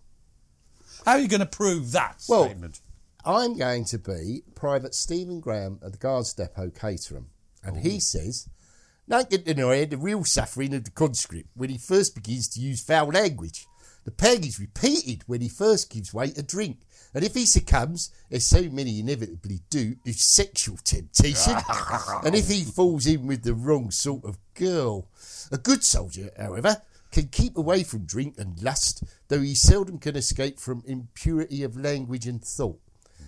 How 1.05 1.13
are 1.13 1.19
you 1.21 1.29
going 1.29 1.41
to 1.41 1.47
prove 1.47 1.93
that 1.93 2.23
Well- 2.29 2.45
statement? 2.47 2.81
I'm 3.25 3.57
going 3.59 3.85
to 3.87 3.99
be 3.99 4.43
Private 4.55 4.95
Stephen 4.95 5.41
Graham 5.41 5.81
at 5.85 5.91
the 5.93 5.99
Guards 5.99 6.33
Depot, 6.33 6.71
Caterham. 6.71 7.31
And 7.65 7.79
he 7.79 7.99
says, 7.99 8.49
don't 9.09 9.29
get 9.29 9.49
annoyed 9.49 9.91
the 9.91 9.97
real 9.97 10.23
suffering 10.25 10.73
of 10.75 10.85
the 10.85 10.93
conscript 10.93 11.49
when 11.55 11.71
he 11.71 11.77
first 11.79 12.15
begins 12.15 12.47
to 12.51 12.61
use 12.61 12.81
foul 12.85 13.09
language. 13.09 13.67
The 14.07 14.13
peg 14.13 14.47
is 14.47 14.61
repeated 14.61 15.25
when 15.27 15.41
he 15.41 15.49
first 15.49 15.91
gives 15.91 16.15
way 16.15 16.31
to 16.31 16.43
drink. 16.43 16.79
And 17.13 17.25
if 17.25 17.35
he 17.35 17.45
succumbs, 17.45 18.11
as 18.31 18.47
so 18.47 18.63
many 18.71 19.01
inevitably 19.01 19.63
do, 19.69 19.97
to 20.05 20.13
sexual 20.13 20.77
temptation, 20.77 21.57
and 22.25 22.37
if 22.37 22.49
he 22.49 22.63
falls 22.63 23.05
in 23.09 23.27
with 23.27 23.43
the 23.43 23.53
wrong 23.53 23.91
sort 23.91 24.25
of 24.25 24.39
girl. 24.55 25.09
A 25.51 25.59
good 25.59 25.83
soldier, 25.83 26.31
however, 26.39 26.83
can 27.11 27.27
keep 27.29 27.57
away 27.57 27.83
from 27.83 28.05
drink 28.05 28.37
and 28.39 28.63
lust, 28.63 29.03
though 29.27 29.41
he 29.41 29.57
seldom 29.57 29.99
can 29.99 30.15
escape 30.15 30.61
from 30.61 30.85
impurity 30.87 31.65
of 31.65 31.77
language 31.77 32.29
and 32.29 32.45
thought. 32.45 32.81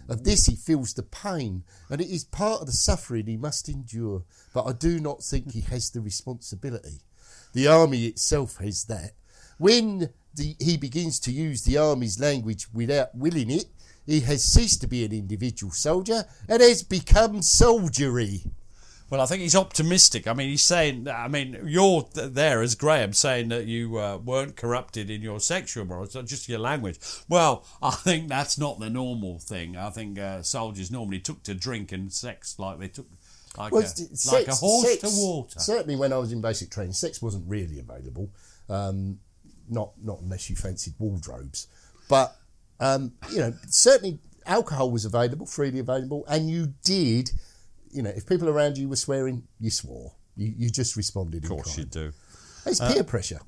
Of 0.08 0.22
this 0.22 0.46
he 0.46 0.54
feels 0.54 0.94
the 0.94 1.02
pain, 1.02 1.64
and 1.90 2.00
it 2.00 2.08
is 2.08 2.22
part 2.22 2.60
of 2.60 2.66
the 2.68 2.72
suffering 2.72 3.26
he 3.26 3.36
must 3.36 3.68
endure, 3.68 4.22
but 4.54 4.64
I 4.64 4.74
do 4.74 5.00
not 5.00 5.24
think 5.24 5.52
he 5.52 5.62
has 5.62 5.90
the 5.90 6.00
responsibility. 6.00 7.00
The 7.52 7.66
army 7.66 8.06
itself 8.06 8.58
has 8.58 8.84
that. 8.84 9.14
When 9.58 10.10
the, 10.38 10.56
he 10.58 10.76
begins 10.78 11.20
to 11.20 11.30
use 11.30 11.62
the 11.64 11.76
army's 11.76 12.18
language 12.18 12.66
without 12.72 13.14
willing 13.14 13.50
it, 13.50 13.66
he 14.06 14.20
has 14.20 14.42
ceased 14.42 14.80
to 14.80 14.86
be 14.86 15.04
an 15.04 15.12
individual 15.12 15.70
soldier 15.72 16.24
and 16.48 16.62
has 16.62 16.82
become 16.82 17.42
soldiery. 17.42 18.44
Well, 19.10 19.20
I 19.22 19.26
think 19.26 19.40
he's 19.40 19.56
optimistic. 19.56 20.26
I 20.26 20.34
mean, 20.34 20.50
he's 20.50 20.62
saying, 20.64 21.08
I 21.08 21.28
mean, 21.28 21.58
you're 21.64 22.06
there 22.14 22.60
as 22.60 22.74
Graham 22.74 23.14
saying 23.14 23.48
that 23.48 23.64
you 23.66 23.96
uh, 23.98 24.18
weren't 24.18 24.54
corrupted 24.56 25.08
in 25.08 25.22
your 25.22 25.40
sexual 25.40 25.86
morals, 25.86 26.14
not 26.14 26.26
just 26.26 26.46
your 26.48 26.58
language. 26.58 26.98
Well, 27.26 27.64
I 27.82 27.90
think 27.92 28.28
that's 28.28 28.58
not 28.58 28.80
the 28.80 28.90
normal 28.90 29.38
thing. 29.38 29.76
I 29.78 29.88
think 29.90 30.18
uh, 30.18 30.42
soldiers 30.42 30.90
normally 30.90 31.20
took 31.20 31.42
to 31.44 31.54
drink 31.54 31.90
and 31.90 32.12
sex 32.12 32.58
like 32.58 32.78
they 32.80 32.88
took, 32.88 33.06
like, 33.56 33.72
Well, 33.72 33.80
a, 33.80 33.84
it's- 33.86 34.30
like 34.30 34.46
a 34.48 34.54
horse 34.54 34.86
sex- 35.00 35.00
to 35.14 35.20
water. 35.22 35.58
Certainly, 35.58 35.96
when 35.96 36.12
I 36.12 36.18
was 36.18 36.30
in 36.32 36.42
basic 36.42 36.70
training, 36.70 36.92
sex 36.92 37.22
wasn't 37.22 37.48
really 37.48 37.78
available. 37.78 38.28
Um, 38.68 39.20
not 39.70 39.92
not 40.02 40.20
unless 40.20 40.48
you 40.50 40.56
fancied 40.56 40.94
wardrobes, 40.98 41.66
but 42.08 42.36
um, 42.80 43.12
you 43.30 43.38
know, 43.38 43.52
certainly 43.68 44.18
alcohol 44.46 44.90
was 44.90 45.04
available, 45.04 45.46
freely 45.46 45.78
available, 45.78 46.24
and 46.28 46.50
you 46.50 46.74
did. 46.84 47.30
You 47.90 48.02
know, 48.02 48.10
if 48.10 48.26
people 48.26 48.48
around 48.48 48.76
you 48.76 48.88
were 48.88 48.96
swearing, 48.96 49.44
you 49.58 49.70
swore. 49.70 50.12
You, 50.36 50.52
you 50.56 50.70
just 50.70 50.96
responded. 50.96 51.44
Of 51.44 51.50
course 51.50 51.78
you 51.78 51.84
do. 51.84 52.12
It's 52.66 52.80
peer 52.80 53.02
pressure. 53.02 53.40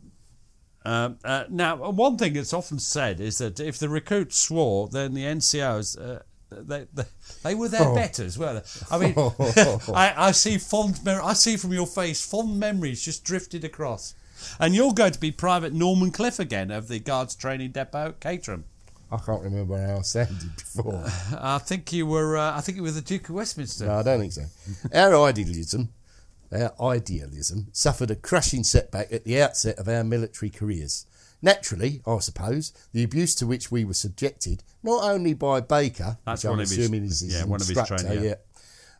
Um, 0.84 1.18
uh, 1.24 1.44
now, 1.50 1.76
one 1.90 2.16
thing 2.16 2.32
that's 2.32 2.54
often 2.54 2.78
said 2.78 3.20
is 3.20 3.38
that 3.38 3.60
if 3.60 3.78
the 3.78 3.88
recruits 3.88 4.36
swore, 4.36 4.88
then 4.88 5.14
the 5.14 5.24
NCOs. 5.24 6.00
Uh, 6.00 6.20
they, 6.50 6.86
they, 6.92 7.04
they 7.44 7.54
were 7.54 7.68
their 7.68 7.94
betters, 7.94 8.36
weren't 8.36 8.64
they? 8.64 8.86
I 8.90 8.98
mean, 8.98 9.14
I, 9.94 10.14
I 10.16 10.30
see 10.32 10.58
fond, 10.58 10.98
I 11.06 11.32
see 11.34 11.56
from 11.56 11.72
your 11.72 11.86
face 11.86 12.26
fond 12.26 12.58
memories 12.58 13.04
just 13.04 13.22
drifted 13.22 13.64
across, 13.64 14.14
and 14.58 14.74
you're 14.74 14.92
going 14.92 15.12
to 15.12 15.20
be 15.20 15.30
Private 15.30 15.72
Norman 15.72 16.10
Cliff 16.10 16.38
again 16.38 16.70
of 16.70 16.88
the 16.88 16.98
Guards 16.98 17.34
Training 17.34 17.72
Depot, 17.72 18.14
Caterham. 18.20 18.64
I 19.12 19.16
can't 19.16 19.42
remember 19.42 19.76
how 19.84 19.98
I 19.98 20.02
sounded 20.02 20.54
before. 20.56 21.04
I 21.40 21.58
think 21.58 21.92
you 21.92 22.06
were, 22.06 22.36
uh, 22.36 22.56
I 22.56 22.60
think 22.60 22.76
you 22.76 22.82
were 22.82 22.92
the 22.92 23.00
Duke 23.00 23.28
of 23.28 23.34
Westminster. 23.34 23.86
No, 23.86 23.94
I 23.94 24.02
don't 24.04 24.20
think 24.20 24.32
so. 24.32 24.44
Our 24.94 25.26
idealism, 25.26 25.88
our 26.52 26.72
idealism, 26.80 27.66
suffered 27.72 28.10
a 28.12 28.16
crushing 28.16 28.62
setback 28.62 29.12
at 29.12 29.24
the 29.24 29.42
outset 29.42 29.78
of 29.78 29.88
our 29.88 30.04
military 30.04 30.48
careers. 30.50 31.06
Naturally, 31.42 32.02
I 32.06 32.18
suppose, 32.18 32.72
the 32.92 33.02
abuse 33.02 33.34
to 33.36 33.46
which 33.48 33.72
we 33.72 33.84
were 33.84 33.94
subjected, 33.94 34.62
not 34.82 35.02
only 35.02 35.34
by 35.34 35.60
Baker, 35.60 36.18
That's 36.24 36.44
which 36.44 36.48
I'm 36.48 36.50
one 36.52 36.60
of 36.60 36.68
his- 36.68 36.78
assuming 36.78 37.04
is 37.04 37.20
his 37.20 37.34
yeah, 37.34 37.44
one 37.44 37.60
of 37.60 37.66
his 37.66 37.82
training, 37.82 38.22
yeah. 38.22 38.34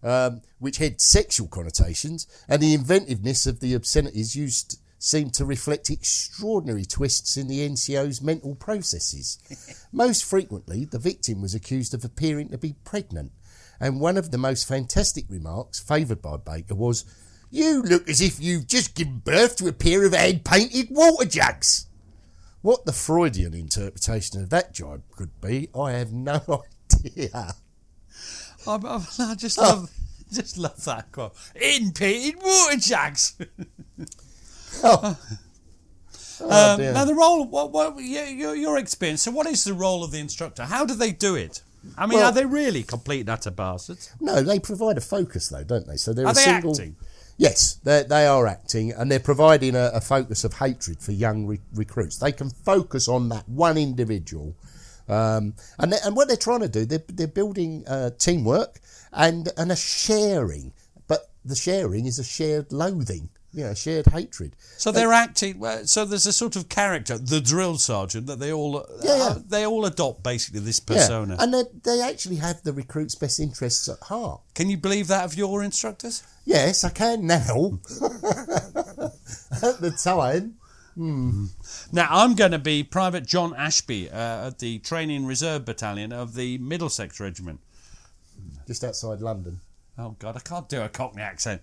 yeah, 0.02 0.26
um, 0.26 0.40
which 0.58 0.78
had 0.78 1.00
sexual 1.00 1.46
connotations, 1.46 2.26
and 2.48 2.60
the 2.60 2.74
inventiveness 2.74 3.46
of 3.46 3.60
the 3.60 3.74
obscenities 3.74 4.34
used 4.34 4.79
seemed 5.02 5.32
to 5.32 5.46
reflect 5.46 5.88
extraordinary 5.88 6.84
twists 6.84 7.38
in 7.38 7.48
the 7.48 7.66
NCO's 7.66 8.20
mental 8.20 8.54
processes. 8.54 9.38
most 9.92 10.24
frequently, 10.24 10.84
the 10.84 10.98
victim 10.98 11.40
was 11.40 11.54
accused 11.54 11.94
of 11.94 12.04
appearing 12.04 12.50
to 12.50 12.58
be 12.58 12.76
pregnant, 12.84 13.32
and 13.80 13.98
one 13.98 14.18
of 14.18 14.30
the 14.30 14.38
most 14.38 14.68
fantastic 14.68 15.24
remarks 15.30 15.80
favoured 15.80 16.20
by 16.20 16.36
Baker 16.36 16.74
was, 16.74 17.06
You 17.50 17.82
look 17.82 18.08
as 18.10 18.20
if 18.20 18.38
you've 18.40 18.66
just 18.66 18.94
given 18.94 19.20
birth 19.20 19.56
to 19.56 19.68
a 19.68 19.72
pair 19.72 20.04
of 20.04 20.12
hand 20.12 20.44
painted 20.44 20.88
water 20.90 21.26
jugs. 21.26 21.86
What 22.60 22.84
the 22.84 22.92
Freudian 22.92 23.54
interpretation 23.54 24.42
of 24.42 24.50
that 24.50 24.74
jibe 24.74 25.02
could 25.16 25.40
be, 25.40 25.70
I 25.74 25.92
have 25.92 26.12
no 26.12 26.42
idea. 27.06 27.54
I, 28.66 28.74
I, 28.74 29.06
I 29.18 29.34
just 29.34 29.58
oh. 29.58 29.62
love, 29.62 29.90
just 30.30 30.58
love 30.58 30.84
that 30.84 31.10
quote. 31.10 31.32
In 31.58 31.92
painted 31.92 32.42
water 32.42 32.76
jugs. 32.76 33.38
Oh, 36.42 36.72
Um, 36.72 36.78
dear. 36.80 36.92
now 36.94 37.04
the 37.04 37.14
role, 37.14 37.44
what, 37.44 37.70
what, 37.70 37.98
your, 38.02 38.54
your, 38.54 38.78
experience. 38.78 39.20
So, 39.22 39.30
what 39.30 39.46
is 39.46 39.62
the 39.64 39.74
role 39.74 40.02
of 40.02 40.10
the 40.10 40.18
instructor? 40.20 40.64
How 40.64 40.86
do 40.86 40.94
they 40.94 41.12
do 41.12 41.34
it? 41.34 41.62
I 41.98 42.06
mean, 42.06 42.18
Well- 42.18 42.28
are 42.28 42.32
they 42.32 42.46
really 42.46 42.82
complete 42.82 43.28
utter 43.28 43.50
bastards? 43.50 44.10
No, 44.20 44.42
they 44.42 44.58
provide 44.58 44.96
a 44.96 45.02
focus 45.02 45.48
though, 45.50 45.64
don't 45.64 45.86
they? 45.86 45.96
So 45.96 46.14
they're 46.14 46.26
Are 46.26 46.30
a 46.32 46.34
they 46.34 46.40
single. 46.44 46.70
acting? 46.70 46.96
Yes, 47.36 47.74
they 47.84 48.04
they 48.04 48.26
are 48.26 48.46
acting, 48.46 48.92
and 48.92 49.10
they're 49.10 49.18
providing 49.20 49.74
a, 49.74 49.90
a 49.94 50.00
focus 50.00 50.44
of 50.44 50.54
hatred 50.54 51.00
for 51.00 51.12
young 51.12 51.46
re- 51.46 51.60
recruits. 51.74 52.16
They 52.18 52.32
can 52.32 52.50
focus 52.50 53.08
on 53.08 53.28
that 53.30 53.48
one 53.48 53.78
individual, 53.78 54.54
um, 55.08 55.54
and 55.78 55.92
they, 55.92 55.98
and 56.04 56.14
what 56.16 56.28
they're 56.28 56.36
trying 56.36 56.60
to 56.60 56.68
do, 56.68 56.84
they're 56.84 57.04
they're 57.08 57.26
building 57.26 57.84
uh, 57.86 58.10
teamwork 58.18 58.80
and 59.12 59.48
and 59.56 59.72
a 59.72 59.76
sharing, 59.76 60.72
but 61.08 61.30
the 61.44 61.56
sharing 61.56 62.04
is 62.06 62.18
a 62.18 62.24
shared 62.24 62.72
loathing, 62.72 63.30
know, 63.52 63.74
shared 63.74 64.06
hatred. 64.06 64.54
So 64.78 64.92
they're 64.92 65.12
acting. 65.12 65.60
So 65.86 66.04
there's 66.04 66.26
a 66.26 66.32
sort 66.32 66.54
of 66.56 66.68
character, 66.68 67.18
the 67.18 67.40
drill 67.40 67.78
sergeant, 67.78 68.26
that 68.28 68.38
they 68.38 68.52
all, 68.52 68.86
Yeah, 69.02 69.16
yeah. 69.16 69.22
uh, 69.24 69.38
they 69.46 69.66
all 69.66 69.84
adopt 69.86 70.22
basically 70.22 70.60
this 70.60 70.80
Yeah, 70.88 70.94
persona. 70.96 71.36
and 71.40 71.52
they 71.52 71.64
they 71.82 72.00
actually 72.00 72.36
have 72.36 72.62
the 72.62 72.72
recruits' 72.72 73.14
best 73.16 73.40
interests 73.40 73.88
at 73.88 73.98
heart. 74.04 74.40
Can 74.54 74.70
you 74.70 74.76
believe 74.76 75.08
that 75.08 75.24
of 75.24 75.34
your 75.36 75.62
instructors? 75.64 76.22
Yes, 76.44 76.84
I 76.84 76.90
can 76.90 77.26
now. 77.26 77.80
at 79.62 79.80
the 79.80 79.90
time, 80.02 80.56
Now 80.96 82.06
I'm 82.10 82.34
going 82.34 82.52
to 82.52 82.58
be 82.58 82.82
Private 82.84 83.26
John 83.26 83.54
Ashby 83.56 84.10
uh, 84.10 84.48
at 84.48 84.58
the 84.58 84.78
Training 84.80 85.26
Reserve 85.26 85.64
Battalion 85.64 86.12
of 86.12 86.34
the 86.34 86.58
Middlesex 86.58 87.18
Regiment. 87.20 87.60
just 88.66 88.84
outside 88.84 89.20
London. 89.20 89.60
Oh 89.98 90.16
God, 90.18 90.36
I 90.36 90.40
can't 90.40 90.68
do 90.68 90.80
a 90.82 90.88
Cockney 90.88 91.22
accent. 91.22 91.62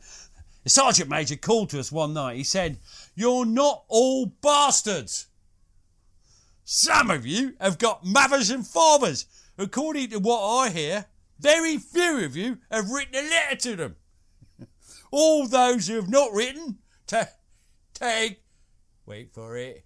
The 0.67 0.71
sergeant 0.71 1.09
major 1.09 1.37
called 1.37 1.69
to 1.69 1.79
us 1.79 1.93
one 1.93 2.13
night. 2.13 2.35
He 2.35 2.43
said, 2.43 2.77
"You're 3.15 3.45
not 3.45 3.85
all 3.87 4.25
bastards. 4.25 5.27
Some 6.65 7.09
of 7.09 7.25
you 7.25 7.55
have 7.61 7.77
got 7.77 8.05
mothers 8.05 8.49
and 8.49 8.67
fathers. 8.67 9.27
According 9.57 10.09
to 10.09 10.19
what 10.19 10.41
I 10.41 10.69
hear, 10.71 11.05
very 11.39 11.77
few 11.77 12.25
of 12.25 12.35
you 12.35 12.57
have 12.69 12.89
written 12.89 13.15
a 13.15 13.29
letter 13.29 13.55
to 13.55 13.75
them. 13.77 13.95
All 15.09 15.47
those 15.47 15.87
who 15.87 15.95
have 15.95 16.09
not 16.09 16.33
written, 16.33 16.79
ta 17.07 17.27
take, 17.93 18.43
wait 19.05 19.33
for 19.33 19.55
it, 19.55 19.85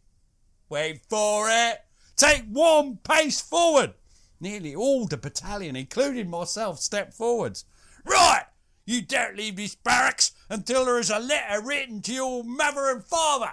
wait 0.67 1.01
for 1.07 1.47
it, 1.47 1.85
take 2.15 2.45
one 2.45 2.97
pace 2.97 3.39
forward. 3.39 3.93
Nearly 4.39 4.73
all 4.73 5.05
the 5.05 5.17
battalion, 5.17 5.75
including 5.75 6.27
myself, 6.27 6.79
stepped 6.79 7.13
forwards. 7.13 7.65
Right, 8.03 8.45
you 8.85 9.01
don't 9.01 9.37
leave 9.37 9.55
this 9.55 9.75
barracks 9.75 10.31
until 10.49 10.85
there 10.85 10.99
is 10.99 11.09
a 11.09 11.19
letter 11.19 11.61
written 11.61 12.01
to 12.01 12.13
your 12.13 12.43
mother 12.43 12.89
and 12.89 13.03
father. 13.03 13.51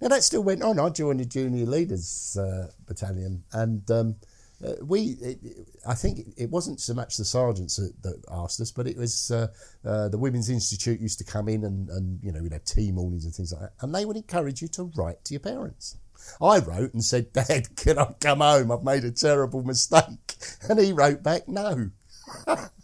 Now 0.00 0.08
that 0.08 0.22
still 0.22 0.42
went 0.42 0.62
on. 0.62 0.78
I 0.78 0.90
joined 0.90 1.20
the 1.20 1.24
junior 1.24 1.66
leaders 1.66 2.36
uh, 2.40 2.68
battalion, 2.86 3.42
and 3.52 3.90
um, 3.90 4.16
uh, 4.64 4.74
we. 4.84 5.16
It, 5.20 5.38
I 5.86 5.94
think 5.94 6.34
it 6.36 6.50
wasn't 6.50 6.80
so 6.80 6.94
much 6.94 7.16
the 7.16 7.24
sergeants 7.24 7.76
that, 7.76 8.00
that 8.02 8.22
asked 8.30 8.60
us, 8.60 8.70
but 8.70 8.86
it 8.86 8.96
was 8.96 9.30
uh, 9.30 9.48
uh, 9.84 10.08
the 10.08 10.18
Women's 10.18 10.50
Institute 10.50 11.00
used 11.00 11.18
to 11.18 11.24
come 11.24 11.48
in 11.48 11.64
and, 11.64 11.88
and 11.88 12.20
you 12.22 12.30
know 12.30 12.42
we'd 12.42 12.52
have 12.52 12.64
tea 12.64 12.92
mornings 12.92 13.24
and 13.24 13.34
things 13.34 13.52
like 13.52 13.62
that, 13.62 13.72
and 13.80 13.92
they 13.92 14.04
would 14.04 14.16
encourage 14.16 14.62
you 14.62 14.68
to 14.68 14.90
write 14.94 15.24
to 15.24 15.34
your 15.34 15.40
parents. 15.40 15.96
I 16.40 16.60
wrote 16.60 16.94
and 16.94 17.02
said, 17.02 17.32
"Dad, 17.32 17.74
can 17.74 17.98
I 17.98 18.14
come 18.20 18.38
home? 18.38 18.70
I've 18.70 18.84
made 18.84 19.04
a 19.04 19.10
terrible 19.10 19.64
mistake," 19.64 20.36
and 20.68 20.78
he 20.78 20.92
wrote 20.92 21.24
back, 21.24 21.48
"No." 21.48 21.90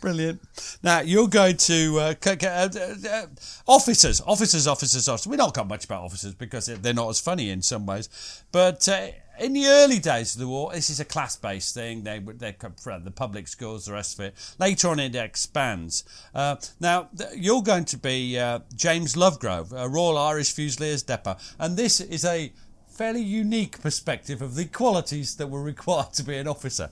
Brilliant. 0.00 0.40
Now 0.82 1.00
you're 1.00 1.28
going 1.28 1.56
to 1.56 1.98
uh, 1.98 2.14
uh, 2.26 2.68
uh, 3.08 3.26
officers, 3.66 4.20
officers, 4.20 4.66
officers, 4.66 5.08
officers. 5.08 5.26
We 5.26 5.36
don't 5.36 5.54
got 5.54 5.66
much 5.66 5.84
about 5.84 6.02
officers 6.02 6.34
because 6.34 6.66
they're 6.66 6.94
not 6.94 7.08
as 7.08 7.20
funny 7.20 7.50
in 7.50 7.62
some 7.62 7.84
ways. 7.84 8.08
But 8.52 8.88
uh, 8.88 9.08
in 9.40 9.52
the 9.52 9.66
early 9.66 9.98
days 9.98 10.34
of 10.34 10.40
the 10.40 10.48
war, 10.48 10.72
this 10.72 10.90
is 10.90 11.00
a 11.00 11.04
class-based 11.04 11.74
thing. 11.74 12.04
They 12.04 12.18
they 12.18 12.54
from 12.80 13.04
the 13.04 13.10
public 13.10 13.48
schools, 13.48 13.86
the 13.86 13.92
rest 13.92 14.18
of 14.18 14.26
it. 14.26 14.54
Later 14.58 14.88
on, 14.88 15.00
it 15.00 15.14
expands. 15.14 16.04
Uh, 16.34 16.56
now 16.80 17.08
you're 17.34 17.62
going 17.62 17.84
to 17.86 17.96
be 17.96 18.38
uh, 18.38 18.60
James 18.74 19.14
Lovegrove, 19.14 19.72
a 19.72 19.88
Royal 19.88 20.18
Irish 20.18 20.52
Fusiliers 20.52 21.02
Depot, 21.02 21.36
and 21.58 21.76
this 21.76 22.00
is 22.00 22.24
a 22.24 22.52
fairly 22.86 23.22
unique 23.22 23.80
perspective 23.80 24.42
of 24.42 24.54
the 24.54 24.64
qualities 24.64 25.36
that 25.36 25.48
were 25.48 25.62
required 25.74 26.12
to 26.14 26.22
be 26.22 26.36
an 26.36 26.48
officer. 26.48 26.90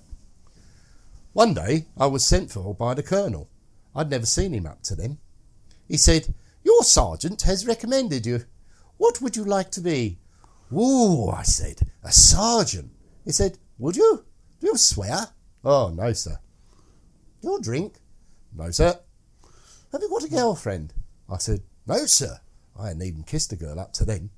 One 1.36 1.52
day 1.52 1.84
I 1.98 2.06
was 2.06 2.24
sent 2.24 2.50
for 2.50 2.74
by 2.74 2.94
the 2.94 3.02
colonel. 3.02 3.50
I'd 3.94 4.08
never 4.08 4.24
seen 4.24 4.54
him 4.54 4.64
up 4.64 4.82
to 4.84 4.94
then. 4.94 5.18
He 5.86 5.98
said, 5.98 6.32
Your 6.64 6.82
sergeant 6.82 7.42
has 7.42 7.66
recommended 7.66 8.24
you. 8.24 8.46
What 8.96 9.20
would 9.20 9.36
you 9.36 9.44
like 9.44 9.70
to 9.72 9.82
be? 9.82 10.18
Ooh, 10.72 11.28
I 11.28 11.42
said, 11.42 11.90
a 12.02 12.10
sergeant. 12.10 12.90
He 13.22 13.32
said, 13.32 13.58
Would 13.76 13.96
you? 13.96 14.24
Do 14.60 14.68
you 14.68 14.78
swear? 14.78 15.26
Oh, 15.62 15.90
no, 15.90 16.14
sir. 16.14 16.38
Your 17.42 17.60
drink? 17.60 17.96
No, 18.56 18.70
sir. 18.70 18.98
Have 19.92 20.00
you 20.00 20.08
got 20.08 20.24
a 20.24 20.30
girlfriend? 20.30 20.94
I 21.28 21.36
said, 21.36 21.60
No, 21.86 22.06
sir. 22.06 22.40
I 22.80 22.86
hadn't 22.86 23.02
even 23.02 23.24
kissed 23.24 23.52
a 23.52 23.56
girl 23.56 23.78
up 23.78 23.92
to 23.92 24.06
then. 24.06 24.30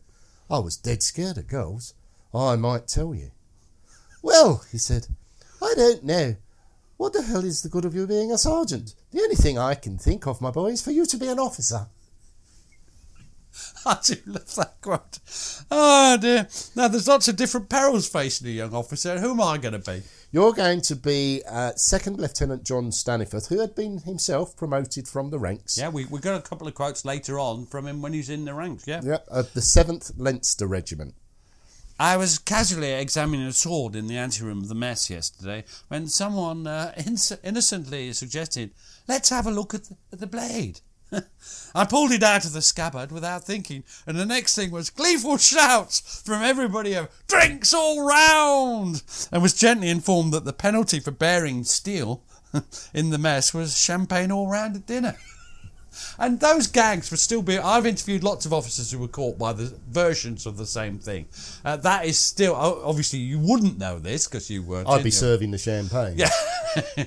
I 0.51 0.59
was 0.59 0.77
dead 0.77 1.05
scared 1.05 1.39
of 1.39 1.47
girls. 1.47 1.95
I 2.35 2.57
might 2.57 2.89
tell 2.89 3.15
you. 3.15 3.31
Well, 4.21 4.65
he 4.73 4.79
said, 4.79 5.07
I 5.63 5.75
don't 5.77 6.03
know. 6.03 6.35
What 6.99 7.13
the 7.13 7.23
hell 7.23 7.45
is 7.45 7.63
the 7.63 7.69
good 7.69 7.85
of 7.85 7.95
you 7.95 8.09
being 8.09 8.33
a 8.33 8.37
sergeant? 8.39 8.95
The 9.13 9.23
only 9.23 9.37
thing 9.37 9.57
I 9.57 9.75
can 9.75 9.99
think 9.99 10.27
of, 10.27 10.41
my 10.41 10.51
boy, 10.51 10.73
is 10.73 10.83
for 10.83 10.91
you 10.91 11.07
to 11.07 11.17
be 11.17 11.29
an 11.29 11.39
officer. 11.39 11.87
I 13.87 13.99
do 14.05 14.17
love 14.27 14.53
that 14.57 14.81
quote. 14.81 15.19
Oh 15.71 16.19
dear. 16.21 16.49
Now 16.75 16.89
there's 16.89 17.07
lots 17.07 17.29
of 17.29 17.37
different 17.37 17.69
perils 17.69 18.09
facing 18.09 18.49
a 18.49 18.51
young 18.51 18.75
officer. 18.75 19.21
Who 19.21 19.31
am 19.31 19.41
I 19.41 19.59
going 19.59 19.81
to 19.81 19.91
be? 19.91 20.03
You're 20.33 20.53
going 20.53 20.81
to 20.83 20.97
be 20.97 21.43
uh, 21.49 21.73
Second 21.77 22.19
Lieutenant 22.19 22.65
John 22.65 22.91
Staniforth, 22.91 23.49
who 23.49 23.61
had 23.61 23.77
been 23.77 23.99
himself 23.99 24.57
promoted 24.57 25.07
from 25.07 25.31
the 25.31 25.39
ranks. 25.39 25.79
Yeah, 25.79 25.91
we 25.91 26.05
we 26.05 26.19
got 26.19 26.37
a 26.39 26.43
couple 26.43 26.67
of 26.67 26.75
quotes 26.75 27.05
later 27.05 27.39
on 27.39 27.67
from 27.67 27.87
him 27.87 28.03
when 28.03 28.13
he's 28.13 28.29
in 28.29 28.45
the 28.45 28.55
ranks. 28.55 28.89
Yeah. 28.89 29.03
Yeah, 29.05 29.19
of 29.29 29.55
the 29.55 29.61
7th 29.61 30.15
Leinster 30.17 30.67
Regiment. 30.67 31.15
I 32.01 32.17
was 32.17 32.39
casually 32.39 32.93
examining 32.93 33.47
a 33.47 33.53
sword 33.53 33.97
in 33.97 34.07
the 34.07 34.17
anteroom 34.17 34.59
of 34.59 34.69
the 34.69 34.75
mess 34.77 35.11
yesterday 35.11 35.65
when 35.89 36.07
someone 36.07 36.67
uh, 36.67 36.95
innocently 37.43 38.13
suggested, 38.13 38.71
"Let's 39.09 39.31
have 39.31 39.47
a 39.47 39.51
look 39.51 39.75
at 39.75 39.85
the, 39.85 39.97
at 40.13 40.21
the 40.21 40.27
blade." 40.29 40.81
I 41.75 41.85
pulled 41.87 42.13
it 42.13 42.23
out 42.23 42.45
of 42.45 42.53
the 42.53 42.63
scabbard 42.63 43.11
without 43.11 43.45
thinking, 43.45 43.83
and 44.07 44.17
the 44.17 44.27
next 44.27 44.55
thing 44.55 44.71
was 44.71 44.91
gleeful 44.91 45.39
shouts 45.39 46.23
from 46.25 46.43
everybody 46.43 46.95
of 46.95 47.09
"Drinks 47.27 47.75
all 47.75 48.07
round!" 48.07 49.03
and 49.33 49.43
was 49.43 49.55
gently 49.55 49.89
informed 49.89 50.33
that 50.35 50.45
the 50.45 50.53
penalty 50.53 51.01
for 51.01 51.11
bearing 51.11 51.65
steel 51.65 52.23
in 52.95 53.11
the 53.11 53.19
mess 53.19 53.53
was 53.53 53.77
champagne 53.77 54.31
all 54.31 54.47
round 54.47 54.77
at 54.77 54.87
dinner. 54.87 55.17
And 56.19 56.41
those 56.41 56.67
gags 56.67 57.11
would 57.11 57.21
still 57.21 57.43
be. 57.43 57.59
I've 57.59 57.87
interviewed 57.87 58.25
lots 58.25 58.47
of 58.47 58.53
officers 58.53 58.91
who 58.91 58.99
were 58.99 59.09
caught 59.09 59.39
by 59.39 59.53
the 59.53 59.77
versions 59.89 60.47
of 60.47 60.57
the 60.57 60.67
same 60.67 60.99
thing. 60.99 61.27
Uh, 61.65 61.77
that 61.77 62.07
is 62.07 62.19
still. 62.19 62.55
Obviously, 62.55 63.19
you 63.19 63.39
wouldn't 63.39 63.79
know 63.79 63.99
this 63.99 64.27
because 64.27 64.51
you 64.51 64.63
weren't. 64.63 64.89
I'd 64.89 65.03
be 65.03 65.09
it. 65.09 65.13
serving 65.13 65.51
the 65.51 65.59
champagne. 65.59 66.17
Yeah. 66.17 66.31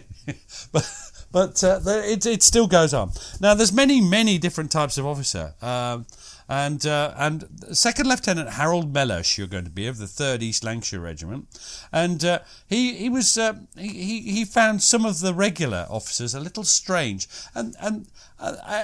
but 0.72 1.12
but 1.32 1.64
uh, 1.64 1.80
it, 1.86 2.26
it 2.26 2.44
still 2.44 2.68
goes 2.68 2.94
on. 2.94 3.12
Now, 3.39 3.54
there's 3.54 3.74
many, 3.74 4.02
many 4.02 4.38
different 4.38 4.72
types 4.72 4.98
of 4.98 5.06
officer. 5.06 5.54
Um, 5.62 6.06
and 6.50 6.86
uh, 6.86 7.14
and 7.16 7.48
Second 7.72 8.10
Lieutenant 8.10 8.50
Harold 8.50 8.94
Mellish, 8.94 9.38
you're 9.38 9.48
going 9.48 9.64
to 9.64 9.70
be 9.70 9.88
of 9.88 9.98
the 10.00 10.08
Third 10.08 10.44
East 10.44 10.66
Lancashire 10.66 11.00
Regiment, 11.00 11.48
and 11.94 12.26
uh, 12.26 12.39
he 12.68 12.96
he 12.96 13.10
was 13.10 13.38
uh, 13.38 13.54
he 13.78 14.20
he 14.20 14.44
found 14.44 14.82
some 14.82 15.06
of 15.06 15.22
the 15.22 15.34
regular 15.34 15.88
officers 15.89 16.36
a 16.36 16.42
little 16.42 16.66
strange, 16.66 17.30
and 17.56 17.74
and 17.80 18.08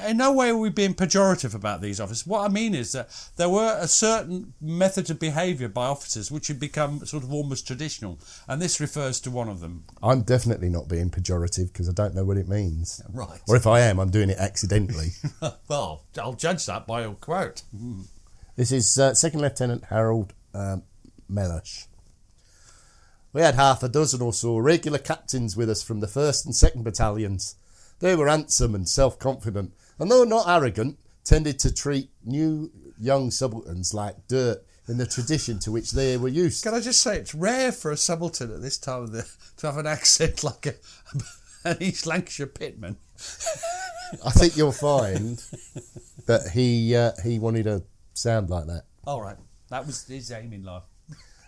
in 0.08 0.18
no 0.18 0.32
way 0.32 0.50
are 0.50 0.58
we 0.58 0.70
being 0.70 0.94
pejorative 0.94 1.54
about 1.54 1.82
these 1.82 2.00
officers. 2.00 2.28
What 2.28 2.46
I 2.46 2.54
mean 2.54 2.76
is 2.76 2.92
that 2.92 3.10
there 3.36 3.50
were 3.50 3.78
a 3.80 3.88
certain 3.88 4.54
method 4.62 5.10
of 5.10 5.20
behaviour 5.20 5.68
by 5.68 5.88
officers 5.88 6.32
which 6.32 6.48
had 6.48 6.60
become 6.60 7.06
sort 7.06 7.24
of 7.24 7.34
almost 7.34 7.68
traditional, 7.68 8.20
and 8.48 8.62
this 8.62 8.80
refers 8.80 9.20
to 9.22 9.32
one 9.32 9.50
of 9.50 9.60
them. 9.60 9.86
I'm 10.02 10.22
definitely 10.22 10.70
not 10.70 10.88
being 10.88 11.10
pejorative 11.10 11.72
because 11.72 11.90
I 11.90 11.94
don't 11.94 12.16
know 12.16 12.26
what 12.26 12.38
it 12.38 12.48
means. 12.48 13.02
Right. 13.12 13.40
Or 13.48 13.56
if 13.56 13.68
I 13.68 13.82
am, 13.82 14.00
I'm 14.00 14.12
doing 14.12 14.30
it 14.30 14.38
accidentally. 14.38 15.10
well, 15.68 16.04
I'll 16.22 16.34
judge 16.34 16.66
that 16.66 16.88
by 16.88 17.02
your 17.02 17.14
quote. 17.14 17.64
This 18.56 18.72
is 18.72 18.98
uh, 18.98 19.14
Second 19.14 19.42
Lieutenant 19.42 19.86
Harold 19.86 20.34
um, 20.54 20.84
Mellish. 21.30 21.86
We 23.34 23.42
had 23.42 23.56
half 23.56 23.84
a 23.84 23.90
dozen 23.90 24.22
or 24.22 24.34
so 24.34 24.58
regular 24.58 24.98
captains 24.98 25.56
with 25.56 25.70
us 25.70 25.84
from 25.84 26.00
the 26.00 26.08
1st 26.08 26.46
and 26.46 26.54
2nd 26.56 26.84
Battalions. 26.84 27.56
They 28.00 28.16
were 28.16 28.28
handsome 28.28 28.76
and 28.76 28.88
self 28.88 29.18
confident, 29.18 29.74
and 30.00 30.12
though 30.12 30.24
not 30.24 30.48
arrogant, 30.48 31.00
tended 31.24 31.60
to 31.60 31.74
treat 31.74 32.10
new 32.24 32.72
young 33.00 33.32
subalterns 33.32 33.94
like 33.94 34.28
dirt 34.28 34.64
in 34.88 34.98
the 34.98 35.06
tradition 35.06 35.60
to 35.60 35.72
which 35.72 35.92
they 35.92 36.16
were 36.18 36.28
used. 36.28 36.64
Can 36.64 36.74
I 36.74 36.80
just 36.80 37.02
say, 37.02 37.18
it's 37.18 37.36
rare 37.36 37.72
for 37.72 37.92
a 37.92 37.98
subaltern 37.98 38.54
at 38.54 38.62
this 38.62 38.78
time 38.78 39.04
of 39.04 39.12
the 39.12 39.28
to 39.58 39.68
have 39.68 39.78
an 39.78 39.88
accent 39.88 40.44
like 40.44 40.66
a, 40.66 40.74
an 41.70 41.78
East 41.82 42.06
Lancashire 42.06 42.48
pitman. 42.48 42.98
I 44.26 44.32
think 44.32 44.56
you'll 44.56 44.72
find 44.72 45.44
that 46.28 46.52
he 46.54 46.96
uh, 46.96 47.12
he 47.24 47.40
wanted 47.40 47.64
to 47.64 47.84
sound 48.14 48.50
like 48.50 48.68
that. 48.68 48.84
All 49.06 49.22
right, 49.22 49.38
that 49.70 49.86
was 49.86 50.06
his 50.08 50.32
aim 50.32 50.54
in 50.54 50.64
life. 50.64 50.84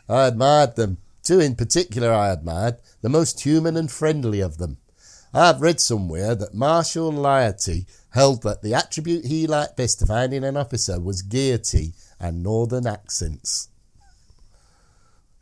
I 0.08 0.28
admired 0.28 0.76
them. 0.76 0.98
Two 1.22 1.40
in 1.40 1.56
particular 1.56 2.12
I 2.12 2.30
admired, 2.32 2.78
the 3.02 3.10
most 3.10 3.42
human 3.42 3.78
and 3.78 3.92
friendly 3.92 4.40
of 4.42 4.58
them. 4.58 4.78
I 5.34 5.48
have 5.48 5.62
read 5.62 5.80
somewhere 5.80 6.34
that 6.34 6.56
Marshal 6.56 7.12
Lyautey 7.12 7.86
held 8.12 8.42
that 8.44 8.64
the 8.64 8.74
attribute 8.74 9.26
he 9.26 9.46
liked 9.46 9.78
best 9.78 10.00
to 10.00 10.08
find 10.08 10.34
in 10.34 10.44
an 10.44 10.58
officer 10.58 11.00
was 11.00 11.22
gaiety 11.22 11.94
and 12.20 12.42
northern 12.42 12.88
accents. 12.88 13.70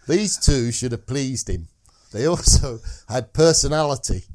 These 0.08 0.38
two 0.38 0.72
should 0.72 0.92
have 0.92 1.08
pleased 1.08 1.50
him. 1.50 1.68
They 2.12 2.26
also 2.26 2.80
had 3.10 3.34
personality. 3.34 4.26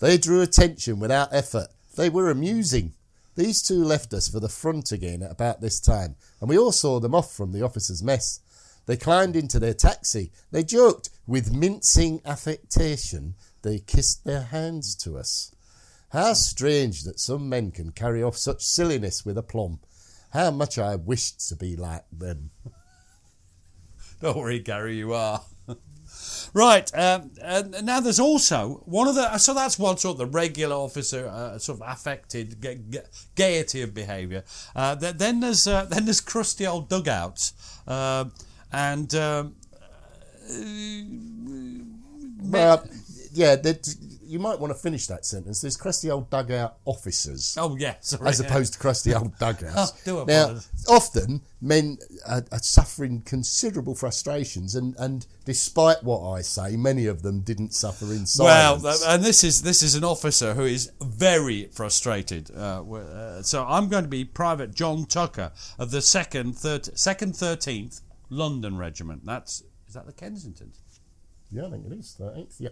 They 0.00 0.16
drew 0.16 0.40
attention 0.40 1.00
without 1.00 1.32
effort. 1.32 1.68
They 1.96 2.08
were 2.08 2.30
amusing. 2.30 2.94
These 3.36 3.62
two 3.62 3.84
left 3.84 4.14
us 4.14 4.28
for 4.28 4.40
the 4.40 4.48
front 4.48 4.92
again 4.92 5.22
at 5.22 5.32
about 5.32 5.60
this 5.60 5.80
time, 5.80 6.16
and 6.40 6.48
we 6.48 6.56
all 6.56 6.72
saw 6.72 7.00
them 7.00 7.14
off 7.14 7.34
from 7.34 7.52
the 7.52 7.62
officers' 7.62 8.02
mess. 8.02 8.40
They 8.86 8.96
climbed 8.96 9.34
into 9.34 9.58
their 9.58 9.74
taxi. 9.74 10.30
They 10.50 10.62
joked 10.62 11.10
with 11.26 11.52
mincing 11.52 12.20
affectation. 12.24 13.34
They 13.64 13.78
kissed 13.78 14.24
their 14.24 14.42
hands 14.42 14.94
to 14.96 15.16
us. 15.16 15.50
How 16.10 16.34
strange 16.34 17.02
that 17.04 17.18
some 17.18 17.48
men 17.48 17.70
can 17.70 17.92
carry 17.92 18.22
off 18.22 18.36
such 18.36 18.62
silliness 18.62 19.24
with 19.24 19.38
aplomb. 19.38 19.80
How 20.34 20.50
much 20.50 20.78
I 20.78 20.96
wished 20.96 21.48
to 21.48 21.56
be 21.56 21.74
like 21.74 22.04
them. 22.12 22.50
Don't 24.20 24.36
worry, 24.36 24.58
Gary, 24.58 24.96
you 24.96 25.14
are. 25.14 25.40
right, 26.52 26.90
um, 26.94 27.30
and 27.42 27.84
now 27.86 28.00
there's 28.00 28.20
also 28.20 28.82
one 28.84 29.08
of 29.08 29.14
the. 29.14 29.38
So 29.38 29.54
that's 29.54 29.78
one 29.78 29.96
sort 29.96 30.14
of 30.14 30.18
the 30.18 30.26
regular 30.26 30.76
officer, 30.76 31.26
uh, 31.26 31.58
sort 31.58 31.80
of 31.80 31.88
affected 31.88 32.60
ga- 32.60 32.74
ga- 32.76 33.08
gaiety 33.34 33.80
of 33.80 33.94
behaviour. 33.94 34.44
Uh, 34.76 34.94
th- 34.94 35.16
then 35.16 35.40
there's 35.40 35.66
uh, 35.66 35.86
then 35.86 36.04
there's 36.04 36.20
crusty 36.20 36.66
old 36.66 36.90
dugouts, 36.90 37.54
uh, 37.88 38.26
and. 38.70 39.14
Um, 39.14 39.54
Well, 42.46 42.84
yeah, 43.34 43.56
that- 43.56 43.94
you 44.26 44.38
might 44.38 44.58
want 44.58 44.72
to 44.72 44.78
finish 44.78 45.06
that 45.08 45.26
sentence. 45.26 45.60
There's 45.60 45.76
crusty 45.76 46.10
old 46.10 46.30
dugout 46.30 46.78
officers. 46.86 47.56
oh 47.60 47.76
yeah, 47.76 47.96
sorry. 48.00 48.28
as 48.28 48.40
opposed 48.40 48.72
to 48.72 48.78
crusty 48.78 49.14
old 49.14 49.38
dugouts. 49.38 50.08
Oh, 50.08 50.24
now, 50.24 50.58
often 50.88 51.42
men 51.60 51.98
are, 52.26 52.42
are 52.50 52.58
suffering 52.58 53.20
considerable 53.22 53.94
frustrations, 53.94 54.74
and, 54.74 54.96
and 54.98 55.26
despite 55.44 56.02
what 56.02 56.26
I 56.26 56.40
say, 56.40 56.76
many 56.76 57.04
of 57.06 57.20
them 57.22 57.40
didn't 57.40 57.74
suffer 57.74 58.06
in 58.06 58.20
Well, 58.38 58.78
silence. 58.80 59.00
th- 59.02 59.14
and 59.14 59.22
this 59.22 59.44
is 59.44 59.62
this 59.62 59.82
is 59.82 59.94
an 59.94 60.04
officer 60.04 60.54
who 60.54 60.64
is 60.64 60.90
very 61.02 61.66
frustrated. 61.66 62.50
Uh, 62.56 62.82
uh, 62.82 63.42
so 63.42 63.64
I'm 63.68 63.88
going 63.88 64.04
to 64.04 64.08
be 64.10 64.24
Private 64.24 64.74
John 64.74 65.04
Tucker 65.04 65.52
of 65.78 65.90
the 65.90 66.00
second 66.00 66.54
second 66.56 67.36
thirteenth 67.36 68.00
London 68.30 68.78
Regiment. 68.78 69.26
That's 69.26 69.62
is 69.86 69.94
that 69.94 70.06
the 70.06 70.12
Kensington? 70.12 70.72
yeah, 71.52 71.66
I 71.66 71.70
think 71.70 71.86
it 71.86 71.92
is. 71.92 72.16
13th, 72.18 72.54
yeah. 72.58 72.70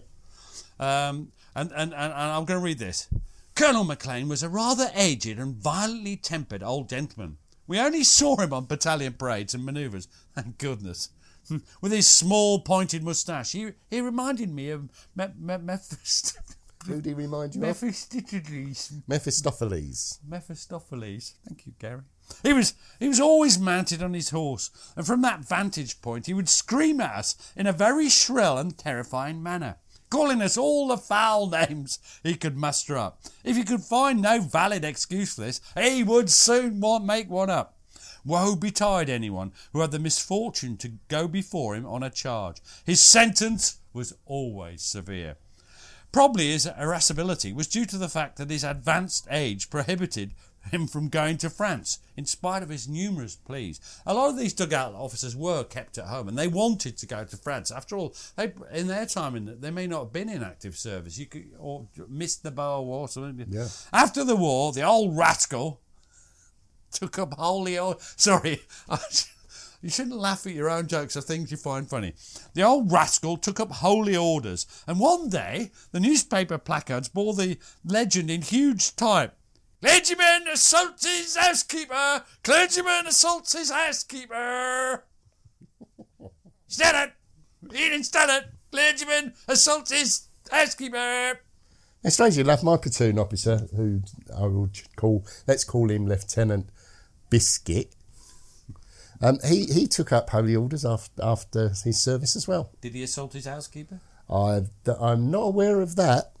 Um, 0.79 1.31
and, 1.55 1.71
and, 1.71 1.93
and, 1.93 1.93
and 1.93 2.13
I'm 2.13 2.45
going 2.45 2.59
to 2.59 2.63
read 2.63 2.79
this. 2.79 3.07
Colonel 3.55 3.83
McLean 3.83 4.27
was 4.27 4.41
a 4.41 4.49
rather 4.49 4.89
aged 4.95 5.37
and 5.39 5.55
violently 5.55 6.15
tempered 6.15 6.63
old 6.63 6.89
gentleman. 6.89 7.37
We 7.67 7.79
only 7.79 8.03
saw 8.03 8.37
him 8.37 8.51
on 8.53 8.65
battalion 8.65 9.13
parades 9.13 9.53
and 9.53 9.63
manoeuvres. 9.65 10.07
Thank 10.35 10.57
goodness. 10.57 11.09
With 11.81 11.91
his 11.91 12.07
small 12.07 12.59
pointed 12.59 13.03
moustache, 13.03 13.51
he, 13.51 13.71
he 13.89 14.01
reminded 14.01 14.49
me 14.49 14.69
of 14.69 14.89
Me- 15.15 15.27
Me- 15.39 15.57
Mephist- 15.57 16.37
Who 16.87 16.99
do 16.99 17.09
he 17.11 17.15
remind 17.15 17.55
you 17.55 17.61
of? 17.63 17.67
Mephistopheles. 17.81 18.91
Mephistopheles. 19.07 20.19
Mephistopheles. 20.27 21.35
Thank 21.47 21.65
you, 21.65 21.73
Gary. 21.79 22.01
He 22.41 22.51
was 22.51 22.73
he 22.99 23.07
was 23.07 23.19
always 23.21 23.57
mounted 23.59 24.03
on 24.03 24.13
his 24.13 24.31
horse, 24.31 24.69
and 24.97 25.05
from 25.07 25.21
that 25.21 25.45
vantage 25.47 26.01
point 26.01 26.25
he 26.25 26.33
would 26.33 26.49
scream 26.49 26.99
at 26.99 27.15
us 27.15 27.35
in 27.55 27.67
a 27.67 27.73
very 27.73 28.09
shrill 28.09 28.57
and 28.57 28.77
terrifying 28.77 29.41
manner, 29.41 29.77
calling 30.13 30.43
us 30.43 30.57
all 30.59 30.87
the 30.87 30.97
foul 30.97 31.49
names 31.49 31.97
he 32.21 32.35
could 32.35 32.55
muster 32.55 32.95
up. 32.95 33.19
If 33.43 33.57
he 33.57 33.63
could 33.63 33.81
find 33.81 34.21
no 34.21 34.41
valid 34.41 34.85
excuse 34.85 35.33
for 35.33 35.41
this, 35.41 35.59
he 35.75 36.03
would 36.03 36.29
soon 36.29 36.79
make 37.03 37.31
one 37.31 37.49
up. 37.49 37.79
Woe 38.23 38.55
betide 38.55 39.09
anyone 39.09 39.53
who 39.73 39.81
had 39.81 39.89
the 39.89 39.97
misfortune 39.97 40.77
to 40.77 40.93
go 41.07 41.27
before 41.27 41.73
him 41.73 41.87
on 41.87 42.03
a 42.03 42.11
charge. 42.11 42.57
His 42.85 43.01
sentence 43.01 43.79
was 43.91 44.13
always 44.27 44.83
severe. 44.83 45.37
Probably 46.11 46.51
his 46.51 46.67
irascibility 46.67 47.51
was 47.51 47.67
due 47.67 47.85
to 47.87 47.97
the 47.97 48.07
fact 48.07 48.37
that 48.37 48.51
his 48.51 48.63
advanced 48.63 49.27
age 49.31 49.71
prohibited 49.71 50.35
him 50.71 50.87
from 50.87 51.09
going 51.09 51.37
to 51.37 51.49
France, 51.49 51.99
in 52.15 52.25
spite 52.25 52.63
of 52.63 52.69
his 52.69 52.87
numerous 52.87 53.35
pleas. 53.35 53.79
A 54.05 54.13
lot 54.13 54.29
of 54.29 54.37
these 54.37 54.53
dugout 54.53 54.93
officers 54.93 55.35
were 55.35 55.63
kept 55.63 55.97
at 55.97 56.05
home, 56.05 56.27
and 56.27 56.37
they 56.37 56.47
wanted 56.47 56.97
to 56.97 57.05
go 57.05 57.23
to 57.23 57.37
France. 57.37 57.71
After 57.71 57.97
all, 57.97 58.15
they, 58.35 58.53
in 58.71 58.87
their 58.87 59.05
time, 59.05 59.35
in, 59.35 59.59
they 59.59 59.71
may 59.71 59.87
not 59.87 60.03
have 60.05 60.13
been 60.13 60.29
in 60.29 60.43
active 60.43 60.77
service. 60.77 61.17
You 61.17 61.25
could 61.25 61.51
or 61.59 61.87
missed 62.07 62.43
the 62.43 62.51
Boer 62.51 62.85
War. 62.85 63.07
Something. 63.07 63.47
Yeah. 63.49 63.67
After 63.91 64.23
the 64.23 64.35
war, 64.35 64.71
the 64.71 64.83
old 64.83 65.17
rascal 65.17 65.81
took 66.91 67.19
up 67.19 67.33
holy. 67.33 67.77
Or, 67.77 67.97
sorry. 68.15 68.61
You 69.83 69.89
shouldn't 69.89 70.15
laugh 70.15 70.47
at 70.47 70.53
your 70.53 70.69
own 70.69 70.87
jokes 70.87 71.17
or 71.17 71.21
things 71.21 71.51
you 71.51 71.57
find 71.57 71.89
funny. 71.89 72.13
The 72.53 72.63
old 72.63 72.89
rascal 72.89 73.35
took 73.35 73.59
up 73.59 73.69
holy 73.69 74.15
orders, 74.15 74.65
and 74.87 74.97
one 74.97 75.27
day 75.27 75.71
the 75.91 75.99
newspaper 75.99 76.57
placards 76.57 77.09
bore 77.09 77.33
the 77.33 77.57
legend 77.83 78.31
in 78.31 78.43
huge 78.43 78.95
type 78.95 79.35
Clergyman 79.83 80.47
assaults 80.53 81.05
his 81.05 81.35
housekeeper! 81.35 82.23
Clergyman 82.41 83.05
assaults 83.05 83.51
his 83.51 83.69
housekeeper! 83.69 85.03
Stand 86.67 87.09
it! 87.09 87.75
He 87.75 87.89
didn't 87.89 88.09
it! 88.15 88.45
Clergyman 88.71 89.33
assaults 89.45 89.91
his 89.91 90.27
housekeeper! 90.49 91.41
And 92.01 92.13
strangely 92.13 92.43
left 92.43 92.63
my 92.63 92.77
platoon 92.77 93.19
officer, 93.19 93.67
who 93.75 94.01
I 94.33 94.43
will 94.43 94.69
call, 94.95 95.25
let's 95.47 95.65
call 95.65 95.91
him 95.91 96.07
Lieutenant 96.07 96.69
Biscuit, 97.29 97.93
um, 99.21 99.39
he, 99.45 99.65
he 99.65 99.87
took 99.87 100.13
up 100.13 100.29
holy 100.29 100.55
orders 100.55 100.85
after, 100.85 101.21
after 101.21 101.69
his 101.83 102.01
service 102.01 102.37
as 102.37 102.47
well. 102.47 102.71
Did 102.79 102.93
he 102.93 103.03
assault 103.03 103.33
his 103.33 103.45
housekeeper? 103.45 103.99
I, 104.29 104.61
I'm 104.99 105.29
not 105.29 105.43
aware 105.43 105.81
of 105.81 105.97
that. 105.97 106.32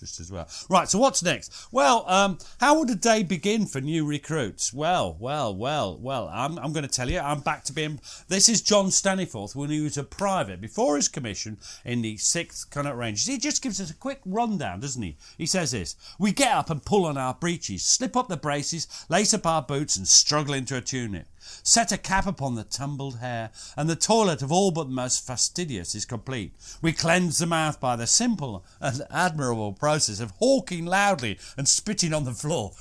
Just 0.00 0.20
as 0.20 0.30
well. 0.30 0.48
Right, 0.68 0.88
so 0.88 0.98
what's 0.98 1.22
next? 1.22 1.52
Well, 1.72 2.04
um, 2.08 2.38
how 2.60 2.78
would 2.78 2.90
a 2.90 2.94
day 2.94 3.22
begin 3.22 3.66
for 3.66 3.80
new 3.80 4.04
recruits? 4.04 4.72
Well, 4.72 5.16
well, 5.18 5.54
well, 5.54 5.98
well, 5.98 6.30
I'm, 6.32 6.58
I'm 6.58 6.72
going 6.72 6.86
to 6.86 6.88
tell 6.88 7.10
you, 7.10 7.18
I'm 7.18 7.40
back 7.40 7.64
to 7.64 7.72
being. 7.72 8.00
This 8.28 8.48
is 8.48 8.62
John 8.62 8.86
Staniforth 8.86 9.54
when 9.54 9.70
he 9.70 9.80
was 9.80 9.96
a 9.96 10.04
private 10.04 10.60
before 10.60 10.96
his 10.96 11.08
commission 11.08 11.58
in 11.84 12.02
the 12.02 12.16
6th 12.16 12.70
Connaught 12.70 12.96
Rangers. 12.96 13.26
He 13.26 13.38
just 13.38 13.62
gives 13.62 13.80
us 13.80 13.90
a 13.90 13.94
quick 13.94 14.20
rundown, 14.24 14.80
doesn't 14.80 15.02
he? 15.02 15.16
He 15.38 15.46
says 15.46 15.70
this 15.70 15.96
We 16.18 16.32
get 16.32 16.54
up 16.54 16.70
and 16.70 16.84
pull 16.84 17.04
on 17.04 17.16
our 17.16 17.34
breeches, 17.34 17.84
slip 17.84 18.16
up 18.16 18.28
the 18.28 18.36
braces, 18.36 18.86
lace 19.08 19.34
up 19.34 19.46
our 19.46 19.62
boots, 19.62 19.96
and 19.96 20.06
struggle 20.06 20.54
into 20.54 20.76
a 20.76 20.80
tunic. 20.80 21.26
Set 21.62 21.92
a 21.92 21.98
cap 21.98 22.26
upon 22.26 22.56
the 22.56 22.64
tumbled 22.64 23.18
hair, 23.18 23.50
and 23.76 23.88
the 23.88 23.94
toilet 23.94 24.42
of 24.42 24.50
all 24.50 24.72
but 24.72 24.88
the 24.88 24.94
most 24.94 25.24
fastidious 25.24 25.94
is 25.94 26.04
complete. 26.04 26.52
We 26.82 26.92
cleanse 26.92 27.38
the 27.38 27.46
mouth 27.46 27.78
by 27.78 27.94
the 27.94 28.08
simple 28.08 28.64
and 28.80 29.02
admirable 29.10 29.72
process 29.86 30.18
of 30.18 30.32
hawking 30.40 30.84
loudly 30.84 31.38
and 31.56 31.68
spitting 31.68 32.12
on 32.12 32.24
the 32.24 32.32
floor. 32.32 32.72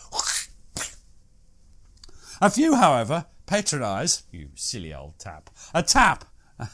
A 2.41 2.49
few, 2.49 2.73
however, 2.73 3.27
patronise, 3.45 4.23
you 4.31 4.49
silly 4.55 4.91
old 4.91 5.19
tap, 5.19 5.51
a 5.71 5.83
tap 5.83 6.25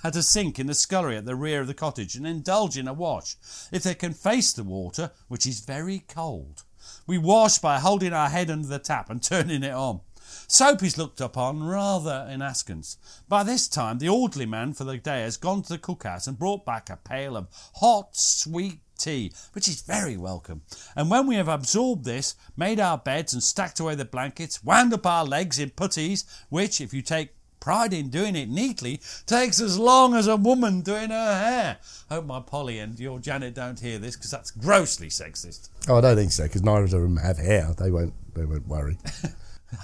at 0.05 0.15
a 0.15 0.23
sink 0.23 0.57
in 0.57 0.67
the 0.67 0.73
scullery 0.73 1.17
at 1.17 1.25
the 1.25 1.35
rear 1.35 1.59
of 1.59 1.67
the 1.67 1.73
cottage 1.73 2.15
and 2.15 2.25
indulge 2.25 2.77
in 2.77 2.87
a 2.87 2.93
wash 2.93 3.35
if 3.73 3.83
they 3.83 3.93
can 3.93 4.13
face 4.13 4.53
the 4.53 4.63
water, 4.63 5.11
which 5.27 5.45
is 5.45 5.59
very 5.65 5.99
cold. 6.07 6.63
We 7.05 7.17
wash 7.17 7.57
by 7.57 7.79
holding 7.79 8.13
our 8.13 8.29
head 8.29 8.49
under 8.49 8.69
the 8.69 8.79
tap 8.79 9.09
and 9.09 9.21
turning 9.21 9.63
it 9.63 9.73
on. 9.73 9.99
Soap 10.47 10.81
is 10.81 10.97
looked 10.97 11.19
upon 11.19 11.63
rather 11.63 12.25
in 12.31 12.41
askance. 12.41 12.95
By 13.27 13.43
this 13.43 13.67
time, 13.67 13.97
the 13.97 14.07
orderly 14.07 14.45
man 14.45 14.71
for 14.71 14.85
the 14.85 14.97
day 14.97 15.23
has 15.23 15.35
gone 15.35 15.61
to 15.63 15.73
the 15.73 15.77
cookhouse 15.77 16.25
and 16.25 16.39
brought 16.39 16.65
back 16.65 16.89
a 16.89 16.95
pail 16.95 17.35
of 17.35 17.49
hot, 17.75 18.15
sweet 18.15 18.79
tea, 19.01 19.33
which 19.53 19.67
is 19.67 19.81
very 19.81 20.17
welcome. 20.17 20.61
And 20.95 21.09
when 21.09 21.27
we 21.27 21.35
have 21.35 21.47
absorbed 21.47 22.05
this, 22.05 22.35
made 22.55 22.79
our 22.79 22.97
beds 22.97 23.33
and 23.33 23.43
stacked 23.43 23.79
away 23.79 23.95
the 23.95 24.05
blankets, 24.05 24.63
wound 24.63 24.93
up 24.93 25.05
our 25.05 25.25
legs 25.25 25.59
in 25.59 25.71
puttees, 25.71 26.25
which, 26.49 26.79
if 26.79 26.93
you 26.93 27.01
take 27.01 27.33
pride 27.59 27.93
in 27.93 28.09
doing 28.09 28.35
it 28.35 28.49
neatly, 28.49 28.99
takes 29.25 29.61
as 29.61 29.79
long 29.79 30.13
as 30.15 30.27
a 30.27 30.35
woman 30.35 30.81
doing 30.81 31.11
her 31.11 31.39
hair. 31.39 31.77
Hope 32.09 32.25
my 32.25 32.41
Polly 32.41 32.79
and 32.79 32.99
your 32.99 33.19
Janet 33.19 33.53
don't 33.53 33.79
hear 33.79 33.99
this 33.99 34.17
because 34.17 34.31
that's 34.31 34.51
grossly 34.51 35.07
sexist. 35.07 35.69
Oh, 35.87 35.97
I 35.97 36.01
don't 36.01 36.17
think 36.17 36.31
so, 36.31 36.43
because 36.43 36.63
neither 36.63 36.83
of 36.83 36.91
them 36.91 37.17
have 37.17 37.37
hair. 37.37 37.73
They 37.77 37.91
won't. 37.91 38.13
They 38.33 38.45
won't 38.45 38.67
worry. 38.67 38.97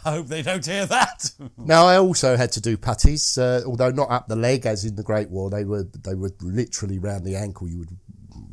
I 0.06 0.12
hope 0.12 0.28
they 0.28 0.42
don't 0.42 0.66
hear 0.66 0.86
that. 0.86 1.32
now, 1.58 1.86
I 1.86 1.98
also 1.98 2.36
had 2.36 2.52
to 2.54 2.62
do 2.62 2.78
puttees, 2.78 3.38
uh, 3.38 3.66
although 3.66 3.92
not 3.92 4.12
up 4.12 4.28
the 4.28 4.36
leg 4.36 4.66
as 4.66 4.84
in 4.84 4.96
the 4.96 5.04
Great 5.04 5.30
War. 5.30 5.50
They 5.50 5.64
were 5.64 5.84
they 5.84 6.16
were 6.16 6.32
literally 6.42 7.00
round 7.00 7.26
the 7.26 7.36
ankle. 7.36 7.68
You 7.68 7.80
would 7.80 7.98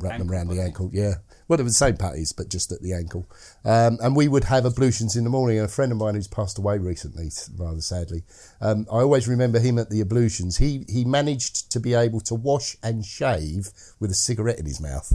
wrap 0.05 0.13
Ankle 0.13 0.27
them 0.27 0.33
round 0.35 0.49
the 0.49 0.61
ankle. 0.61 0.89
Yeah. 0.93 1.15
Well, 1.47 1.57
they 1.57 1.63
were 1.63 1.69
the 1.69 1.73
same 1.73 1.97
puttees, 1.97 2.35
but 2.35 2.49
just 2.49 2.71
at 2.71 2.81
the 2.81 2.93
ankle. 2.93 3.29
Um, 3.63 3.99
and 4.01 4.15
we 4.15 4.27
would 4.27 4.45
have 4.45 4.65
ablutions 4.65 5.15
in 5.15 5.23
the 5.23 5.29
morning. 5.29 5.57
And 5.57 5.65
a 5.65 5.71
friend 5.71 5.91
of 5.91 5.97
mine 5.97 6.15
who's 6.15 6.27
passed 6.27 6.57
away 6.57 6.77
recently, 6.77 7.29
rather 7.57 7.81
sadly, 7.81 8.23
um, 8.61 8.87
I 8.91 8.97
always 8.97 9.27
remember 9.27 9.59
him 9.59 9.77
at 9.77 9.89
the 9.89 10.01
ablutions. 10.01 10.57
He 10.57 10.85
he 10.87 11.05
managed 11.05 11.71
to 11.71 11.79
be 11.79 11.93
able 11.93 12.21
to 12.21 12.35
wash 12.35 12.77
and 12.81 13.05
shave 13.05 13.69
with 13.99 14.11
a 14.11 14.15
cigarette 14.15 14.59
in 14.59 14.65
his 14.65 14.81
mouth, 14.81 15.13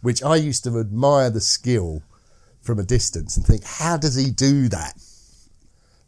which 0.00 0.22
I 0.22 0.36
used 0.36 0.64
to 0.64 0.80
admire 0.80 1.30
the 1.30 1.40
skill 1.40 2.02
from 2.60 2.78
a 2.80 2.84
distance 2.84 3.36
and 3.36 3.46
think, 3.46 3.62
how 3.64 3.96
does 3.96 4.16
he 4.16 4.30
do 4.30 4.68
that? 4.68 4.94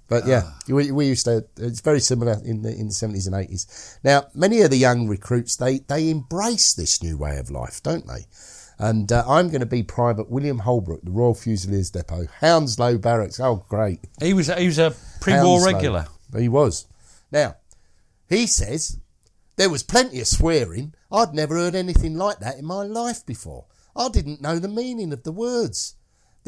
But 0.08 0.26
yeah, 0.26 0.52
we, 0.68 0.90
we 0.90 1.06
used 1.06 1.26
to. 1.26 1.44
It's 1.58 1.80
very 1.80 2.00
similar 2.00 2.40
in 2.44 2.62
the 2.62 2.74
in 2.74 2.88
the 2.88 2.94
seventies 2.94 3.26
and 3.26 3.36
eighties. 3.36 3.98
Now, 4.02 4.26
many 4.34 4.62
of 4.62 4.70
the 4.70 4.78
young 4.78 5.06
recruits 5.06 5.56
they 5.56 5.80
they 5.80 6.08
embrace 6.08 6.72
this 6.72 7.02
new 7.02 7.18
way 7.18 7.38
of 7.38 7.50
life, 7.50 7.82
don't 7.82 8.06
they? 8.06 8.26
And 8.78 9.10
uh, 9.12 9.24
I'm 9.28 9.48
going 9.48 9.60
to 9.60 9.66
be 9.66 9.82
Private 9.82 10.30
William 10.30 10.60
Holbrook, 10.60 11.02
the 11.02 11.10
Royal 11.10 11.34
Fusiliers 11.34 11.90
Depot, 11.90 12.26
Hounslow 12.40 12.96
Barracks. 12.96 13.38
Oh, 13.38 13.66
great! 13.68 14.00
he 14.20 14.32
was 14.32 14.46
he 14.54 14.66
was 14.66 14.78
a 14.78 14.94
pre-war 15.20 15.60
Hounslow. 15.60 15.72
regular. 15.72 16.06
He 16.36 16.48
was. 16.48 16.86
Now, 17.30 17.56
he 18.28 18.46
says 18.46 18.98
there 19.56 19.70
was 19.70 19.82
plenty 19.82 20.20
of 20.20 20.26
swearing. 20.26 20.94
I'd 21.12 21.34
never 21.34 21.56
heard 21.56 21.74
anything 21.74 22.16
like 22.16 22.38
that 22.38 22.58
in 22.58 22.64
my 22.64 22.84
life 22.84 23.26
before. 23.26 23.66
I 23.94 24.08
didn't 24.08 24.40
know 24.40 24.58
the 24.58 24.68
meaning 24.68 25.12
of 25.12 25.24
the 25.24 25.32
words. 25.32 25.96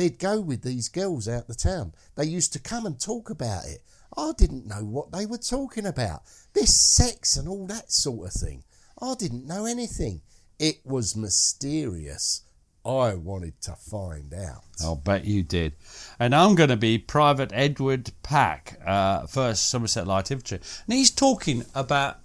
They'd 0.00 0.18
go 0.18 0.40
with 0.40 0.62
these 0.62 0.88
girls 0.88 1.28
out 1.28 1.46
the 1.46 1.54
town. 1.54 1.92
They 2.14 2.24
used 2.24 2.54
to 2.54 2.58
come 2.58 2.86
and 2.86 2.98
talk 2.98 3.28
about 3.28 3.66
it. 3.66 3.82
I 4.16 4.32
didn't 4.34 4.66
know 4.66 4.82
what 4.82 5.12
they 5.12 5.26
were 5.26 5.36
talking 5.36 5.84
about. 5.84 6.22
This 6.54 6.74
sex 6.80 7.36
and 7.36 7.46
all 7.46 7.66
that 7.66 7.92
sort 7.92 8.28
of 8.28 8.32
thing. 8.32 8.64
I 8.98 9.14
didn't 9.14 9.46
know 9.46 9.66
anything. 9.66 10.22
It 10.58 10.76
was 10.86 11.14
mysterious. 11.14 12.40
I 12.82 13.12
wanted 13.12 13.60
to 13.60 13.72
find 13.72 14.32
out. 14.32 14.62
I'll 14.82 14.96
bet 14.96 15.26
you 15.26 15.42
did. 15.42 15.74
And 16.18 16.34
I'm 16.34 16.54
going 16.54 16.70
to 16.70 16.78
be 16.78 16.96
Private 16.96 17.50
Edward 17.52 18.10
Pack, 18.22 18.80
uh, 18.86 19.26
first 19.26 19.68
Somerset 19.68 20.06
Light 20.06 20.30
Infantry. 20.30 20.60
And 20.86 20.96
he's 20.96 21.10
talking 21.10 21.66
about 21.74 22.20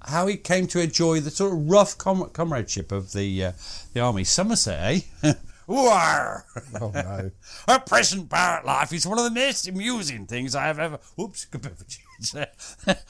how 0.00 0.28
he 0.28 0.38
came 0.38 0.66
to 0.68 0.80
enjoy 0.80 1.20
the 1.20 1.30
sort 1.30 1.52
of 1.52 1.68
rough 1.68 1.98
com- 1.98 2.30
comradeship 2.30 2.90
of 2.90 3.12
the 3.12 3.44
uh, 3.44 3.52
the 3.92 4.00
army. 4.00 4.24
Somerset, 4.24 5.04
eh? 5.22 5.32
War. 5.68 6.46
Oh 6.80 6.90
no. 6.90 7.30
A 7.68 7.78
present 7.78 8.30
barrack 8.30 8.64
life 8.64 8.92
is 8.92 9.06
one 9.06 9.18
of 9.18 9.24
the 9.24 9.30
most 9.38 9.68
amusing 9.68 10.26
things 10.26 10.54
I 10.54 10.64
have 10.64 10.78
ever. 10.78 10.98
Whoops, 11.14 11.44
good 11.44 11.60
bit 11.62 11.72
of 11.72 11.82
a 11.82 11.84
change 11.84 12.48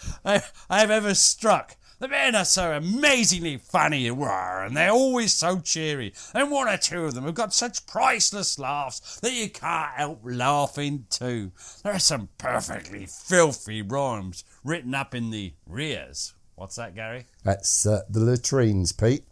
I, 0.25 0.43
I 0.69 0.81
have 0.81 0.91
ever 0.91 1.15
struck. 1.15 1.77
The 2.01 2.09
men 2.09 2.35
are 2.35 2.45
so 2.45 2.73
amazingly 2.73 3.59
funny 3.59 4.11
war, 4.11 4.63
and 4.65 4.77
they're 4.77 4.91
always 4.91 5.33
so 5.35 5.61
cheery. 5.61 6.13
And 6.35 6.51
one 6.51 6.69
or 6.69 6.77
two 6.77 7.05
of 7.05 7.15
them 7.15 7.25
have 7.25 7.35
got 7.35 7.55
such 7.55 7.87
priceless 7.87 8.59
laughs 8.59 9.19
that 9.21 9.33
you 9.33 9.51
can't 9.51 9.95
help 9.95 10.21
laughing 10.25 11.07
too. 11.11 11.53
There 11.83 11.93
are 11.93 11.99
some 12.01 12.29
perfectly 12.39 13.07
filthy 13.07 13.83
rhymes 13.83 14.45
written 14.65 14.95
up 14.95 15.15
in 15.15 15.31
the 15.31 15.55
rears. 15.67 16.35
What's 16.55 16.75
that, 16.75 16.97
Gary? 16.97 17.27
That's 17.45 17.87
uh, 17.87 18.03
the 18.09 18.21
latrines, 18.21 18.91
Pete. 18.91 19.25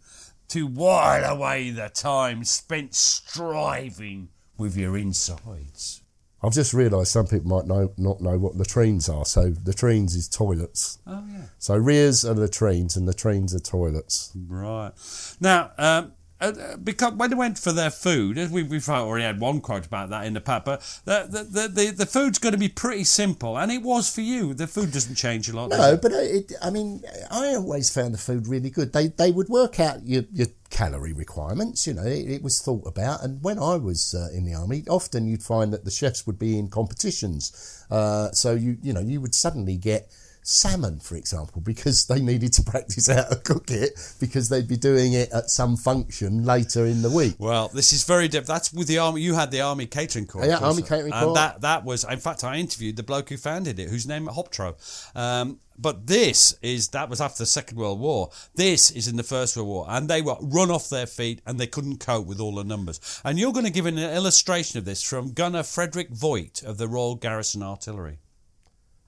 To 0.49 0.65
while 0.65 1.23
away 1.23 1.71
the 1.71 1.89
time 1.89 2.43
spent 2.43 2.95
striving 2.95 4.29
with 4.57 4.75
your 4.77 4.97
insides. 4.97 6.01
I've 6.41 6.53
just 6.53 6.73
realised 6.73 7.09
some 7.09 7.25
people 7.27 7.49
might 7.49 7.65
know, 7.65 7.91
not 7.97 8.21
know 8.21 8.37
what 8.37 8.55
latrines 8.55 9.09
are. 9.09 9.25
So 9.25 9.53
latrines 9.65 10.15
is 10.15 10.29
toilets. 10.29 10.99
Oh, 11.07 11.23
yeah. 11.31 11.45
So 11.57 11.75
rears 11.75 12.23
are 12.23 12.35
latrines 12.35 12.95
and 12.95 13.07
latrines 13.07 13.55
are 13.55 13.59
toilets. 13.59 14.31
Right. 14.47 14.91
Now, 15.39 15.71
um, 15.77 16.13
uh, 16.39 16.53
uh, 16.59 16.77
because 16.77 17.13
when 17.13 17.29
they 17.29 17.35
went 17.35 17.57
for 17.57 17.71
their 17.71 17.89
food, 17.89 18.37
as 18.37 18.51
we, 18.51 18.61
we've 18.61 18.87
already 18.87 19.23
had 19.23 19.39
one 19.39 19.59
quote 19.59 19.85
about 19.85 20.09
that 20.09 20.25
in 20.25 20.33
the 20.33 20.41
but 20.41 20.65
the, 21.05 21.27
the, 21.49 21.67
the, 21.67 21.91
the, 21.91 22.05
food's 22.05 22.37
going 22.37 22.53
to 22.53 22.59
be 22.59 22.69
pretty 22.69 23.03
simple, 23.03 23.57
and 23.57 23.71
it 23.71 23.81
was 23.81 24.13
for 24.13 24.21
you. 24.21 24.53
The 24.53 24.67
food 24.67 24.91
doesn't 24.91 25.15
change 25.15 25.49
a 25.49 25.55
lot. 25.55 25.71
No, 25.71 25.97
but 25.97 26.11
it, 26.11 26.53
I 26.61 26.69
mean, 26.69 27.01
I 27.31 27.55
always 27.55 27.89
found 27.89 28.13
the 28.13 28.19
food 28.19 28.47
really 28.47 28.69
good. 28.69 28.93
They 28.93 29.07
they 29.07 29.31
would 29.31 29.49
work 29.49 29.79
out 29.79 30.05
your, 30.05 30.23
your 30.31 30.47
calorie 30.69 31.13
requirements. 31.13 31.87
You 31.87 31.95
know, 31.95 32.05
it, 32.05 32.29
it 32.29 32.43
was 32.43 32.61
thought 32.61 32.85
about. 32.85 33.23
And 33.23 33.41
when 33.43 33.57
I 33.57 33.75
was 33.77 34.13
uh, 34.13 34.29
in 34.35 34.45
the 34.45 34.53
army, 34.53 34.83
often 34.87 35.27
you'd 35.27 35.43
find 35.43 35.73
that 35.73 35.85
the 35.85 35.91
chefs 35.91 36.27
would 36.27 36.37
be 36.37 36.57
in 36.57 36.69
competitions. 36.69 37.85
Uh, 37.89 38.31
so 38.31 38.53
you 38.53 38.77
you 38.83 38.93
know 38.93 39.01
you 39.01 39.21
would 39.21 39.33
suddenly 39.33 39.77
get 39.77 40.11
salmon, 40.47 40.97
for 40.99 41.17
example, 41.17 41.61
because 41.61 42.07
they 42.07 42.21
needed 42.21 42.53
to 42.53 42.63
practice 42.63 43.07
how 43.07 43.23
to 43.23 43.35
cook 43.35 43.69
it 43.69 43.99
because 44.19 44.47
they'd 44.47 44.67
be 44.67 44.77
doing 44.77 45.11
it 45.13 45.29
at 45.31 45.49
some 45.49 45.75
function 45.75 46.45
later 46.45 46.85
in 46.85 47.01
the 47.01 47.09
week. 47.09 47.35
Well, 47.37 47.67
this 47.73 47.91
is 47.91 48.05
very 48.05 48.29
different. 48.29 48.47
That's 48.47 48.71
with 48.71 48.87
the 48.87 48.99
army. 48.99 49.21
You 49.21 49.33
had 49.33 49.51
the 49.51 49.61
army 49.61 49.85
catering 49.87 50.25
corps. 50.25 50.45
Yeah. 50.45 50.59
Army 50.59 50.81
Catering 50.81 51.11
and 51.11 51.25
Corps. 51.25 51.33
that 51.35 51.61
that 51.61 51.83
was. 51.83 52.05
In 52.05 52.19
fact, 52.19 52.43
I 52.43 52.55
interviewed 52.55 52.95
the 52.95 53.03
bloke 53.03 53.29
who 53.29 53.37
founded 53.37 53.77
it, 53.77 53.89
whose 53.89 54.07
name 54.07 54.27
Hoptro. 54.27 54.75
Um, 55.15 55.59
but 55.77 56.07
this 56.07 56.57
is 56.61 56.89
that 56.89 57.09
was 57.09 57.19
after 57.21 57.43
the 57.43 57.45
Second 57.45 57.77
World 57.77 57.99
War. 57.99 58.29
This 58.55 58.89
is 58.89 59.07
in 59.07 59.17
the 59.17 59.23
First 59.23 59.57
World 59.57 59.67
War, 59.67 59.85
and 59.89 60.07
they 60.09 60.21
were 60.21 60.37
run 60.41 60.71
off 60.71 60.89
their 60.89 61.05
feet, 61.05 61.41
and 61.45 61.59
they 61.59 61.67
couldn't 61.67 61.99
cope 61.99 62.25
with 62.25 62.39
all 62.39 62.55
the 62.55 62.63
numbers. 62.63 63.21
And 63.25 63.37
you're 63.37 63.53
going 63.53 63.65
to 63.65 63.71
give 63.71 63.85
an 63.85 63.99
illustration 63.99 64.79
of 64.79 64.85
this 64.85 65.03
from 65.03 65.33
Gunner 65.33 65.63
Frederick 65.63 66.09
Voigt 66.09 66.63
of 66.63 66.77
the 66.77 66.87
Royal 66.87 67.15
Garrison 67.15 67.61
Artillery. 67.61 68.19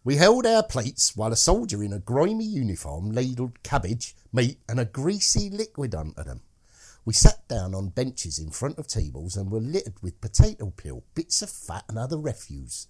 We 0.01 0.15
held 0.15 0.45
our 0.45 0.63
plates 0.63 1.17
while 1.17 1.33
a 1.33 1.35
soldier 1.35 1.83
in 1.83 1.91
a 1.91 1.99
grimy 1.99 2.45
uniform 2.45 3.11
ladled 3.11 3.61
cabbage, 3.63 4.15
meat, 4.31 4.59
and 4.69 4.79
a 4.79 4.85
greasy 4.85 5.49
liquid 5.49 5.93
onto 5.93 6.23
them. 6.23 6.41
We 7.03 7.13
sat 7.13 7.45
down 7.49 7.75
on 7.75 7.89
benches 7.89 8.39
in 8.39 8.51
front 8.51 8.79
of 8.79 8.87
tables 8.87 9.35
and 9.35 9.51
were 9.51 9.59
littered 9.59 10.01
with 10.01 10.21
potato 10.21 10.71
peel, 10.77 11.03
bits 11.15 11.41
of 11.41 11.49
fat, 11.49 11.83
and 11.89 11.97
other 11.97 12.17
refuse. 12.17 12.87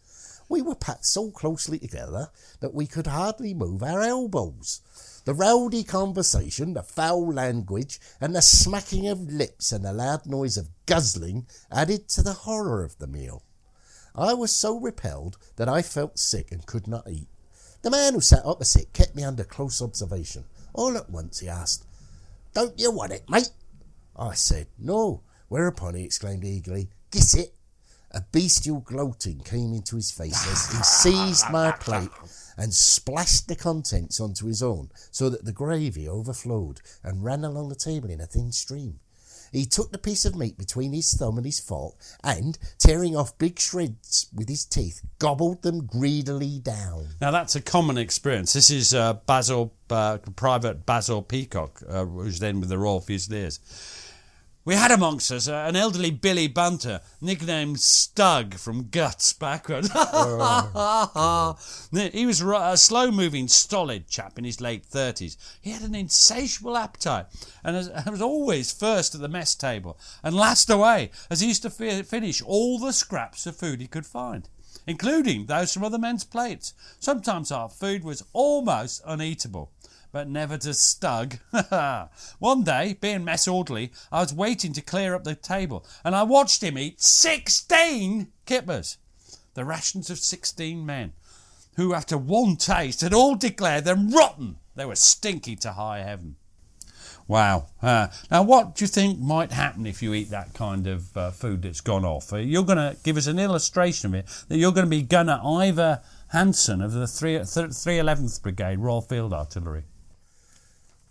We 0.47 0.61
were 0.61 0.75
packed 0.75 1.05
so 1.07 1.31
closely 1.31 1.79
together 1.79 2.29
that 2.59 2.75
we 2.75 2.85
could 2.85 3.07
hardly 3.07 3.55
move 3.55 3.81
our 3.81 4.01
elbows. 4.01 4.81
The 5.25 5.33
rowdy 5.33 5.83
conversation, 5.83 6.73
the 6.73 6.83
foul 6.83 7.33
language, 7.33 7.99
and 8.21 8.35
the 8.35 8.41
smacking 8.43 9.07
of 9.07 9.21
lips 9.21 9.71
and 9.71 9.83
the 9.83 9.93
loud 9.93 10.27
noise 10.27 10.57
of 10.57 10.69
guzzling 10.85 11.47
added 11.71 12.07
to 12.09 12.21
the 12.21 12.33
horror 12.33 12.83
of 12.83 12.99
the 12.99 13.07
meal. 13.07 13.41
I 14.19 14.33
was 14.33 14.53
so 14.53 14.77
repelled 14.77 15.37
that 15.55 15.69
I 15.69 15.81
felt 15.81 16.19
sick 16.19 16.51
and 16.51 16.65
could 16.65 16.87
not 16.87 17.09
eat. 17.09 17.29
The 17.81 17.89
man 17.89 18.13
who 18.13 18.21
sat 18.21 18.45
opposite 18.45 18.91
kept 18.91 19.15
me 19.15 19.23
under 19.23 19.45
close 19.45 19.81
observation. 19.81 20.43
All 20.73 20.97
at 20.97 21.09
once 21.09 21.39
he 21.39 21.47
asked, 21.47 21.85
Don't 22.53 22.77
you 22.77 22.91
want 22.91 23.13
it, 23.13 23.29
mate? 23.29 23.51
I 24.17 24.33
said, 24.33 24.67
No. 24.77 25.23
Whereupon 25.47 25.95
he 25.95 26.03
exclaimed 26.03 26.43
eagerly, 26.43 26.89
Giss 27.11 27.33
it. 27.33 27.55
A 28.11 28.21
bestial 28.21 28.81
gloating 28.81 29.39
came 29.39 29.73
into 29.73 29.95
his 29.95 30.11
face 30.11 30.47
as 30.47 30.71
he 30.71 30.83
seized 30.83 31.49
my 31.51 31.71
plate 31.71 32.09
and 32.57 32.73
splashed 32.73 33.47
the 33.47 33.55
contents 33.55 34.19
onto 34.19 34.47
his 34.47 34.61
own, 34.61 34.89
so 35.11 35.29
that 35.29 35.45
the 35.45 35.53
gravy 35.53 36.09
overflowed 36.09 36.81
and 37.03 37.23
ran 37.23 37.45
along 37.45 37.69
the 37.69 37.75
table 37.75 38.09
in 38.09 38.19
a 38.19 38.25
thin 38.25 38.51
stream. 38.51 38.99
He 39.51 39.65
took 39.65 39.91
the 39.91 39.97
piece 39.97 40.25
of 40.25 40.35
meat 40.35 40.57
between 40.57 40.93
his 40.93 41.13
thumb 41.13 41.37
and 41.37 41.45
his 41.45 41.59
fork 41.59 41.95
and, 42.23 42.57
tearing 42.77 43.15
off 43.15 43.37
big 43.37 43.59
shreds 43.59 44.27
with 44.33 44.49
his 44.49 44.65
teeth, 44.65 45.01
gobbled 45.19 45.61
them 45.61 45.85
greedily 45.85 46.59
down. 46.59 47.07
Now 47.21 47.31
that's 47.31 47.55
a 47.55 47.61
common 47.61 47.97
experience. 47.97 48.53
This 48.53 48.69
is 48.69 48.93
uh, 48.93 49.13
Basil, 49.13 49.73
uh, 49.89 50.17
Private 50.35 50.85
Basil 50.85 51.21
Peacock, 51.21 51.81
uh, 51.87 52.05
who's 52.05 52.39
then 52.39 52.59
with 52.59 52.69
the 52.69 52.77
Royal 52.77 52.99
Fusiliers. 52.99 53.59
We 54.65 54.75
had 54.75 54.91
amongst 54.91 55.31
us 55.31 55.47
uh, 55.47 55.65
an 55.67 55.77
elderly 55.77 56.11
Billy 56.11 56.47
Bunter, 56.47 56.99
nicknamed 57.21 57.77
Stug 57.77 58.55
from 58.55 58.89
Guts 58.89 59.31
backwards. 59.31 59.87
he 62.13 62.25
was 62.25 62.41
a 62.41 62.75
slow 62.75 63.09
moving, 63.09 63.47
stolid 63.47 64.09
chap 64.09 64.37
in 64.37 64.43
his 64.43 64.59
late 64.59 64.85
30s. 64.85 65.37
He 65.61 65.71
had 65.71 65.83
an 65.83 65.95
insatiable 65.95 66.75
appetite 66.75 67.27
and 67.63 67.75
was, 68.11 68.21
always 68.21 68.73
first 68.73 69.15
at 69.15 69.21
the 69.21 69.29
mess 69.29 69.55
table 69.55 69.97
and 70.23 70.35
last 70.35 70.69
away, 70.69 71.11
as 71.29 71.39
he 71.39 71.47
used 71.47 71.63
to 71.63 71.69
finish 71.69 72.41
all 72.41 72.79
the 72.79 72.91
scraps 72.91 73.47
of 73.47 73.55
food 73.55 73.79
he 73.79 73.87
could 73.87 74.05
find, 74.05 74.49
including 74.85 75.45
those 75.45 75.73
from 75.73 75.85
other 75.85 75.97
men's 75.97 76.25
plates. 76.25 76.73
Sometimes 76.99 77.49
our 77.49 77.69
food 77.69 78.03
was 78.03 78.25
almost 78.33 79.05
uneatable 79.05 79.69
but 80.11 80.27
never 80.27 80.57
to 80.57 80.69
stug. 80.69 81.39
One 82.39 82.63
day, 82.63 82.97
being 82.99 83.23
mess 83.23 83.47
orderly, 83.47 83.91
I 84.11 84.21
was 84.21 84.33
waiting 84.33 84.73
to 84.73 84.81
clear 84.81 85.15
up 85.15 85.23
the 85.23 85.35
table, 85.35 85.85
and 86.03 86.15
I 86.15 86.23
watched 86.23 86.63
him 86.63 86.77
eat 86.77 87.01
sixteen 87.01 88.31
kippers, 88.45 88.97
the 89.53 89.65
rations 89.65 90.09
of 90.09 90.19
sixteen 90.19 90.85
men, 90.85 91.13
who, 91.75 91.93
after 91.93 92.17
one 92.17 92.55
taste, 92.55 93.01
had 93.01 93.13
all 93.13 93.35
declared 93.35 93.85
them 93.85 94.09
rotten. 94.09 94.57
They 94.75 94.85
were 94.85 94.95
stinky 94.95 95.55
to 95.57 95.73
high 95.73 95.99
heaven. 95.99 96.37
Wow. 97.29 97.67
Uh, 97.79 98.07
now, 98.31 98.41
what 98.41 98.75
do 98.75 98.83
you 98.83 98.87
think 98.87 99.19
might 99.19 99.51
happen 99.51 99.85
if 99.85 100.01
you 100.01 100.15
eat 100.15 100.31
that 100.31 100.55
kind 100.55 100.87
of 100.87 101.15
uh, 101.15 101.29
food 101.29 101.61
that's 101.61 101.79
gone 101.79 102.03
off? 102.03 102.33
Uh, 102.33 102.37
you're 102.37 102.63
going 102.63 102.79
to 102.79 102.97
give 103.03 103.17
us 103.17 103.27
an 103.27 103.37
illustration 103.37 104.07
of 104.07 104.15
it 104.15 104.25
that 104.47 104.57
you're 104.57 104.71
going 104.71 104.87
to 104.87 104.89
be 104.89 105.03
Gunner 105.03 105.39
Ivor 105.45 106.01
Hanson 106.29 106.81
of 106.81 106.91
the 106.91 107.05
3, 107.05 107.35
311th 107.35 108.41
Brigade 108.41 108.79
Royal 108.79 109.01
Field 109.01 109.31
Artillery. 109.31 109.83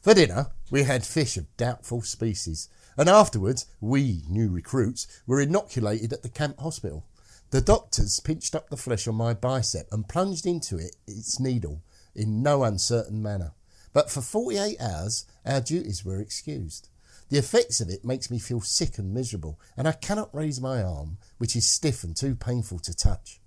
For 0.01 0.15
dinner, 0.15 0.53
we 0.71 0.85
had 0.85 1.05
fish 1.05 1.37
of 1.37 1.57
doubtful 1.57 2.03
species, 2.03 2.69
and 2.97 3.09
afterwards, 3.09 3.67
we, 3.81 4.23
new 4.29 4.49
recruits, 4.49 5.09
were 5.27 5.41
inoculated 5.41 6.13
at 6.13 6.23
the 6.23 6.29
camp 6.29 6.61
hospital. 6.61 7.05
The 7.51 7.61
doctors 7.61 8.21
pinched 8.21 8.55
up 8.55 8.71
the 8.71 8.77
flesh 8.77 9.09
on 9.09 9.17
my 9.17 9.35
bicep 9.35 9.89
and 9.91 10.09
plunged 10.09 10.47
into 10.47 10.79
it 10.79 10.95
its 11.07 11.41
needle 11.41 11.83
in 12.15 12.43
no 12.43 12.63
uncertain 12.63 13.23
manner. 13.23 13.53
But 13.93 14.11
for 14.11 14.21
48 14.21 14.81
hours, 14.81 15.27
our 15.45 15.61
duties 15.61 16.05
were 16.05 16.21
excused. 16.21 16.89
The 17.31 17.39
effects 17.39 17.81
of 17.81 17.89
it 17.89 18.05
makes 18.05 18.31
me 18.31 18.39
feel 18.39 18.61
sick 18.61 18.99
and 18.99 19.13
miserable, 19.13 19.59
and 19.77 19.89
I 19.89 19.93
cannot 19.93 20.35
raise 20.35 20.61
my 20.61 20.83
arm, 20.83 21.19
which 21.39 21.57
is 21.57 21.69
stiff 21.69 22.05
and 22.05 22.17
too 22.17 22.37
painful 22.37 22.79
to 22.81 22.95
touch. 22.95 23.41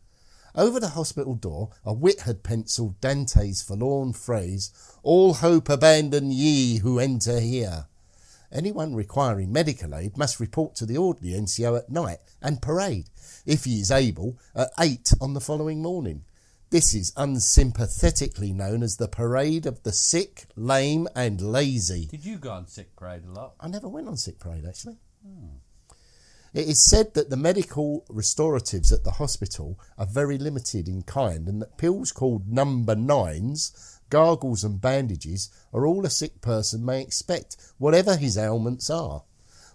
Over 0.55 0.79
the 0.79 0.89
hospital 0.89 1.35
door, 1.35 1.69
a 1.85 1.93
wit 1.93 2.21
had 2.21 2.43
penciled 2.43 2.99
Dante's 2.99 3.61
forlorn 3.61 4.13
phrase, 4.13 4.71
All 5.01 5.35
hope 5.35 5.69
abandon 5.69 6.31
ye 6.31 6.79
who 6.79 6.99
enter 6.99 7.39
here. 7.39 7.85
Anyone 8.51 8.93
requiring 8.95 9.53
medical 9.53 9.95
aid 9.95 10.17
must 10.17 10.39
report 10.39 10.75
to 10.75 10.85
the 10.85 10.97
orderly 10.97 11.31
NCO 11.31 11.77
at 11.77 11.89
night 11.89 12.19
and 12.41 12.61
parade, 12.61 13.09
if 13.45 13.63
he 13.63 13.79
is 13.79 13.91
able, 13.91 14.37
at 14.53 14.71
8 14.77 15.13
on 15.21 15.33
the 15.33 15.39
following 15.39 15.81
morning. 15.81 16.25
This 16.69 16.93
is 16.93 17.13
unsympathetically 17.15 18.53
known 18.53 18.83
as 18.83 18.97
the 18.97 19.07
Parade 19.07 19.65
of 19.65 19.83
the 19.83 19.91
Sick, 19.91 20.45
Lame 20.55 21.07
and 21.15 21.41
Lazy. 21.41 22.07
Did 22.07 22.25
you 22.25 22.37
go 22.37 22.51
on 22.51 22.67
sick 22.67 22.95
parade 22.95 23.25
a 23.25 23.31
lot? 23.31 23.55
I 23.59 23.67
never 23.67 23.89
went 23.89 24.07
on 24.07 24.17
sick 24.17 24.39
parade, 24.39 24.65
actually. 24.65 24.97
Hmm. 25.25 25.57
It 26.53 26.67
is 26.67 26.83
said 26.83 27.13
that 27.13 27.29
the 27.29 27.37
medical 27.37 28.03
restoratives 28.09 28.91
at 28.91 29.05
the 29.05 29.11
hospital 29.11 29.79
are 29.97 30.05
very 30.05 30.37
limited 30.37 30.89
in 30.89 31.03
kind 31.03 31.47
and 31.47 31.61
that 31.61 31.77
pills 31.77 32.11
called 32.11 32.51
number 32.51 32.93
nines, 32.93 33.99
gargles, 34.09 34.63
and 34.63 34.81
bandages 34.81 35.49
are 35.73 35.85
all 35.85 36.05
a 36.05 36.09
sick 36.09 36.41
person 36.41 36.83
may 36.83 37.01
expect, 37.01 37.55
whatever 37.77 38.17
his 38.17 38.37
ailments 38.37 38.89
are. 38.89 39.23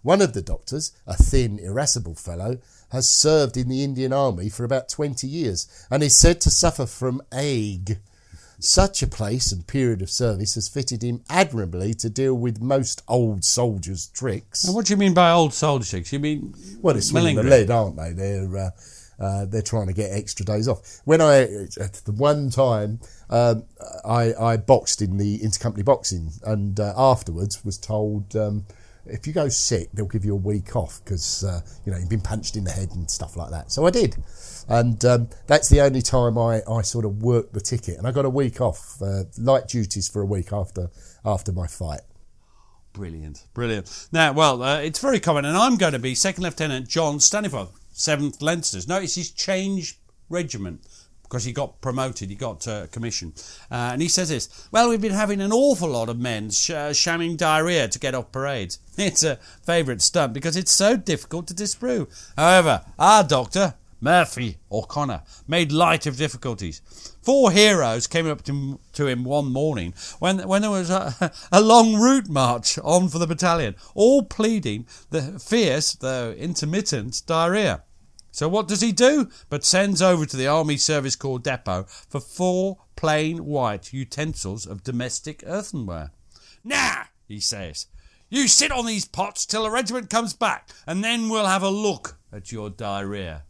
One 0.03 0.21
of 0.21 0.35
the 0.35 0.43
doctors, 0.43 0.93
a 1.07 1.17
thin, 1.17 1.59
irascible 1.59 2.15
fellow, 2.15 2.59
has 2.91 3.11
served 3.11 3.57
in 3.57 3.69
the 3.69 3.83
Indian 3.83 4.13
Army 4.13 4.51
for 4.51 4.65
about 4.65 4.91
20 4.91 5.27
years 5.27 5.67
and 5.91 6.03
is 6.03 6.15
said 6.15 6.43
to 6.43 6.51
suffer 6.51 6.85
from 6.85 7.23
ague. 7.33 7.99
Such 8.59 9.03
a 9.03 9.07
place 9.07 9.53
and 9.53 9.67
period 9.67 10.01
of 10.01 10.11
service 10.11 10.55
has 10.55 10.69
fitted 10.69 11.03
him 11.03 11.23
admirably 11.29 11.93
to 11.95 12.09
deal 12.09 12.35
with 12.35 12.61
most 12.61 13.03
old 13.07 13.45
soldiers' 13.45 14.07
tricks. 14.09 14.65
And 14.65 14.75
what 14.75 14.87
do 14.87 14.93
you 14.93 14.97
mean 14.97 15.15
by 15.15 15.31
old 15.31 15.53
soldier 15.53 15.89
tricks? 15.89 16.13
You 16.13 16.19
mean 16.19 16.55
Well, 16.81 16.95
they're 16.95 17.03
swinging 17.03 17.37
the 17.37 17.43
lead, 17.43 17.71
aren't 17.71 17.97
they? 17.97 18.13
They're 18.13 18.57
uh, 18.57 18.71
uh, 19.19 19.47
they're 19.47 19.63
trying 19.63 19.87
to 19.87 19.93
get 19.93 20.13
extra 20.13 20.45
days 20.45 20.69
off. 20.69 21.01
When 21.05 21.21
I 21.21 21.43
at 21.81 21.95
the 22.05 22.13
one 22.13 22.51
time 22.51 23.01
um, 23.31 23.65
I, 24.05 24.35
I 24.35 24.57
boxed 24.57 25.03
in 25.03 25.17
the 25.17 25.39
intercompany 25.39 25.85
boxing, 25.85 26.33
and 26.45 26.79
uh, 26.79 26.93
afterwards 26.97 27.65
was 27.65 27.79
told 27.79 28.37
um, 28.37 28.67
if 29.09 29.27
you 29.27 29.33
go 29.33 29.49
sick, 29.49 29.89
they'll 29.93 30.07
give 30.07 30.25
you 30.25 30.33
a 30.33 30.39
week 30.39 30.77
off 30.77 31.01
because 31.05 31.45
uh, 31.45 31.61
you 31.85 31.93
know 31.93 31.99
you've 31.99 32.09
been 32.09 32.21
punched 32.21 32.57
in 32.57 32.65
the 32.65 32.71
head 32.71 32.91
and 32.93 33.11
stuff 33.11 33.37
like 33.37 33.51
that. 33.51 33.71
So 33.71 33.87
I 33.87 33.91
did, 33.91 34.17
and 34.69 35.05
um, 35.05 35.29
that's 35.47 35.69
the 35.69 35.81
only 35.81 36.03
time 36.03 36.39
I, 36.39 36.63
I 36.69 36.83
sort 36.83 37.05
of 37.05 37.23
worked 37.23 37.55
the 37.55 37.61
ticket, 37.61 37.99
and 37.99 38.07
I 38.07 38.13
got 38.13 38.25
a 38.25 38.31
week 38.31 38.61
off, 38.61 39.01
uh, 39.03 39.25
light 39.39 39.69
duties 39.69 40.09
for 40.09 40.23
a 40.23 40.27
week 40.27 40.53
after 40.53 40.91
after 41.25 41.53
my 41.53 41.67
fight. 41.67 42.01
Brilliant, 42.93 43.47
brilliant. 43.53 44.09
Now, 44.11 44.33
well, 44.33 44.63
uh, 44.63 44.79
it's 44.79 44.99
very 44.99 45.21
common, 45.21 45.45
and 45.45 45.57
I'm 45.57 45.77
going 45.77 45.93
to 45.93 45.99
be 45.99 46.15
Second 46.15 46.45
Lieutenant 46.45 46.89
John 46.89 47.19
Staniforth, 47.19 47.73
7th 47.95 48.39
Leinsters. 48.39 48.89
Notice 48.89 49.15
he's 49.15 49.31
changed 49.31 49.99
regiment 50.31 50.81
because 51.29 51.45
he 51.45 51.53
got 51.53 51.81
promoted, 51.81 52.31
he 52.31 52.37
got 52.37 52.67
uh, 52.69 52.87
commission. 52.89 53.33
Uh, 53.71 53.91
and 53.93 54.03
he 54.03 54.09
says 54.09 54.29
this 54.29 54.69
Well, 54.71 54.89
we've 54.89 55.01
been 55.01 55.13
having 55.13 55.41
an 55.41 55.53
awful 55.53 55.89
lot 55.89 56.09
of 56.09 56.19
men 56.19 56.51
sh- 56.51 56.71
uh, 56.71 56.93
shamming 56.93 57.37
diarrhea 57.37 57.89
to 57.89 57.99
get 57.99 58.15
off 58.15 58.33
parades. 58.33 58.79
It's 58.99 59.23
a 59.23 59.37
favourite 59.63 60.01
stunt 60.01 60.33
because 60.33 60.57
it's 60.57 60.73
so 60.73 60.97
difficult 60.97 61.47
to 61.49 61.55
disprove. 61.55 62.09
However, 62.37 62.83
our 62.99 63.23
doctor, 63.23 63.75
Murphy 64.01 64.57
O'Connor, 64.71 65.23
made 65.47 65.71
light 65.71 66.07
of 66.07 66.17
difficulties. 66.17 66.81
Four 67.23 67.51
heroes 67.51 68.07
came 68.07 68.27
up 68.27 68.43
to, 68.45 68.81
to 68.95 69.07
him 69.07 69.25
one 69.25 69.53
morning 69.53 69.95
when, 70.19 70.47
when 70.49 70.63
there 70.63 70.71
was 70.71 70.91
a, 70.91 71.33
a 71.53 71.61
long 71.61 71.97
route 71.97 72.29
march 72.29 72.79
on 72.79 73.09
for 73.09 73.19
the 73.19 73.27
battalion, 73.27 73.75
all 73.95 74.23
pleading 74.23 74.87
the 75.11 75.39
fierce, 75.39 75.93
though 75.95 76.33
intermittent, 76.33 77.23
diarrhea. 77.27 77.83
So 78.37 78.51
what 78.51 78.69
does 78.69 78.83
he 78.83 78.93
do? 78.93 79.31
But 79.49 79.65
sends 79.65 80.03
over 80.03 80.27
to 80.27 80.37
the 80.37 80.47
Army 80.47 80.77
Service 80.77 81.17
Corps 81.17 81.39
depot 81.39 81.85
for 81.85 82.21
four 82.21 82.77
plain 82.95 83.47
white 83.47 83.95
utensils 83.95 84.67
of 84.67 84.85
domestic 84.85 85.43
earthenware. 85.47 86.11
Now, 86.63 87.05
he 87.27 87.41
says, 87.41 87.87
you 88.29 88.47
sit 88.47 88.71
on 88.71 88.85
these 88.85 89.07
pots 89.07 89.47
till 89.47 89.63
the 89.63 89.71
regiment 89.71 90.11
comes 90.11 90.35
back, 90.35 90.69
and 90.87 91.03
then 91.03 91.31
we'll 91.31 91.47
have 91.47 91.63
a 91.63 91.71
look 91.71 92.19
at 92.31 92.53
your 92.53 92.69
diarrhea. 92.69 93.45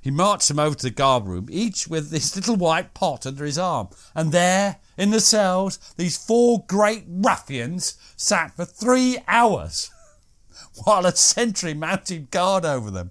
He 0.00 0.12
marched 0.12 0.46
them 0.46 0.60
over 0.60 0.76
to 0.76 0.86
the 0.86 0.90
guard 0.90 1.26
room, 1.26 1.48
each 1.50 1.88
with 1.88 2.10
this 2.10 2.36
little 2.36 2.54
white 2.54 2.94
pot 2.94 3.26
under 3.26 3.44
his 3.44 3.58
arm. 3.58 3.88
And 4.14 4.30
there, 4.30 4.76
in 4.96 5.10
the 5.10 5.18
cells, 5.18 5.80
these 5.96 6.16
four 6.16 6.64
great 6.68 7.02
ruffians 7.08 7.98
sat 8.16 8.54
for 8.54 8.64
three 8.64 9.18
hours, 9.26 9.90
while 10.84 11.04
a 11.04 11.16
sentry 11.16 11.74
mounted 11.74 12.30
guard 12.30 12.64
over 12.64 12.92
them 12.92 13.10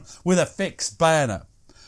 with 0.24 0.38
a 0.38 0.46
fixed 0.46 0.98
bayonet. 0.98 1.42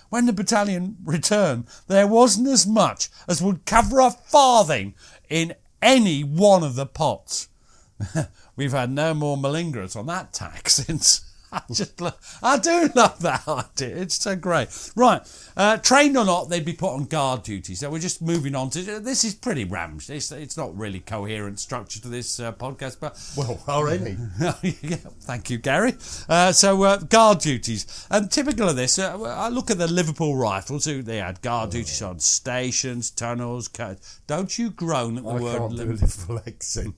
When 0.08 0.26
the 0.26 0.32
battalion 0.32 0.96
returned, 1.04 1.66
there 1.88 2.06
wasn't 2.06 2.48
as 2.48 2.66
much 2.66 3.08
as 3.26 3.42
would 3.42 3.66
cover 3.66 4.00
a 4.00 4.10
farthing 4.10 4.94
in 5.28 5.54
any 5.82 6.22
one 6.22 6.62
of 6.62 6.76
the 6.76 6.86
pots. 6.86 7.48
We've 8.56 8.72
had 8.72 8.90
no 8.90 9.14
more 9.14 9.36
malingerers 9.36 9.96
on 9.96 10.06
that 10.06 10.32
tack 10.32 10.68
since. 10.68 11.22
I 11.70 11.72
just, 11.72 12.00
lo- 12.00 12.12
I 12.42 12.58
do 12.58 12.90
love 12.94 13.20
that 13.20 13.46
idea. 13.48 13.96
It's 13.96 14.16
so 14.16 14.34
great. 14.36 14.68
Right, 14.96 15.20
uh, 15.56 15.76
trained 15.78 16.16
or 16.16 16.24
not, 16.24 16.48
they'd 16.48 16.64
be 16.64 16.72
put 16.72 16.92
on 16.94 17.04
guard 17.04 17.42
duty. 17.44 17.74
So 17.74 17.90
we're 17.90 17.98
just 18.00 18.20
moving 18.22 18.54
on 18.54 18.70
to 18.70 19.00
this. 19.00 19.24
Is 19.24 19.34
pretty 19.34 19.64
ramshed. 19.64 20.10
It's, 20.10 20.32
it's 20.32 20.56
not 20.56 20.76
really 20.76 21.00
coherent 21.00 21.60
structure 21.60 22.00
to 22.00 22.08
this 22.08 22.40
uh, 22.40 22.52
podcast, 22.52 22.98
but 23.00 23.18
Well, 23.36 23.62
already. 23.68 24.16
yeah, 24.62 24.96
thank 25.22 25.50
you, 25.50 25.58
Gary. 25.58 25.94
Uh, 26.28 26.52
so, 26.52 26.82
uh, 26.82 26.96
guard 26.98 27.38
duties. 27.38 28.06
And 28.10 28.30
typical 28.30 28.68
of 28.68 28.76
this, 28.76 28.98
uh, 28.98 29.20
I 29.22 29.48
look 29.48 29.70
at 29.70 29.78
the 29.78 29.86
Liverpool 29.86 30.36
Rifles, 30.36 30.84
who 30.84 31.02
they 31.02 31.18
had 31.18 31.40
guard 31.42 31.70
duties 31.70 32.02
on 32.02 32.18
stations, 32.20 33.10
tunnels. 33.10 33.68
Co- 33.68 33.96
Don't 34.26 34.58
you 34.58 34.70
groan 34.70 35.18
at 35.18 35.24
the 35.24 35.30
I 35.30 35.40
word. 35.40 35.72
Liverpool 35.72 36.40
accent. 36.46 36.94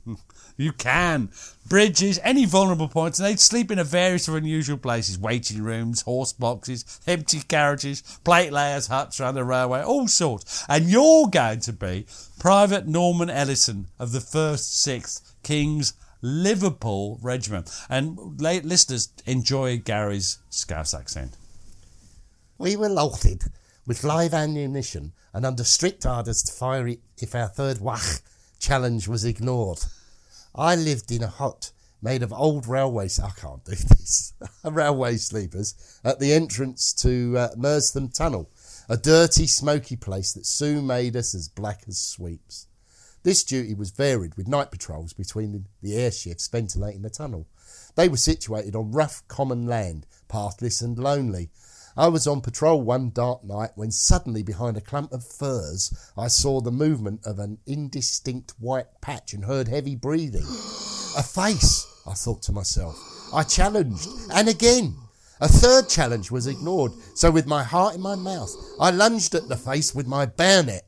You 0.57 0.72
can. 0.72 1.30
Bridges, 1.66 2.18
any 2.22 2.44
vulnerable 2.46 2.88
points, 2.88 3.18
and 3.18 3.26
they'd 3.26 3.40
sleep 3.40 3.70
in 3.70 3.78
a 3.78 3.84
various 3.84 4.28
of 4.28 4.34
unusual 4.34 4.78
places 4.78 5.18
waiting 5.18 5.62
rooms, 5.62 6.02
horse 6.02 6.32
boxes, 6.32 7.00
empty 7.07 7.40
carriages, 7.40 8.02
plate 8.24 8.52
layers, 8.52 8.86
huts 8.86 9.20
around 9.20 9.34
the 9.34 9.44
railway, 9.44 9.82
all 9.82 10.09
sorts. 10.09 10.64
And 10.68 10.88
you're 10.88 11.28
going 11.28 11.61
to 11.61 11.72
be 11.72 12.07
Private 12.38 12.86
Norman 12.86 13.28
Ellison 13.28 13.88
of 13.98 14.12
the 14.12 14.20
1st 14.20 14.86
6th 14.86 15.32
King's 15.42 15.92
Liverpool 16.22 17.18
Regiment. 17.22 17.70
And 17.90 18.40
late 18.40 18.64
listeners, 18.64 19.11
enjoy 19.26 19.78
Gary's 19.78 20.38
Scouse 20.48 20.94
accent. 20.94 21.36
We 22.59 22.76
were 22.76 22.88
loaded 22.88 23.44
with 23.86 24.04
live 24.04 24.32
ammunition 24.32 25.12
and 25.34 25.44
under 25.44 25.64
strict 25.64 26.07
orders 26.07 26.42
to 26.44 26.52
fire 26.52 26.88
if 27.18 27.34
our 27.34 27.48
third 27.48 27.80
wach 27.80 28.22
challenge 28.59 29.07
was 29.07 29.24
ignored. 29.24 29.80
I 30.57 30.74
lived 30.74 31.12
in 31.12 31.22
a 31.22 31.28
hut 31.28 31.72
made 32.02 32.22
of 32.22 32.32
old 32.32 32.66
railway. 32.66 33.09
I 33.22 33.30
can't 33.30 33.64
do 33.64 33.70
this. 33.74 34.32
railway 34.64 35.16
sleepers 35.16 36.00
at 36.04 36.20
the 36.20 36.32
entrance 36.32 36.92
to 36.94 37.36
uh, 37.36 37.80
Tunnel, 38.14 38.50
a 38.88 38.96
dirty, 38.96 39.46
smoky 39.46 39.96
place 39.96 40.32
that 40.32 40.46
soon 40.46 40.86
made 40.86 41.16
us 41.16 41.34
as 41.34 41.48
black 41.48 41.82
as 41.88 41.98
sweeps. 41.98 42.68
This 43.22 43.42
duty 43.42 43.74
was 43.74 43.90
varied 43.90 44.36
with 44.36 44.46
night 44.46 44.70
patrols 44.70 45.12
between 45.12 45.66
the 45.82 45.96
air 45.96 46.12
shifts 46.12 46.46
ventilating 46.46 47.02
the 47.02 47.11
tunnel. 47.11 47.48
They 47.96 48.09
were 48.09 48.16
situated 48.16 48.76
on 48.76 48.92
rough 48.92 49.26
common 49.26 49.66
land, 49.66 50.07
pathless 50.28 50.80
and 50.80 50.96
lonely. 50.96 51.50
I 51.99 52.09
was 52.09 52.26
on 52.26 52.42
patrol 52.42 52.82
one 52.82 53.11
dark 53.11 53.42
night 53.42 53.70
when 53.74 53.90
suddenly 53.90 54.42
behind 54.42 54.76
a 54.76 54.82
clump 54.82 55.12
of 55.12 55.24
firs 55.24 56.12
I 56.16 56.28
saw 56.28 56.61
the 56.61 56.70
movement 56.70 57.20
of 57.24 57.38
an 57.38 57.59
indistinct 57.66 58.53
white 58.59 59.01
patch 59.01 59.32
and 59.32 59.47
heard 59.47 59.68
heavy 59.68 59.97
breathing. 59.97 60.44
a 61.16 61.22
face, 61.22 61.86
I 62.07 62.12
thought 62.12 62.42
to 62.42 62.53
myself. 62.53 62.97
I 63.32 63.42
challenged, 63.44 64.09
and 64.30 64.49
again. 64.49 64.97
A 65.40 65.49
third 65.49 65.88
challenge 65.88 66.30
was 66.30 66.47
ignored, 66.47 66.92
so 67.14 67.30
with 67.30 67.47
my 67.47 67.62
heart 67.62 67.94
in 67.94 68.01
my 68.01 68.14
mouth, 68.14 68.55
I 68.80 68.90
lunged 68.90 69.34
at 69.34 69.49
the 69.49 69.57
face 69.57 69.94
with 69.94 70.07
my 70.07 70.24
bayonet. 70.24 70.86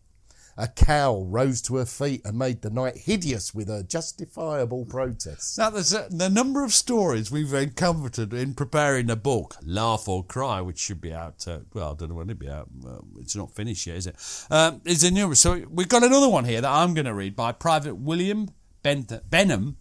A 0.60 0.66
cow 0.66 1.22
rose 1.22 1.62
to 1.62 1.76
her 1.76 1.86
feet 1.86 2.20
and 2.24 2.36
made 2.36 2.62
the 2.62 2.70
night 2.70 2.96
hideous 2.96 3.54
with 3.54 3.68
her 3.68 3.84
justifiable 3.84 4.84
protests. 4.86 5.56
Now, 5.56 5.70
there's 5.70 5.92
a, 5.92 6.08
the 6.10 6.28
number 6.28 6.64
of 6.64 6.74
stories 6.74 7.30
we've 7.30 7.54
encountered 7.54 8.32
in 8.32 8.54
preparing 8.54 9.08
a 9.08 9.14
book, 9.14 9.54
Laugh 9.62 10.08
or 10.08 10.24
Cry, 10.24 10.60
which 10.60 10.80
should 10.80 11.00
be 11.00 11.12
out, 11.12 11.46
uh, 11.46 11.60
well, 11.72 11.92
I 11.92 11.94
don't 11.94 12.08
know 12.08 12.16
when 12.16 12.28
it'll 12.28 12.40
be 12.40 12.50
out. 12.50 12.68
Uh, 12.84 12.98
it's 13.20 13.36
not 13.36 13.54
finished 13.54 13.86
yet, 13.86 13.98
is 13.98 14.06
it? 14.08 14.16
Um, 14.50 14.80
is 14.84 15.08
numerous. 15.08 15.38
So 15.38 15.64
we've 15.70 15.88
got 15.88 16.02
another 16.02 16.28
one 16.28 16.44
here 16.44 16.60
that 16.60 16.70
I'm 16.70 16.92
going 16.92 17.06
to 17.06 17.14
read 17.14 17.36
by 17.36 17.52
Private 17.52 17.94
William 17.94 18.50
ben- 18.82 19.06
Benham 19.30 19.76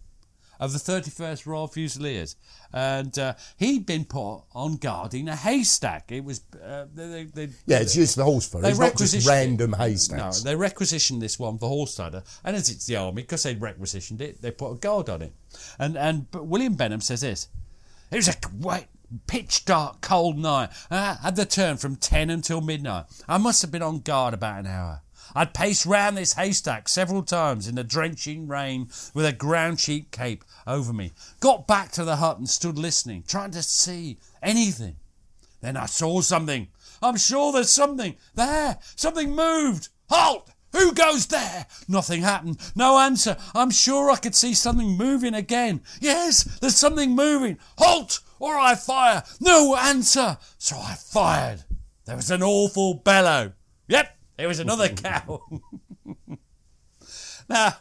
of 0.60 0.72
the 0.72 0.78
31st 0.78 1.46
Royal 1.46 1.68
Fusiliers. 1.68 2.36
And 2.72 3.18
uh, 3.18 3.34
he'd 3.56 3.86
been 3.86 4.04
put 4.04 4.42
on 4.52 4.76
guarding 4.76 5.28
a 5.28 5.36
haystack. 5.36 6.12
It 6.12 6.24
was. 6.24 6.42
Uh, 6.54 6.86
they, 6.94 7.24
they, 7.24 7.48
Yeah, 7.66 7.78
it's 7.78 7.94
just 7.94 8.16
the 8.16 8.24
horse 8.24 8.48
they 8.48 8.58
It's 8.58 8.78
not 8.78 8.96
just 8.96 9.14
requisitioned 9.14 9.26
random 9.26 9.72
haystacks. 9.72 10.44
No, 10.44 10.50
they 10.50 10.56
requisitioned 10.56 11.22
this 11.22 11.38
one 11.38 11.58
for 11.58 11.68
horse 11.68 11.98
rider, 11.98 12.22
and 12.44 12.56
as 12.56 12.68
it's 12.68 12.86
the 12.86 12.96
army, 12.96 13.22
because 13.22 13.42
they'd 13.42 13.60
requisitioned 13.60 14.20
it, 14.20 14.42
they 14.42 14.50
put 14.50 14.72
a 14.72 14.74
guard 14.74 15.08
on 15.08 15.22
it. 15.22 15.32
And 15.78 15.96
and 15.96 16.30
but 16.30 16.46
William 16.46 16.74
Benham 16.74 17.00
says 17.00 17.22
this: 17.22 17.48
it 18.10 18.16
was 18.16 18.28
a 18.28 18.32
white, 18.48 18.88
pitch 19.26 19.64
dark, 19.64 20.00
cold 20.00 20.38
night. 20.38 20.70
I 20.90 21.16
had 21.22 21.36
the 21.36 21.46
turn 21.46 21.76
from 21.78 21.96
ten 21.96 22.28
until 22.28 22.60
midnight, 22.60 23.06
I 23.26 23.38
must 23.38 23.62
have 23.62 23.70
been 23.70 23.82
on 23.82 24.00
guard 24.00 24.34
about 24.34 24.60
an 24.60 24.66
hour. 24.66 25.02
I'd 25.34 25.54
paced 25.54 25.86
round 25.86 26.16
this 26.16 26.34
haystack 26.34 26.88
several 26.88 27.22
times 27.22 27.68
in 27.68 27.74
the 27.74 27.84
drenching 27.84 28.48
rain 28.48 28.88
with 29.14 29.26
a 29.26 29.32
ground 29.32 29.80
sheet 29.80 30.10
cape 30.10 30.44
over 30.66 30.92
me. 30.92 31.12
Got 31.40 31.66
back 31.66 31.92
to 31.92 32.04
the 32.04 32.16
hut 32.16 32.38
and 32.38 32.48
stood 32.48 32.78
listening, 32.78 33.24
trying 33.26 33.50
to 33.52 33.62
see 33.62 34.18
anything. 34.42 34.96
Then 35.60 35.76
I 35.76 35.86
saw 35.86 36.20
something. 36.20 36.68
I'm 37.02 37.16
sure 37.16 37.52
there's 37.52 37.72
something. 37.72 38.16
There! 38.34 38.78
Something 38.96 39.34
moved! 39.34 39.88
Halt! 40.08 40.50
Who 40.72 40.92
goes 40.92 41.26
there? 41.26 41.66
Nothing 41.88 42.22
happened. 42.22 42.58
No 42.74 42.98
answer. 42.98 43.36
I'm 43.54 43.70
sure 43.70 44.10
I 44.10 44.16
could 44.16 44.34
see 44.34 44.54
something 44.54 44.96
moving 44.96 45.34
again. 45.34 45.80
Yes, 46.00 46.44
there's 46.60 46.76
something 46.76 47.14
moving. 47.14 47.58
Halt! 47.78 48.20
Or 48.38 48.56
I 48.56 48.74
fire. 48.74 49.24
No 49.40 49.76
answer. 49.76 50.38
So 50.58 50.76
I 50.76 50.94
fired. 50.94 51.64
There 52.04 52.16
was 52.16 52.30
an 52.30 52.42
awful 52.42 52.94
bellow. 52.94 53.52
Yep, 53.88 54.17
it 54.38 54.46
was 54.46 54.60
another 54.60 54.88
cow. 54.88 55.42
now, 57.48 57.74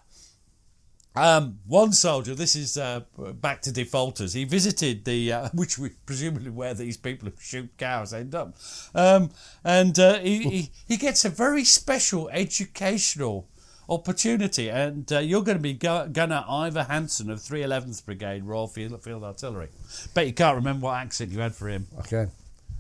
um, 1.15 1.59
one 1.65 1.93
soldier, 1.93 2.35
this 2.35 2.55
is 2.55 2.77
uh, 2.77 3.01
back 3.17 3.61
to 3.63 3.71
defaulters, 3.71 4.33
he 4.33 4.43
visited 4.43 5.05
the, 5.05 5.33
uh, 5.33 5.49
which 5.53 5.77
we 5.77 5.89
presumably 6.05 6.49
where 6.49 6.73
these 6.73 6.97
people 6.97 7.29
who 7.29 7.33
shoot 7.39 7.69
cows 7.77 8.13
end 8.13 8.35
up. 8.35 8.55
Um, 8.93 9.31
and 9.63 9.97
uh, 9.97 10.19
he, 10.19 10.43
he, 10.43 10.71
he 10.87 10.97
gets 10.97 11.25
a 11.25 11.29
very 11.29 11.63
special 11.63 12.29
educational 12.29 13.47
opportunity. 13.89 14.69
And 14.69 15.11
uh, 15.11 15.19
you're 15.19 15.43
going 15.43 15.57
to 15.57 15.63
be 15.63 15.73
Gu- 15.73 16.09
Gunner 16.09 16.43
Ivor 16.47 16.83
Hanson 16.83 17.29
of 17.31 17.39
311th 17.39 18.05
Brigade, 18.05 18.43
Royal 18.43 18.67
Field, 18.67 19.01
Field 19.03 19.23
Artillery. 19.23 19.69
Bet 20.13 20.27
you 20.27 20.33
can't 20.33 20.55
remember 20.55 20.85
what 20.85 20.97
accent 20.97 21.31
you 21.31 21.39
had 21.39 21.55
for 21.55 21.67
him. 21.67 21.87
Okay. 21.99 22.27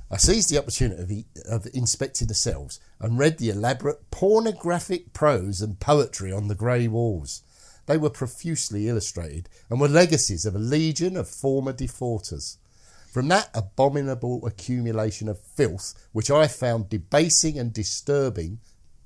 I 0.09 0.15
seized 0.17 0.49
the 0.49 0.57
opportunity 0.57 1.25
of, 1.45 1.67
inspecting 1.73 2.27
the 2.27 2.33
cells 2.33 2.79
and 2.99 3.19
read 3.19 3.37
the 3.37 3.49
elaborate 3.49 4.09
pornographic 4.09 5.11
prose 5.11 5.61
and 5.61 5.79
poetry 5.79 6.31
on 6.31 6.47
the 6.47 6.55
grey 6.55 6.87
walls. 6.87 7.43
They 7.87 7.97
were 7.97 8.09
profusely 8.09 8.87
illustrated 8.87 9.49
and 9.69 9.81
were 9.81 9.89
legacies 9.89 10.45
of 10.45 10.55
a 10.55 10.59
legion 10.59 11.17
of 11.17 11.27
former 11.27 11.73
defaulters. 11.73 12.57
From 13.11 13.27
that 13.29 13.49
abominable 13.53 14.45
accumulation 14.45 15.27
of 15.27 15.39
filth, 15.39 15.93
which 16.13 16.31
I 16.31 16.47
found 16.47 16.89
debasing 16.89 17.57
and 17.57 17.73
disturbing, 17.73 18.59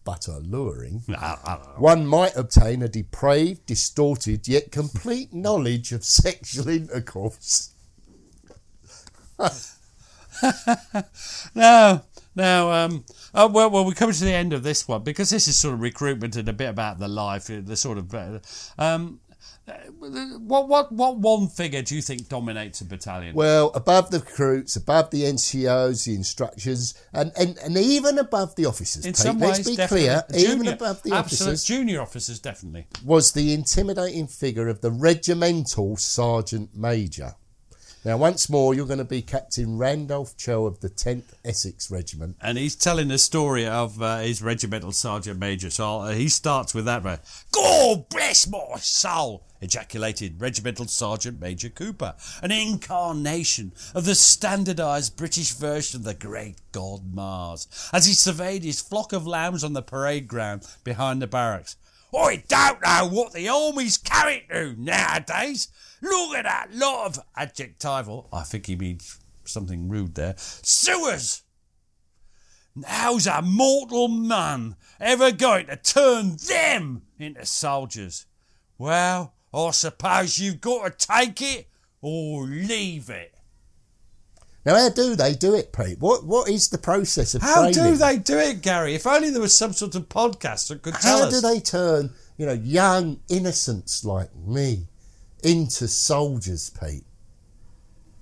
but 0.03 0.27
alluring, 0.27 1.03
ah, 1.15 1.39
ah, 1.43 1.61
ah. 1.63 1.79
one 1.79 2.05
might 2.05 2.35
obtain 2.35 2.81
a 2.83 2.87
depraved, 2.87 3.65
distorted, 3.65 4.47
yet 4.47 4.71
complete 4.71 5.33
knowledge 5.33 5.91
of 5.93 6.03
sexual 6.03 6.67
intercourse. 6.67 7.73
No, 11.55 12.01
no. 12.35 12.71
Um, 12.71 13.03
oh, 13.33 13.47
well, 13.47 13.69
well, 13.69 13.85
we're 13.85 13.93
coming 13.93 14.15
to 14.15 14.23
the 14.23 14.33
end 14.33 14.53
of 14.53 14.63
this 14.63 14.87
one 14.87 15.03
because 15.03 15.29
this 15.29 15.47
is 15.47 15.57
sort 15.57 15.73
of 15.73 15.81
recruitment 15.81 16.35
and 16.35 16.47
a 16.47 16.53
bit 16.53 16.69
about 16.69 16.99
the 16.99 17.07
life, 17.07 17.47
the 17.47 17.75
sort 17.75 17.97
of. 17.97 18.13
Uh, 18.13 18.39
um, 18.77 19.19
uh, 19.67 19.73
what 20.39 20.67
what 20.67 20.91
what 20.91 21.17
one 21.17 21.47
figure 21.47 21.83
do 21.83 21.95
you 21.95 22.01
think 22.01 22.27
dominates 22.27 22.81
a 22.81 22.85
battalion? 22.85 23.35
Well, 23.35 23.71
above 23.75 24.09
the 24.09 24.19
recruits, 24.19 24.75
above 24.75 25.11
the 25.11 25.23
NCOs, 25.23 26.05
the 26.05 26.15
instructors, 26.15 26.95
and, 27.13 27.31
and, 27.37 27.57
and 27.59 27.77
even 27.77 28.17
above 28.17 28.55
the 28.55 28.65
officers. 28.65 29.05
in 29.05 29.11
Pete, 29.11 29.17
some 29.17 29.39
let's 29.39 29.59
ways, 29.59 29.67
be 29.67 29.75
definitely. 29.75 30.07
clear, 30.07 30.23
Junior- 30.31 30.55
even 30.55 30.67
above 30.67 31.03
the 31.03 31.11
officers, 31.11 31.63
junior 31.63 32.01
officers, 32.01 32.39
definitely. 32.39 32.87
was 33.05 33.33
the 33.33 33.53
intimidating 33.53 34.25
figure 34.27 34.67
of 34.67 34.81
the 34.81 34.91
regimental 34.91 35.95
sergeant 35.95 36.75
major. 36.75 37.35
Now, 38.03 38.17
once 38.17 38.49
more, 38.49 38.73
you're 38.73 38.87
going 38.87 38.97
to 38.97 39.05
be 39.05 39.21
Captain 39.21 39.77
Randolph 39.77 40.35
Cho 40.35 40.65
of 40.65 40.79
the 40.79 40.89
10th 40.89 41.35
Essex 41.45 41.91
Regiment. 41.91 42.35
And 42.41 42.57
he's 42.57 42.75
telling 42.75 43.09
the 43.09 43.19
story 43.19 43.67
of 43.67 44.01
uh, 44.01 44.19
his 44.19 44.41
regimental 44.41 44.91
sergeant 44.91 45.39
major. 45.39 45.69
So 45.69 45.99
uh, 45.99 46.13
he 46.13 46.27
starts 46.27 46.73
with 46.73 46.85
that. 46.85 47.03
God 47.51 48.09
bless 48.09 48.47
my 48.47 48.77
soul! 48.79 49.43
ejaculated 49.61 50.41
Regimental 50.41 50.87
Sergeant 50.87 51.39
Major 51.39 51.69
Cooper, 51.69 52.15
an 52.41 52.51
incarnation 52.51 53.71
of 53.93 54.05
the 54.05 54.15
standardised 54.15 55.15
British 55.15 55.53
version 55.53 55.99
of 55.99 56.03
the 56.03 56.13
great 56.13 56.55
god 56.71 57.13
Mars, 57.13 57.67
as 57.93 58.07
he 58.07 58.13
surveyed 58.13 58.63
his 58.63 58.81
flock 58.81 59.13
of 59.13 59.27
lambs 59.27 59.63
on 59.63 59.73
the 59.73 59.81
parade 59.81 60.27
ground 60.27 60.67
behind 60.83 61.21
the 61.21 61.27
barracks. 61.27 61.75
I 62.13 62.43
don't 62.47 62.81
know 62.81 63.09
what 63.09 63.33
the 63.33 63.47
army's 63.47 63.97
carrying 63.97 64.47
to 64.49 64.75
nowadays. 64.77 65.69
Look 66.01 66.35
at 66.35 66.43
that 66.43 66.73
lot 66.73 67.05
of 67.05 67.23
adjectival. 67.35 68.29
Oh, 68.31 68.37
I 68.37 68.43
think 68.43 68.65
he 68.65 68.75
means 68.75 69.17
something 69.45 69.87
rude 69.87 70.15
there. 70.15 70.35
Sewers! 70.37 71.43
How's 72.85 73.27
a 73.27 73.41
mortal 73.41 74.07
man 74.07 74.77
ever 74.99 75.31
going 75.31 75.67
to 75.67 75.75
turn 75.75 76.37
them 76.37 77.03
into 77.19 77.45
soldiers? 77.45 78.25
Well, 78.77 79.33
I 79.53 79.71
suppose 79.71 80.39
you've 80.39 80.61
got 80.61 80.99
to 80.99 81.07
take 81.07 81.41
it 81.41 81.67
or 82.01 82.45
leave 82.45 83.09
it. 83.09 83.35
Now, 84.65 84.75
how 84.75 84.89
do 84.89 85.15
they 85.15 85.33
do 85.33 85.55
it, 85.55 85.73
Pete? 85.73 85.99
What 85.99 86.23
What 86.25 86.49
is 86.49 86.69
the 86.69 86.77
process 86.77 87.33
of 87.33 87.41
How 87.41 87.71
training? 87.71 87.73
do 87.93 87.97
they 87.97 88.17
do 88.17 88.37
it, 88.37 88.61
Gary? 88.61 88.93
If 88.95 89.07
only 89.07 89.29
there 89.31 89.41
was 89.41 89.57
some 89.57 89.73
sort 89.73 89.95
of 89.95 90.07
podcast 90.09 90.67
that 90.67 90.81
could 90.83 90.93
tell 90.95 91.19
How 91.19 91.25
us. 91.27 91.33
do 91.33 91.47
they 91.47 91.59
turn, 91.59 92.11
you 92.37 92.45
know, 92.45 92.53
young 92.53 93.19
innocents 93.27 94.05
like 94.05 94.29
me 94.35 94.85
into 95.43 95.87
soldiers, 95.87 96.69
Pete? 96.69 97.03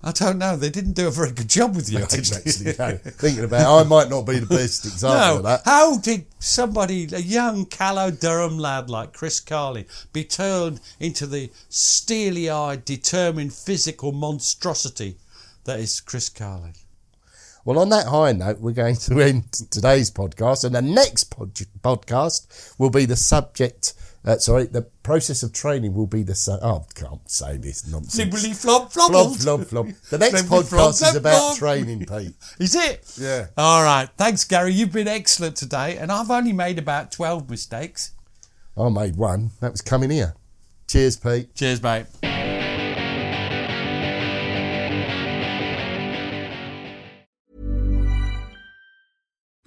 I 0.01 0.13
don't 0.13 0.37
know. 0.37 0.55
They 0.55 0.69
didn't 0.69 0.93
do 0.93 1.09
a 1.09 1.11
very 1.11 1.31
good 1.33 1.49
job 1.49 1.75
with 1.75 1.91
you. 1.91 1.99
Actually. 1.99 2.37
actually 2.37 2.73
know. 2.79 2.97
Thinking 3.03 3.43
about, 3.43 3.59
it, 3.59 3.85
I 3.85 3.87
might 3.89 4.09
not 4.09 4.21
be 4.21 4.39
the 4.39 4.45
best 4.45 4.85
example 4.85 5.19
No, 5.19 5.37
of 5.39 5.43
that. 5.43 5.61
how 5.65 5.97
did 5.97 6.25
somebody, 6.39 7.09
a 7.11 7.19
young 7.19 7.65
callow 7.65 8.09
Durham 8.09 8.57
lad 8.57 8.89
like 8.89 9.11
Chris 9.11 9.41
Carley, 9.41 9.85
be 10.13 10.23
turned 10.23 10.79
into 11.01 11.27
the 11.27 11.51
steely-eyed, 11.67 12.85
determined 12.85 13.53
physical 13.53 14.13
monstrosity 14.13 15.17
that 15.69 15.79
is 15.79 16.01
Chris 16.01 16.29
Carlin? 16.29 16.73
Well, 17.63 17.77
on 17.77 17.89
that 17.89 18.07
high 18.07 18.31
note, 18.31 18.59
we're 18.59 18.71
going 18.71 18.95
to 18.95 19.21
end 19.21 19.51
today's 19.69 20.09
podcast, 20.09 20.63
and 20.63 20.73
the 20.73 20.81
next 20.81 21.25
pod- 21.25 21.53
podcast 21.83 22.73
will 22.79 22.89
be 22.89 23.05
the 23.05 23.15
subject. 23.15 23.93
Uh, 24.25 24.37
sorry, 24.37 24.65
the 24.65 24.81
process 25.03 25.43
of 25.43 25.53
training 25.53 25.93
will 25.93 26.07
be 26.07 26.23
the. 26.23 26.33
Su- 26.33 26.57
oh, 26.61 26.85
I 26.89 26.99
can't 26.99 27.29
say 27.29 27.57
this 27.57 27.85
nonsense. 27.87 28.15
Flibbly 28.33 28.55
flop 28.55 28.91
Flop, 28.91 29.11
flop. 29.11 29.35
flop, 29.35 29.61
flop. 29.67 29.85
The 30.09 30.17
next 30.25 30.45
podcast 30.45 31.07
is 31.07 31.15
about 31.15 31.57
training, 31.57 32.05
Pete. 32.05 32.33
Is 32.59 32.73
it? 32.75 33.13
Yeah. 33.19 33.47
All 33.57 33.83
right. 33.83 34.09
Thanks, 34.17 34.43
Gary. 34.45 34.73
You've 34.73 34.91
been 34.91 35.07
excellent 35.07 35.55
today, 35.55 35.97
and 35.97 36.11
I've 36.11 36.31
only 36.31 36.53
made 36.53 36.79
about 36.79 37.11
12 37.11 37.49
mistakes. 37.49 38.11
I 38.75 38.89
made 38.89 39.15
one. 39.17 39.51
That 39.61 39.71
was 39.71 39.81
coming 39.81 40.09
here. 40.09 40.33
Cheers, 40.87 41.17
Pete. 41.17 41.53
Cheers, 41.53 41.83
mate. 41.83 42.07